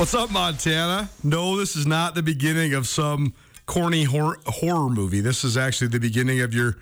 What's 0.00 0.14
up, 0.14 0.30
Montana? 0.30 1.10
No, 1.22 1.58
this 1.58 1.76
is 1.76 1.86
not 1.86 2.14
the 2.14 2.22
beginning 2.22 2.72
of 2.72 2.88
some 2.88 3.34
corny 3.66 4.04
hor- 4.04 4.38
horror 4.46 4.88
movie. 4.88 5.20
This 5.20 5.44
is 5.44 5.58
actually 5.58 5.88
the 5.88 6.00
beginning 6.00 6.40
of 6.40 6.54
your 6.54 6.78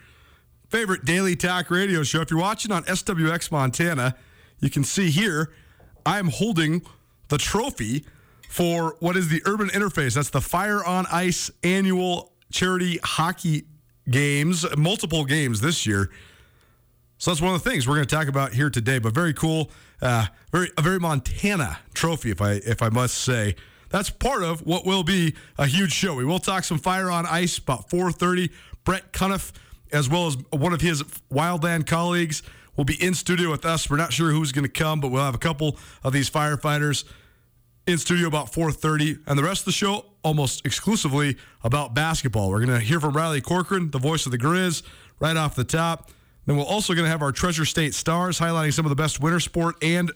favorite 0.69 1.05
daily 1.05 1.35
talk 1.35 1.69
radio 1.69 2.05
show. 2.05 2.21
If 2.21 2.31
you're 2.31 2.39
watching 2.39 2.71
on 2.71 2.85
SWX 2.85 3.51
Montana, 3.51 4.15
you 4.61 4.71
can 4.71 4.85
see 4.85 5.11
here 5.11 5.51
I'm 6.07 6.29
holding 6.29 6.83
the 7.27 7.39
trophy 7.39 8.05
for 8.49 8.95
what 9.01 9.17
is 9.17 9.29
the 9.31 9.43
Urban 9.47 9.69
Interface. 9.71 10.15
That's 10.15 10.31
the 10.31 10.41
Fire 10.41 10.85
on 10.85 11.05
Ice 11.11 11.51
annual 11.65 12.31
charity 12.53 13.01
hockey 13.03 13.65
games, 14.09 14.65
multiple 14.77 15.25
games 15.25 15.61
this 15.61 15.87
year. 15.87 16.09
So 17.19 17.33
that's 17.33 17.43
one 17.43 17.53
of 17.53 17.63
the 17.63 17.69
things 17.69 17.89
we're 17.89 17.97
going 17.97 18.07
to 18.07 18.15
talk 18.15 18.29
about 18.29 18.53
here 18.53 18.71
today. 18.71 19.01
But 19.01 19.13
very 19.13 19.35
cool, 19.35 19.71
uh, 20.01 20.27
very 20.53 20.71
a 20.79 20.83
very 20.83 21.01
Montana 21.01 21.81
trophy, 21.93 22.31
if 22.31 22.41
I 22.41 22.53
if 22.65 22.81
I 22.81 22.89
must 22.89 23.19
say. 23.19 23.57
That's 23.91 24.09
part 24.09 24.43
of 24.43 24.65
what 24.67 24.87
will 24.87 25.03
be 25.03 25.35
a 25.57 25.67
huge 25.67 25.93
show. 25.93 26.15
We 26.15 26.25
will 26.25 26.39
talk 26.39 26.63
some 26.63 26.79
fire 26.79 27.11
on 27.11 27.27
ice 27.27 27.59
about 27.59 27.91
4:30. 27.91 28.51
Brett 28.85 29.13
Cuniff, 29.13 29.53
as 29.93 30.09
well 30.09 30.29
as 30.29 30.37
one 30.51 30.73
of 30.73 30.81
his 30.81 31.03
Wildland 31.33 31.87
colleagues, 31.87 32.43
will 32.77 32.85
be 32.85 33.03
in 33.03 33.15
studio 33.15 33.51
with 33.51 33.65
us. 33.65 33.91
We're 33.91 33.97
not 33.97 34.13
sure 34.13 34.31
who's 34.31 34.53
going 34.53 34.65
to 34.65 34.71
come, 34.71 35.01
but 35.01 35.09
we'll 35.09 35.25
have 35.25 35.35
a 35.35 35.39
couple 35.39 35.77
of 36.05 36.13
these 36.13 36.31
firefighters 36.31 37.05
in 37.89 37.99
studio 37.99 38.29
about 38.29 38.53
4.30 38.53 39.21
and 39.27 39.39
the 39.39 39.43
rest 39.43 39.63
of 39.63 39.65
the 39.65 39.73
show 39.73 40.05
almost 40.23 40.65
exclusively 40.67 41.39
about 41.65 41.95
basketball 41.95 42.51
we're 42.51 42.63
going 42.63 42.79
to 42.79 42.85
hear 42.85 43.01
from 43.01 43.17
riley 43.17 43.41
corcoran 43.41 43.91
the 43.93 43.99
voice 43.99 44.27
of 44.27 44.33
the 44.33 44.37
griz 44.37 44.83
right 45.21 45.39
off 45.39 45.55
the 45.55 45.65
top 45.65 46.11
then 46.49 46.57
we're 46.57 46.65
also 46.65 46.95
going 46.95 47.05
to 47.05 47.11
have 47.11 47.23
our 47.23 47.33
treasure 47.33 47.65
state 47.65 47.95
stars 47.95 48.41
highlighting 48.41 48.73
some 48.73 48.85
of 48.85 48.91
the 48.91 48.97
best 48.97 49.21
winter 49.21 49.41
sport 49.41 49.77
and 49.83 50.11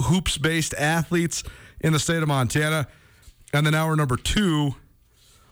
hoops 0.00 0.36
based 0.36 0.74
athletes 0.74 1.42
in 1.80 1.92
the 1.92 1.98
state 1.98 2.22
of 2.22 2.28
montana 2.28 2.86
and 3.52 3.64
then 3.64 3.74
hour 3.74 3.96
number 3.96 4.16
two 4.16 4.74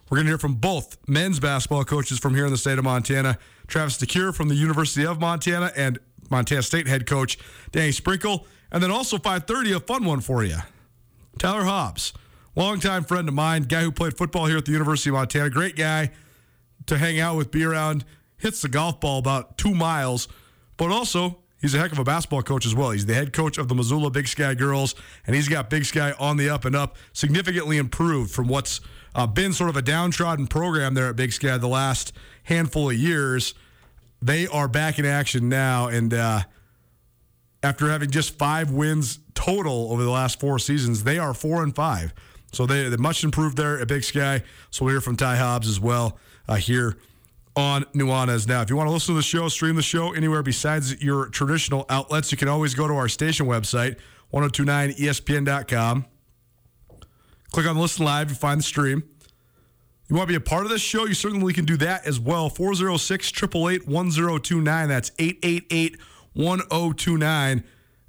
we're 0.09 0.19
going 0.19 0.27
to 0.27 0.31
hear 0.31 0.39
from 0.39 0.55
both 0.55 0.99
men's 1.09 1.41
basketball 1.41 1.85
coaches 1.85 2.19
from 2.19 2.35
here 2.35 2.45
in 2.45 2.53
the 2.53 2.59
state 2.59 2.79
of 2.79 2.85
Montana, 2.85 3.39
Travis 3.67 3.99
DeCuire 3.99 4.33
from 4.33 4.49
the 4.49 4.55
University 4.55 5.05
of 5.05 5.19
Montana 5.19 5.73
and 5.77 5.99
Montana 6.31 6.63
State 6.63 6.87
head 6.87 7.07
coach 7.07 7.39
Danny 7.73 7.91
Sprinkle. 7.91 8.47
And 8.71 8.83
then 8.83 8.91
also 8.91 9.19
5:30, 9.19 9.77
a 9.77 9.81
fun 9.81 10.05
one 10.05 10.21
for 10.21 10.45
you. 10.45 10.59
Tyler 11.39 11.65
Hobbs, 11.65 12.13
longtime 12.55 13.05
friend 13.05 13.29
of 13.29 13.35
mine, 13.35 13.63
guy 13.63 13.83
who 13.83 13.91
played 13.91 14.17
football 14.17 14.47
here 14.47 14.59
at 14.59 14.65
the 14.65 14.73
University 14.73 15.11
of 15.11 15.15
Montana, 15.15 15.51
great 15.51 15.77
guy 15.77 16.13
to 16.87 16.99
hang 16.99 17.19
out 17.19 17.37
with, 17.37 17.51
be 17.51 17.65
around, 17.65 18.05
hits 18.39 18.63
the 18.63 18.69
golf 18.69 19.01
ball 19.01 19.19
about 19.19 19.59
two 19.59 19.75
miles, 19.75 20.29
but 20.77 20.91
also 20.91 21.39
he's 21.61 21.75
a 21.75 21.79
heck 21.79 21.93
of 21.93 21.99
a 21.99 22.05
basketball 22.05 22.43
coach 22.43 22.67
as 22.67 22.75
well. 22.75 22.91
He's 22.91 23.07
the 23.07 23.15
head 23.15 23.33
coach 23.33 23.59
of 23.59 23.69
the 23.69 23.75
Missoula 23.75 24.11
Big 24.11 24.29
Sky 24.29 24.55
girls, 24.55 24.95
and 25.27 25.35
he's 25.35 25.49
got 25.49 25.71
Big 25.71 25.85
Sky 25.85 26.13
on 26.19 26.37
the 26.37 26.49
up 26.49 26.65
and 26.65 26.77
up, 26.77 26.97
significantly 27.13 27.79
improved 27.79 28.31
from 28.31 28.49
what's 28.49 28.81
uh, 29.15 29.27
been 29.27 29.53
sort 29.53 29.71
of 29.71 29.77
a 29.77 29.83
downtrodden 29.83 30.47
program 30.47 30.95
there 30.95 31.09
at 31.09 31.17
Big 31.17 31.33
Sky 31.33 31.57
the 31.57 31.69
last 31.69 32.13
handful 32.45 32.91
of 32.91 32.97
years. 32.97 33.55
They 34.21 34.47
are 34.47 34.69
back 34.69 34.99
in 34.99 35.05
action 35.05 35.49
now, 35.49 35.89
and 35.89 36.13
uh, 36.13 36.41
after 37.63 37.91
having 37.91 38.11
just 38.11 38.39
five 38.39 38.71
wins 38.71 39.19
total 39.35 39.93
over 39.93 40.03
the 40.03 40.11
last 40.11 40.41
four 40.41 40.59
seasons, 40.59 41.05
they 41.05 41.19
are 41.19 41.35
four 41.35 41.63
and 41.63 41.75
five. 41.75 42.13
So 42.53 42.65
they, 42.65 42.89
they're 42.89 42.99
much 42.99 43.25
improved 43.25 43.57
there 43.57 43.79
at 43.81 43.89
Big 43.89 44.05
Sky. 44.05 44.43
So 44.71 44.85
we'll 44.85 44.95
hear 44.95 45.01
from 45.01 45.17
Ty 45.17 45.37
Hobbs 45.37 45.69
as 45.69 45.81
well 45.81 46.19
uh, 46.49 46.55
here 46.55 46.97
on 47.57 47.85
Nuanez 47.95 48.47
now. 48.47 48.61
If 48.61 48.71
you 48.71 48.77
want 48.77 48.89
to 48.89 48.93
listen 48.93 49.15
to 49.15 49.19
the 49.19 49.23
show, 49.23 49.49
stream 49.49 49.77
the 49.77 49.83
show 49.83 50.13
anywhere 50.13 50.43
besides 50.43 51.03
your 51.03 51.29
traditional 51.29 51.87
outlets, 51.89 52.31
you 52.31 52.39
can 52.39 52.49
always 52.49 52.75
go 52.75 52.87
to 52.87 52.95
our 52.95 53.09
station 53.09 53.47
website, 53.47 53.97
1029ESPN.com. 54.33 56.05
Click 57.53 57.67
on 57.67 57.79
Listen 57.79 58.05
Live, 58.05 58.29
you 58.29 58.37
find 58.37 58.61
the 58.61 58.65
stream. 58.65 59.03
You 60.09 60.15
want 60.15 60.29
to 60.29 60.33
be 60.33 60.37
a 60.37 60.41
part 60.41 60.65
of 60.65 60.71
this 60.71 60.83
show? 60.83 61.05
You 61.07 61.15
certainly 61.15 61.53
can 61.53 61.65
do 61.65 61.77
that 61.79 62.07
as 62.07 62.21
well. 62.21 62.49
406 62.49 63.29
888 63.29 63.89
1029. 63.89 64.89
That's 64.89 65.11
888 65.19 65.97
1029. 66.35 67.65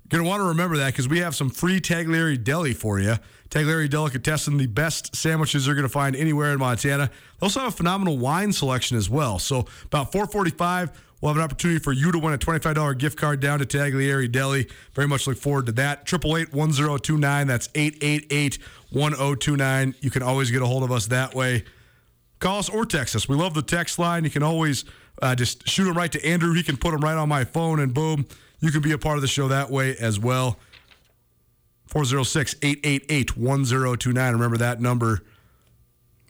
Going 0.09 0.23
to 0.23 0.29
want 0.29 0.39
to 0.39 0.45
remember 0.45 0.77
that 0.77 0.93
because 0.93 1.09
we 1.09 1.19
have 1.19 1.35
some 1.35 1.49
free 1.49 1.81
Tagliari 1.81 2.41
Deli 2.41 2.73
for 2.73 2.97
you. 2.99 3.15
Tagliari 3.49 3.89
Delicatessen, 3.89 4.57
the 4.57 4.67
best 4.67 5.13
sandwiches 5.15 5.65
you're 5.65 5.75
going 5.75 5.83
to 5.83 5.89
find 5.89 6.15
anywhere 6.15 6.53
in 6.53 6.59
Montana. 6.59 7.07
They 7.07 7.45
also 7.45 7.59
have 7.59 7.73
a 7.73 7.75
phenomenal 7.75 8.17
wine 8.17 8.53
selection 8.53 8.95
as 8.97 9.09
well. 9.09 9.37
So 9.37 9.65
about 9.85 10.13
445, 10.13 10.91
we'll 11.19 11.29
have 11.29 11.37
an 11.37 11.43
opportunity 11.43 11.79
for 11.79 11.91
you 11.91 12.13
to 12.13 12.19
win 12.19 12.33
a 12.33 12.37
$25 12.37 12.97
gift 12.97 13.17
card 13.17 13.41
down 13.41 13.59
to 13.59 13.65
Tagliari 13.65 14.31
Deli. 14.31 14.69
Very 14.93 15.09
much 15.09 15.27
look 15.27 15.37
forward 15.37 15.65
to 15.65 15.73
that. 15.73 16.05
888-1029. 16.05 17.47
That's 17.47 17.67
888-1029. 17.69 19.95
You 20.01 20.09
can 20.09 20.23
always 20.23 20.51
get 20.51 20.61
a 20.61 20.65
hold 20.65 20.83
of 20.83 20.91
us 20.91 21.07
that 21.07 21.35
way. 21.35 21.65
Call 22.39 22.59
us 22.59 22.69
or 22.69 22.85
text 22.85 23.15
us. 23.15 23.27
We 23.27 23.35
love 23.35 23.53
the 23.53 23.61
text 23.61 23.99
line. 23.99 24.23
You 24.23 24.29
can 24.29 24.43
always 24.43 24.85
uh, 25.21 25.35
just 25.35 25.67
shoot 25.67 25.85
them 25.85 25.97
right 25.97 26.11
to 26.11 26.25
Andrew. 26.25 26.53
He 26.53 26.63
can 26.63 26.77
put 26.77 26.91
them 26.91 27.01
right 27.01 27.17
on 27.17 27.27
my 27.27 27.43
phone, 27.43 27.79
and 27.79 27.93
boom, 27.93 28.27
you 28.59 28.71
can 28.71 28.81
be 28.81 28.91
a 28.91 28.97
part 28.97 29.17
of 29.17 29.21
the 29.21 29.27
show 29.27 29.47
that 29.47 29.69
way 29.69 29.95
as 29.97 30.19
well. 30.19 30.57
406 31.87 32.55
888 32.61 33.37
1029. 33.37 34.33
Remember 34.33 34.57
that 34.57 34.81
number 34.81 35.23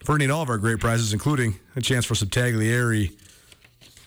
for 0.04 0.16
any 0.16 0.26
and 0.26 0.32
all 0.32 0.42
of 0.42 0.50
our 0.50 0.58
great 0.58 0.80
prizes, 0.80 1.14
including 1.14 1.60
a 1.76 1.82
chance 1.82 2.06
for 2.06 2.16
some 2.16 2.30
Tagliari 2.30 3.12
a 3.12 3.16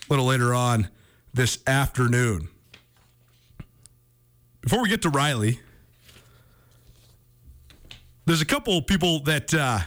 little 0.08 0.26
later 0.26 0.54
on 0.54 0.88
this 1.34 1.58
afternoon. 1.66 2.48
Before 4.60 4.82
we 4.82 4.88
get 4.88 5.02
to 5.02 5.08
Riley, 5.08 5.60
there's 8.26 8.42
a 8.42 8.46
couple 8.46 8.80
people 8.82 9.20
that 9.24 9.52
uh, 9.54 9.80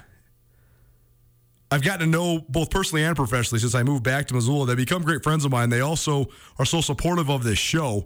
I've 1.73 1.81
gotten 1.81 2.01
to 2.01 2.05
know 2.05 2.39
both 2.49 2.69
personally 2.69 3.03
and 3.03 3.15
professionally 3.15 3.59
since 3.59 3.73
I 3.73 3.81
moved 3.81 4.03
back 4.03 4.27
to 4.27 4.35
Missoula. 4.35 4.67
They 4.67 4.75
become 4.75 5.01
great 5.01 5.23
friends 5.23 5.43
of 5.43 5.51
mine. 5.51 5.69
They 5.69 5.81
also 5.81 6.27
are 6.59 6.65
so 6.65 6.81
supportive 6.81 7.31
of 7.31 7.43
this 7.43 7.57
show. 7.57 8.05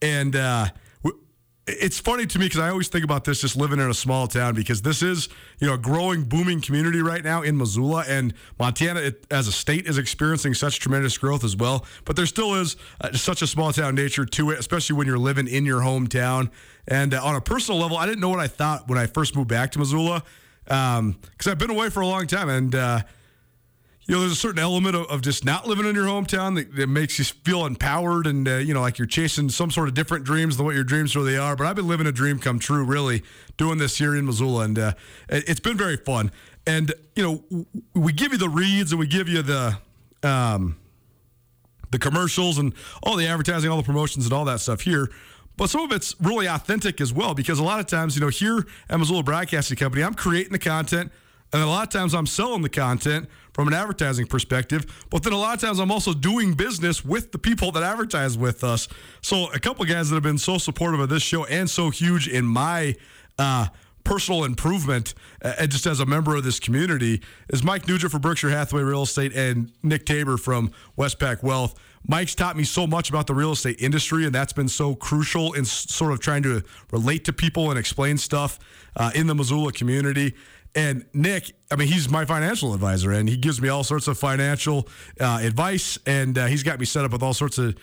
And 0.00 0.36
uh, 0.36 0.68
it's 1.66 1.98
funny 1.98 2.26
to 2.26 2.38
me 2.38 2.46
because 2.46 2.60
I 2.60 2.70
always 2.70 2.86
think 2.86 3.02
about 3.02 3.24
this 3.24 3.40
just 3.40 3.56
living 3.56 3.80
in 3.80 3.90
a 3.90 3.94
small 3.94 4.28
town 4.28 4.54
because 4.54 4.82
this 4.82 5.02
is 5.02 5.28
you 5.58 5.66
know 5.66 5.74
a 5.74 5.78
growing 5.78 6.22
booming 6.26 6.60
community 6.60 7.02
right 7.02 7.24
now 7.24 7.42
in 7.42 7.56
Missoula 7.56 8.04
and 8.06 8.34
Montana 8.56 9.00
it, 9.00 9.26
as 9.32 9.48
a 9.48 9.52
state 9.52 9.88
is 9.88 9.98
experiencing 9.98 10.54
such 10.54 10.78
tremendous 10.78 11.18
growth 11.18 11.42
as 11.42 11.56
well 11.56 11.84
but 12.04 12.14
there 12.16 12.24
still 12.24 12.54
is 12.54 12.76
uh, 13.00 13.12
such 13.12 13.42
a 13.42 13.46
small 13.46 13.72
town 13.72 13.96
nature 13.96 14.24
to 14.24 14.50
it 14.50 14.58
especially 14.58 14.96
when 14.96 15.06
you're 15.06 15.18
living 15.18 15.46
in 15.46 15.66
your 15.66 15.80
hometown 15.80 16.50
and 16.86 17.12
uh, 17.12 17.22
on 17.22 17.34
a 17.34 17.40
personal 17.40 17.78
level 17.78 17.96
I 17.96 18.06
didn't 18.06 18.20
know 18.20 18.30
what 18.30 18.40
I 18.40 18.48
thought 18.48 18.88
when 18.88 18.96
I 18.98 19.06
first 19.06 19.36
moved 19.36 19.48
back 19.48 19.72
to 19.72 19.78
Missoula 19.78 20.22
because 20.68 20.98
um, 20.98 21.16
I've 21.46 21.58
been 21.58 21.70
away 21.70 21.90
for 21.90 22.00
a 22.00 22.06
long 22.06 22.26
time 22.26 22.48
and 22.48 22.74
uh, 22.74 23.00
you 24.08 24.14
know, 24.14 24.20
there's 24.20 24.32
a 24.32 24.36
certain 24.36 24.58
element 24.58 24.96
of, 24.96 25.06
of, 25.08 25.20
just 25.20 25.44
not 25.44 25.66
living 25.66 25.84
in 25.84 25.94
your 25.94 26.06
hometown 26.06 26.54
that, 26.56 26.74
that 26.76 26.86
makes 26.86 27.18
you 27.18 27.26
feel 27.26 27.66
empowered 27.66 28.26
and, 28.26 28.48
uh, 28.48 28.56
you 28.56 28.72
know, 28.72 28.80
like 28.80 28.98
you're 28.98 29.06
chasing 29.06 29.50
some 29.50 29.70
sort 29.70 29.86
of 29.86 29.92
different 29.92 30.24
dreams 30.24 30.56
than 30.56 30.64
what 30.64 30.74
your 30.74 30.82
dreams 30.82 31.14
really 31.14 31.36
are. 31.36 31.54
But 31.54 31.66
I've 31.66 31.76
been 31.76 31.88
living 31.88 32.06
a 32.06 32.12
dream 32.12 32.38
come 32.38 32.58
true, 32.58 32.84
really, 32.84 33.22
doing 33.58 33.76
this 33.76 33.98
here 33.98 34.16
in 34.16 34.24
Missoula. 34.24 34.64
And 34.64 34.78
uh, 34.78 34.92
it's 35.28 35.60
been 35.60 35.76
very 35.76 35.98
fun. 35.98 36.32
And, 36.66 36.94
you 37.16 37.22
know, 37.22 37.66
we 37.92 38.14
give 38.14 38.32
you 38.32 38.38
the 38.38 38.48
reads 38.48 38.92
and 38.92 38.98
we 38.98 39.06
give 39.06 39.28
you 39.28 39.42
the, 39.42 39.76
um, 40.22 40.78
the 41.90 41.98
commercials 41.98 42.56
and 42.56 42.72
all 43.02 43.14
the 43.14 43.26
advertising, 43.26 43.70
all 43.70 43.76
the 43.76 43.82
promotions 43.82 44.24
and 44.24 44.32
all 44.32 44.46
that 44.46 44.60
stuff 44.60 44.80
here. 44.80 45.10
But 45.58 45.68
some 45.70 45.82
of 45.82 45.92
it's 45.92 46.14
really 46.20 46.46
authentic 46.46 47.00
as 47.00 47.12
well 47.12 47.34
because 47.34 47.58
a 47.58 47.64
lot 47.64 47.80
of 47.80 47.86
times, 47.86 48.14
you 48.14 48.20
know, 48.20 48.28
here 48.28 48.64
at 48.88 48.98
Missoula 48.98 49.24
Broadcasting 49.24 49.76
Company, 49.76 50.04
I'm 50.04 50.14
creating 50.14 50.52
the 50.52 50.58
content. 50.58 51.10
And 51.52 51.62
a 51.62 51.66
lot 51.66 51.82
of 51.82 51.88
times 51.88 52.14
I'm 52.14 52.26
selling 52.26 52.62
the 52.62 52.68
content 52.68 53.28
from 53.54 53.68
an 53.68 53.74
advertising 53.74 54.26
perspective. 54.26 54.86
But 55.10 55.24
then 55.24 55.32
a 55.32 55.38
lot 55.38 55.54
of 55.54 55.60
times 55.60 55.78
I'm 55.80 55.90
also 55.90 56.12
doing 56.12 56.54
business 56.54 57.04
with 57.04 57.32
the 57.32 57.38
people 57.38 57.72
that 57.72 57.82
advertise 57.82 58.38
with 58.38 58.62
us. 58.62 58.86
So 59.20 59.50
a 59.52 59.58
couple 59.58 59.84
guys 59.86 60.10
that 60.10 60.16
have 60.16 60.22
been 60.22 60.38
so 60.38 60.58
supportive 60.58 61.00
of 61.00 61.08
this 61.08 61.22
show 61.22 61.44
and 61.46 61.68
so 61.68 61.90
huge 61.90 62.28
in 62.28 62.44
my 62.44 62.94
uh, 63.38 63.68
personal 64.08 64.44
improvement 64.44 65.12
uh, 65.42 65.66
just 65.66 65.84
as 65.84 66.00
a 66.00 66.06
member 66.06 66.34
of 66.34 66.42
this 66.42 66.58
community 66.58 67.20
is 67.50 67.62
Mike 67.62 67.86
Nugent 67.86 68.10
for 68.10 68.18
Berkshire 68.18 68.48
Hathaway 68.48 68.80
Real 68.80 69.02
Estate 69.02 69.34
and 69.36 69.70
Nick 69.82 70.06
Tabor 70.06 70.38
from 70.38 70.72
Westpac 70.96 71.42
Wealth. 71.42 71.78
Mike's 72.06 72.34
taught 72.34 72.56
me 72.56 72.64
so 72.64 72.86
much 72.86 73.10
about 73.10 73.26
the 73.26 73.34
real 73.34 73.52
estate 73.52 73.76
industry, 73.82 74.24
and 74.24 74.34
that's 74.34 74.54
been 74.54 74.68
so 74.68 74.94
crucial 74.94 75.52
in 75.52 75.66
sort 75.66 76.12
of 76.12 76.20
trying 76.20 76.42
to 76.44 76.62
relate 76.90 77.26
to 77.26 77.34
people 77.34 77.68
and 77.68 77.78
explain 77.78 78.16
stuff 78.16 78.58
uh, 78.96 79.10
in 79.14 79.26
the 79.26 79.34
Missoula 79.34 79.72
community. 79.72 80.34
And 80.78 81.06
Nick, 81.12 81.54
I 81.72 81.74
mean, 81.74 81.88
he's 81.88 82.08
my 82.08 82.24
financial 82.24 82.72
advisor, 82.72 83.10
and 83.10 83.28
he 83.28 83.36
gives 83.36 83.60
me 83.60 83.68
all 83.68 83.82
sorts 83.82 84.06
of 84.06 84.16
financial 84.16 84.86
uh, 85.18 85.40
advice, 85.42 85.98
and 86.06 86.38
uh, 86.38 86.46
he's 86.46 86.62
got 86.62 86.78
me 86.78 86.86
set 86.86 87.04
up 87.04 87.10
with 87.10 87.20
all 87.20 87.34
sorts 87.34 87.58
of 87.58 87.74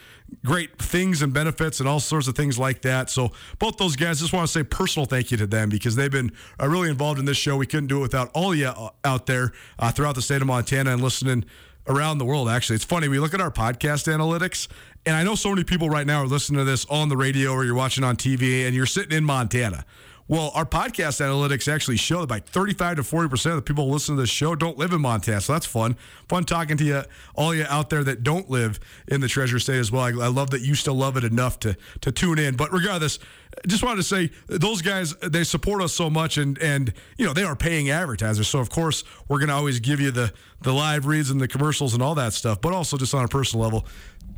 great 0.46 0.82
things 0.82 1.22
and 1.22 1.34
benefits 1.34 1.82
and 1.82 1.90
all 1.90 2.00
sorts 2.00 2.30
of 2.30 2.38
things 2.38 2.58
like 2.58 2.84
that. 2.84 3.10
So, 3.10 3.34
both 3.60 3.76
those 3.76 3.98
guys, 3.98 4.22
just 4.22 4.32
want 4.32 4.48
to 4.48 4.52
say 4.52 4.64
personal 4.64 5.06
thank 5.06 5.30
you 5.30 5.36
to 5.36 5.46
them 5.46 5.68
because 5.68 5.98
they've 5.98 6.10
been 6.10 6.32
uh, 6.58 6.70
really 6.70 6.90
involved 6.90 7.20
in 7.20 7.26
this 7.26 7.36
show. 7.36 7.58
We 7.58 7.66
couldn't 7.66 7.88
do 7.88 7.98
it 7.98 8.04
without 8.04 8.32
all 8.34 8.54
of 8.54 8.58
you 8.58 8.68
uh, 8.68 8.92
out 9.04 9.26
there 9.26 9.52
uh, 9.78 9.92
throughout 9.92 10.16
the 10.16 10.22
state 10.22 10.40
of 10.40 10.48
Montana 10.48 10.94
and 10.94 11.04
listening 11.04 11.44
around 11.90 12.20
the 12.20 12.26
world. 12.26 12.48
Actually, 12.48 12.78
it's 12.78 12.86
funny. 12.86 13.10
We 13.10 13.20
look 13.20 13.34
at 13.34 13.42
our 13.42 13.52
podcast 13.52 14.08
analytics, 14.08 14.70
and 15.06 15.18
I 15.18 15.24
know 15.24 15.36
so 15.36 15.50
many 15.50 15.66
people 15.66 15.90
right 15.90 16.08
now 16.08 16.24
are 16.24 16.28
listening 16.28 16.60
to 16.60 16.64
this 16.64 16.86
on 16.86 17.10
the 17.10 17.18
radio 17.18 17.52
or 17.52 17.66
you're 17.66 17.76
watching 17.76 18.06
on 18.06 18.16
TV, 18.16 18.66
and 18.66 18.74
you're 18.74 18.86
sitting 18.86 19.18
in 19.18 19.26
Montana. 19.26 19.84
Well, 20.28 20.52
our 20.56 20.66
podcast 20.66 21.22
analytics 21.22 21.72
actually 21.72 21.98
show 21.98 22.22
that 22.22 22.28
by 22.28 22.40
35 22.40 22.96
to 22.96 23.02
40% 23.04 23.52
of 23.52 23.56
the 23.58 23.62
people 23.62 23.86
who 23.86 23.94
listen 23.94 24.16
to 24.16 24.22
this 24.22 24.30
show 24.30 24.56
don't 24.56 24.76
live 24.76 24.92
in 24.92 25.02
Montana. 25.02 25.40
So 25.40 25.54
that's 25.54 25.68
fun. 25.68 25.96
Fun 26.28 26.46
talking 26.46 26.78
to 26.78 26.84
you, 26.84 27.04
all 27.36 27.54
you 27.54 27.64
out 27.70 27.92
there 27.92 28.04
that 28.04 28.24
don't 28.24 28.50
live 28.50 28.80
in 29.08 29.22
the 29.22 29.28
Treasure 29.28 29.60
State 29.60 29.78
as 29.78 29.92
well. 29.92 30.02
I, 30.02 30.26
I 30.26 30.28
love 30.30 30.50
that 30.50 30.62
you 30.62 30.74
still 30.74 30.96
love 30.96 31.16
it 31.16 31.24
enough 31.24 31.60
to, 31.60 31.78
to 32.02 32.12
tune 32.12 32.40
in. 32.40 32.56
But 32.56 32.74
regardless, 32.74 33.20
just 33.68 33.84
wanted 33.84 33.98
to 33.98 34.04
say 34.04 34.32
those 34.48 34.82
guys, 34.82 35.14
they 35.18 35.44
support 35.44 35.84
us 35.84 35.94
so 35.94 36.10
much 36.10 36.40
and, 36.40 36.58
and 36.58 36.92
you 37.20 37.26
know, 37.28 37.34
they 37.34 37.44
are 37.44 37.56
paying 37.56 37.92
advertisers. 37.92 38.48
So, 38.48 38.58
of 38.58 38.72
course, 38.72 39.04
we're 39.28 39.38
going 39.38 39.50
to 39.50 39.56
always 39.56 39.80
give 39.80 40.00
you 40.02 40.10
the, 40.10 40.34
the 40.62 40.74
live 40.74 41.06
reads 41.06 41.30
and 41.30 41.40
the 41.40 41.48
commercials 41.48 41.94
and 41.94 42.02
all 42.02 42.16
that 42.16 42.34
stuff. 42.34 42.62
But 42.62 42.74
also 42.74 42.98
just 42.98 43.14
on 43.14 43.24
a 43.24 43.28
personal 43.28 43.64
level, 43.64 43.86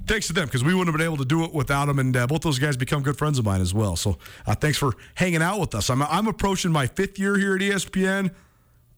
thanks 0.07 0.27
to 0.27 0.33
them 0.33 0.45
because 0.45 0.63
we 0.63 0.73
wouldn't 0.73 0.87
have 0.87 0.97
been 0.97 1.05
able 1.05 1.17
to 1.17 1.25
do 1.25 1.43
it 1.43 1.53
without 1.53 1.85
them. 1.85 1.99
And 1.99 2.15
uh, 2.15 2.27
both 2.27 2.41
those 2.41 2.59
guys 2.59 2.77
become 2.77 3.03
good 3.03 3.17
friends 3.17 3.37
of 3.39 3.45
mine 3.45 3.61
as 3.61 3.73
well. 3.73 3.95
So 3.95 4.17
uh, 4.45 4.55
thanks 4.55 4.77
for 4.77 4.93
hanging 5.15 5.41
out 5.41 5.59
with 5.59 5.75
us. 5.75 5.89
I'm, 5.89 6.01
I'm 6.01 6.27
approaching 6.27 6.71
my 6.71 6.87
fifth 6.87 7.19
year 7.19 7.37
here 7.37 7.55
at 7.55 7.61
ESPN. 7.61 8.31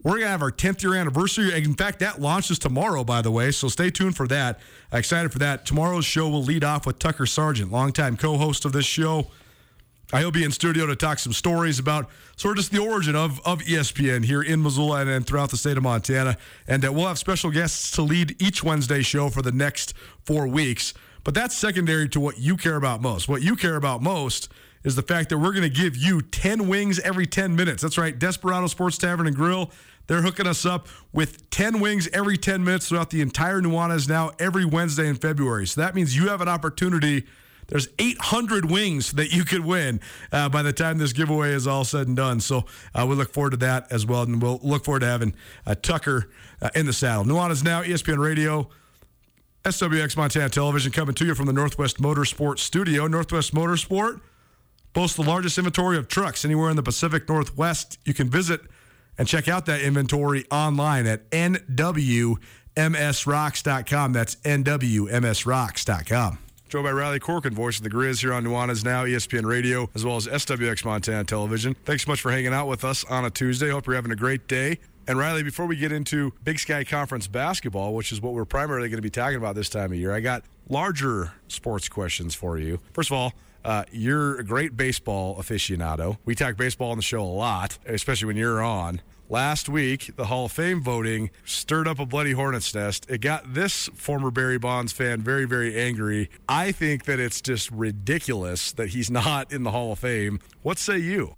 We're 0.01 0.11
going 0.11 0.23
to 0.23 0.29
have 0.29 0.41
our 0.41 0.51
10th 0.51 0.81
year 0.81 0.95
anniversary. 0.95 1.53
In 1.61 1.73
fact, 1.73 1.99
that 1.99 2.21
launches 2.21 2.57
tomorrow, 2.57 3.03
by 3.03 3.21
the 3.21 3.31
way. 3.31 3.51
So 3.51 3.67
stay 3.67 3.89
tuned 3.89 4.15
for 4.15 4.27
that. 4.27 4.59
excited 4.93 5.33
for 5.33 5.39
that. 5.39 5.65
Tomorrow's 5.65 6.05
show 6.05 6.29
will 6.29 6.43
lead 6.43 6.63
off 6.63 6.85
with 6.85 6.99
Tucker 6.99 7.25
Sargent, 7.25 7.69
longtime 7.69 8.15
co 8.15 8.37
host 8.37 8.63
of 8.63 8.71
this 8.71 8.85
show. 8.85 9.27
He'll 10.17 10.31
be 10.31 10.43
in 10.43 10.51
studio 10.51 10.87
to 10.87 10.95
talk 10.95 11.19
some 11.19 11.33
stories 11.33 11.77
about 11.77 12.09
sort 12.35 12.57
of 12.57 12.63
just 12.63 12.71
the 12.71 12.79
origin 12.79 13.15
of, 13.15 13.39
of 13.45 13.59
ESPN 13.59 14.25
here 14.25 14.41
in 14.41 14.63
Missoula 14.63 15.01
and, 15.01 15.09
and 15.09 15.25
throughout 15.25 15.51
the 15.51 15.57
state 15.57 15.77
of 15.77 15.83
Montana. 15.83 16.35
And 16.67 16.83
uh, 16.83 16.91
we'll 16.91 17.07
have 17.07 17.19
special 17.19 17.51
guests 17.51 17.91
to 17.91 18.01
lead 18.01 18.41
each 18.41 18.63
Wednesday 18.63 19.03
show 19.03 19.29
for 19.29 19.43
the 19.43 19.51
next 19.51 19.93
four 20.23 20.47
weeks. 20.47 20.95
But 21.23 21.35
that's 21.35 21.55
secondary 21.55 22.09
to 22.09 22.19
what 22.19 22.39
you 22.39 22.57
care 22.57 22.75
about 22.75 23.03
most. 23.03 23.29
What 23.29 23.43
you 23.43 23.55
care 23.55 23.75
about 23.75 24.01
most 24.01 24.49
is 24.83 24.95
the 24.95 25.03
fact 25.03 25.29
that 25.29 25.37
we're 25.37 25.51
going 25.51 25.61
to 25.61 25.69
give 25.69 25.95
you 25.95 26.21
10 26.21 26.67
wings 26.67 26.99
every 27.01 27.27
10 27.27 27.55
minutes. 27.55 27.83
That's 27.83 27.97
right, 27.97 28.17
Desperado 28.17 28.65
Sports 28.65 28.97
Tavern 28.97 29.27
and 29.27 29.35
Grill. 29.35 29.69
They're 30.07 30.23
hooking 30.23 30.47
us 30.47 30.65
up 30.65 30.87
with 31.13 31.47
10 31.51 31.79
wings 31.79 32.07
every 32.13 32.37
10 32.37 32.63
minutes 32.63 32.89
throughout 32.89 33.11
the 33.11 33.21
entire 33.21 33.61
Nuanez 33.61 34.09
now 34.09 34.31
every 34.39 34.65
Wednesday 34.65 35.07
in 35.07 35.17
February. 35.17 35.67
So 35.67 35.81
that 35.81 35.93
means 35.93 36.17
you 36.17 36.29
have 36.29 36.41
an 36.41 36.49
opportunity– 36.49 37.27
there's 37.69 37.87
800 37.97 38.69
wings 38.69 39.13
that 39.13 39.33
you 39.33 39.45
could 39.45 39.65
win 39.65 39.99
uh, 40.31 40.49
by 40.49 40.63
the 40.63 40.73
time 40.73 40.97
this 40.97 41.13
giveaway 41.13 41.51
is 41.51 41.67
all 41.67 41.83
said 41.83 42.07
and 42.07 42.15
done. 42.15 42.39
So 42.39 42.65
uh, 42.93 43.05
we 43.07 43.15
look 43.15 43.31
forward 43.31 43.51
to 43.51 43.57
that 43.57 43.91
as 43.91 44.05
well. 44.05 44.23
And 44.23 44.41
we'll 44.41 44.59
look 44.63 44.85
forward 44.85 45.01
to 45.01 45.07
having 45.07 45.33
uh, 45.65 45.75
Tucker 45.75 46.29
uh, 46.61 46.69
in 46.75 46.85
the 46.85 46.93
saddle. 46.93 47.25
Nuanez 47.25 47.63
now, 47.63 47.83
ESPN 47.83 48.17
Radio. 48.17 48.69
SWX 49.65 50.15
Montana 50.15 50.47
Television 50.49 50.89
coming 50.91 51.13
to 51.15 51.25
you 51.25 51.35
from 51.35 51.45
the 51.45 51.53
Northwest 51.53 52.01
Motorsport 52.01 52.59
Studio. 52.59 53.07
Northwest 53.07 53.53
Motorsport 53.53 54.21
boasts 54.93 55.17
the 55.17 55.23
largest 55.23 55.57
inventory 55.57 55.97
of 55.97 56.07
trucks 56.07 56.45
anywhere 56.45 56.69
in 56.69 56.77
the 56.77 56.83
Pacific 56.83 57.27
Northwest. 57.27 57.99
You 58.05 58.13
can 58.13 58.29
visit 58.29 58.61
and 59.17 59.27
check 59.27 59.49
out 59.49 59.65
that 59.65 59.81
inventory 59.81 60.45
online 60.49 61.07
at 61.07 61.29
nwmsrocks.com. 61.31 64.13
That's 64.13 64.35
nwmsrocks.com. 64.37 66.39
Joined 66.69 66.83
by 66.83 66.91
Riley 66.91 67.19
Corcoran, 67.19 67.55
voice 67.55 67.77
of 67.77 67.83
the 67.83 67.89
Griz 67.89 68.21
here 68.21 68.31
on 68.31 68.43
Nuanez 68.43 68.85
Now, 68.85 69.03
ESPN 69.03 69.43
Radio, 69.43 69.89
as 69.95 70.05
well 70.05 70.17
as 70.17 70.27
SWX 70.27 70.85
Montana 70.85 71.23
Television. 71.23 71.75
Thanks 71.83 72.05
so 72.05 72.11
much 72.11 72.21
for 72.21 72.29
hanging 72.29 72.53
out 72.53 72.67
with 72.67 72.85
us 72.85 73.03
on 73.05 73.25
a 73.25 73.31
Tuesday. 73.31 73.71
Hope 73.71 73.87
you're 73.87 73.95
having 73.95 74.11
a 74.11 74.15
great 74.15 74.47
day. 74.47 74.77
And 75.07 75.17
Riley, 75.17 75.41
before 75.41 75.65
we 75.65 75.77
get 75.77 75.91
into 75.91 76.31
Big 76.43 76.59
Sky 76.59 76.83
Conference 76.83 77.25
basketball, 77.25 77.95
which 77.95 78.11
is 78.11 78.21
what 78.21 78.33
we're 78.33 78.45
primarily 78.45 78.87
going 78.87 78.99
to 78.99 79.01
be 79.01 79.09
talking 79.09 79.37
about 79.37 79.55
this 79.55 79.67
time 79.67 79.91
of 79.91 79.97
year, 79.97 80.13
I 80.13 80.19
got 80.19 80.43
larger 80.69 81.33
sports 81.47 81.89
questions 81.89 82.35
for 82.35 82.59
you. 82.59 82.79
First 82.93 83.09
of 83.09 83.17
all, 83.17 83.33
uh, 83.65 83.85
you're 83.91 84.37
a 84.39 84.43
great 84.43 84.77
baseball 84.77 85.37
aficionado. 85.37 86.19
We 86.23 86.35
talk 86.35 86.55
baseball 86.55 86.91
on 86.91 86.97
the 86.97 87.03
show 87.03 87.23
a 87.23 87.25
lot, 87.25 87.79
especially 87.87 88.27
when 88.27 88.37
you're 88.37 88.61
on. 88.61 89.01
Last 89.31 89.69
week, 89.69 90.15
the 90.15 90.25
Hall 90.25 90.45
of 90.45 90.51
Fame 90.51 90.81
voting 90.81 91.29
stirred 91.45 91.87
up 91.87 91.99
a 91.99 92.05
bloody 92.07 92.31
hornet's 92.31 92.73
nest. 92.73 93.05
It 93.07 93.21
got 93.21 93.53
this 93.53 93.87
former 93.93 94.31
Barry 94.31 94.57
Bonds 94.57 94.91
fan 94.91 95.21
very, 95.21 95.45
very 95.45 95.79
angry. 95.79 96.31
I 96.47 96.71
think 96.71 97.05
that 97.05 97.19
it's 97.19 97.39
just 97.39 97.69
ridiculous 97.69 98.71
that 98.71 98.89
he's 98.89 99.11
not 99.11 99.53
in 99.53 99.61
the 99.61 99.69
Hall 99.69 99.91
of 99.91 99.99
Fame. 99.99 100.39
What 100.63 100.79
say 100.79 100.97
you? 100.97 101.35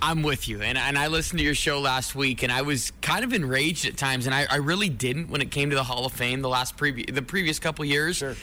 I'm 0.00 0.22
with 0.22 0.46
you. 0.46 0.62
And, 0.62 0.78
and 0.78 0.96
I 0.96 1.08
listened 1.08 1.40
to 1.40 1.44
your 1.44 1.56
show 1.56 1.80
last 1.80 2.14
week, 2.14 2.44
and 2.44 2.52
I 2.52 2.62
was 2.62 2.92
kind 3.00 3.24
of 3.24 3.32
enraged 3.32 3.84
at 3.84 3.96
times, 3.96 4.26
and 4.26 4.34
I, 4.34 4.46
I 4.48 4.56
really 4.58 4.88
didn't 4.88 5.28
when 5.28 5.40
it 5.40 5.50
came 5.50 5.70
to 5.70 5.76
the 5.76 5.82
Hall 5.82 6.06
of 6.06 6.12
Fame 6.12 6.40
the 6.40 6.48
last 6.48 6.76
previ- 6.76 7.12
the 7.12 7.22
previous 7.22 7.58
couple 7.58 7.84
years. 7.84 8.18
Sure. 8.18 8.36